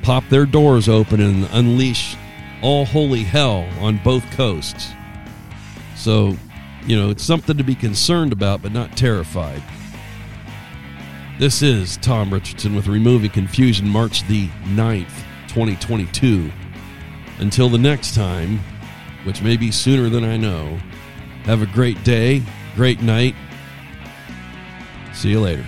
pop 0.00 0.24
their 0.30 0.46
doors 0.46 0.88
open, 0.88 1.20
and 1.20 1.46
unleash 1.52 2.16
all 2.62 2.86
holy 2.86 3.22
hell 3.22 3.68
on 3.80 4.00
both 4.02 4.24
coasts. 4.30 4.92
So, 5.94 6.34
you 6.86 6.96
know, 6.96 7.10
it's 7.10 7.22
something 7.22 7.58
to 7.58 7.62
be 7.62 7.74
concerned 7.74 8.32
about, 8.32 8.62
but 8.62 8.72
not 8.72 8.96
terrified. 8.96 9.62
This 11.38 11.60
is 11.60 11.98
Tom 11.98 12.32
Richardson 12.32 12.74
with 12.74 12.86
Removing 12.86 13.28
Confusion, 13.28 13.86
March 13.86 14.26
the 14.26 14.48
9th, 14.68 15.22
2022. 15.48 16.50
Until 17.40 17.68
the 17.68 17.76
next 17.76 18.14
time, 18.14 18.58
which 19.24 19.42
may 19.42 19.58
be 19.58 19.70
sooner 19.70 20.08
than 20.08 20.24
I 20.24 20.38
know, 20.38 20.78
have 21.42 21.60
a 21.60 21.66
great 21.66 22.02
day, 22.04 22.42
great 22.74 23.02
night. 23.02 23.34
See 25.12 25.28
you 25.28 25.40
later. 25.40 25.66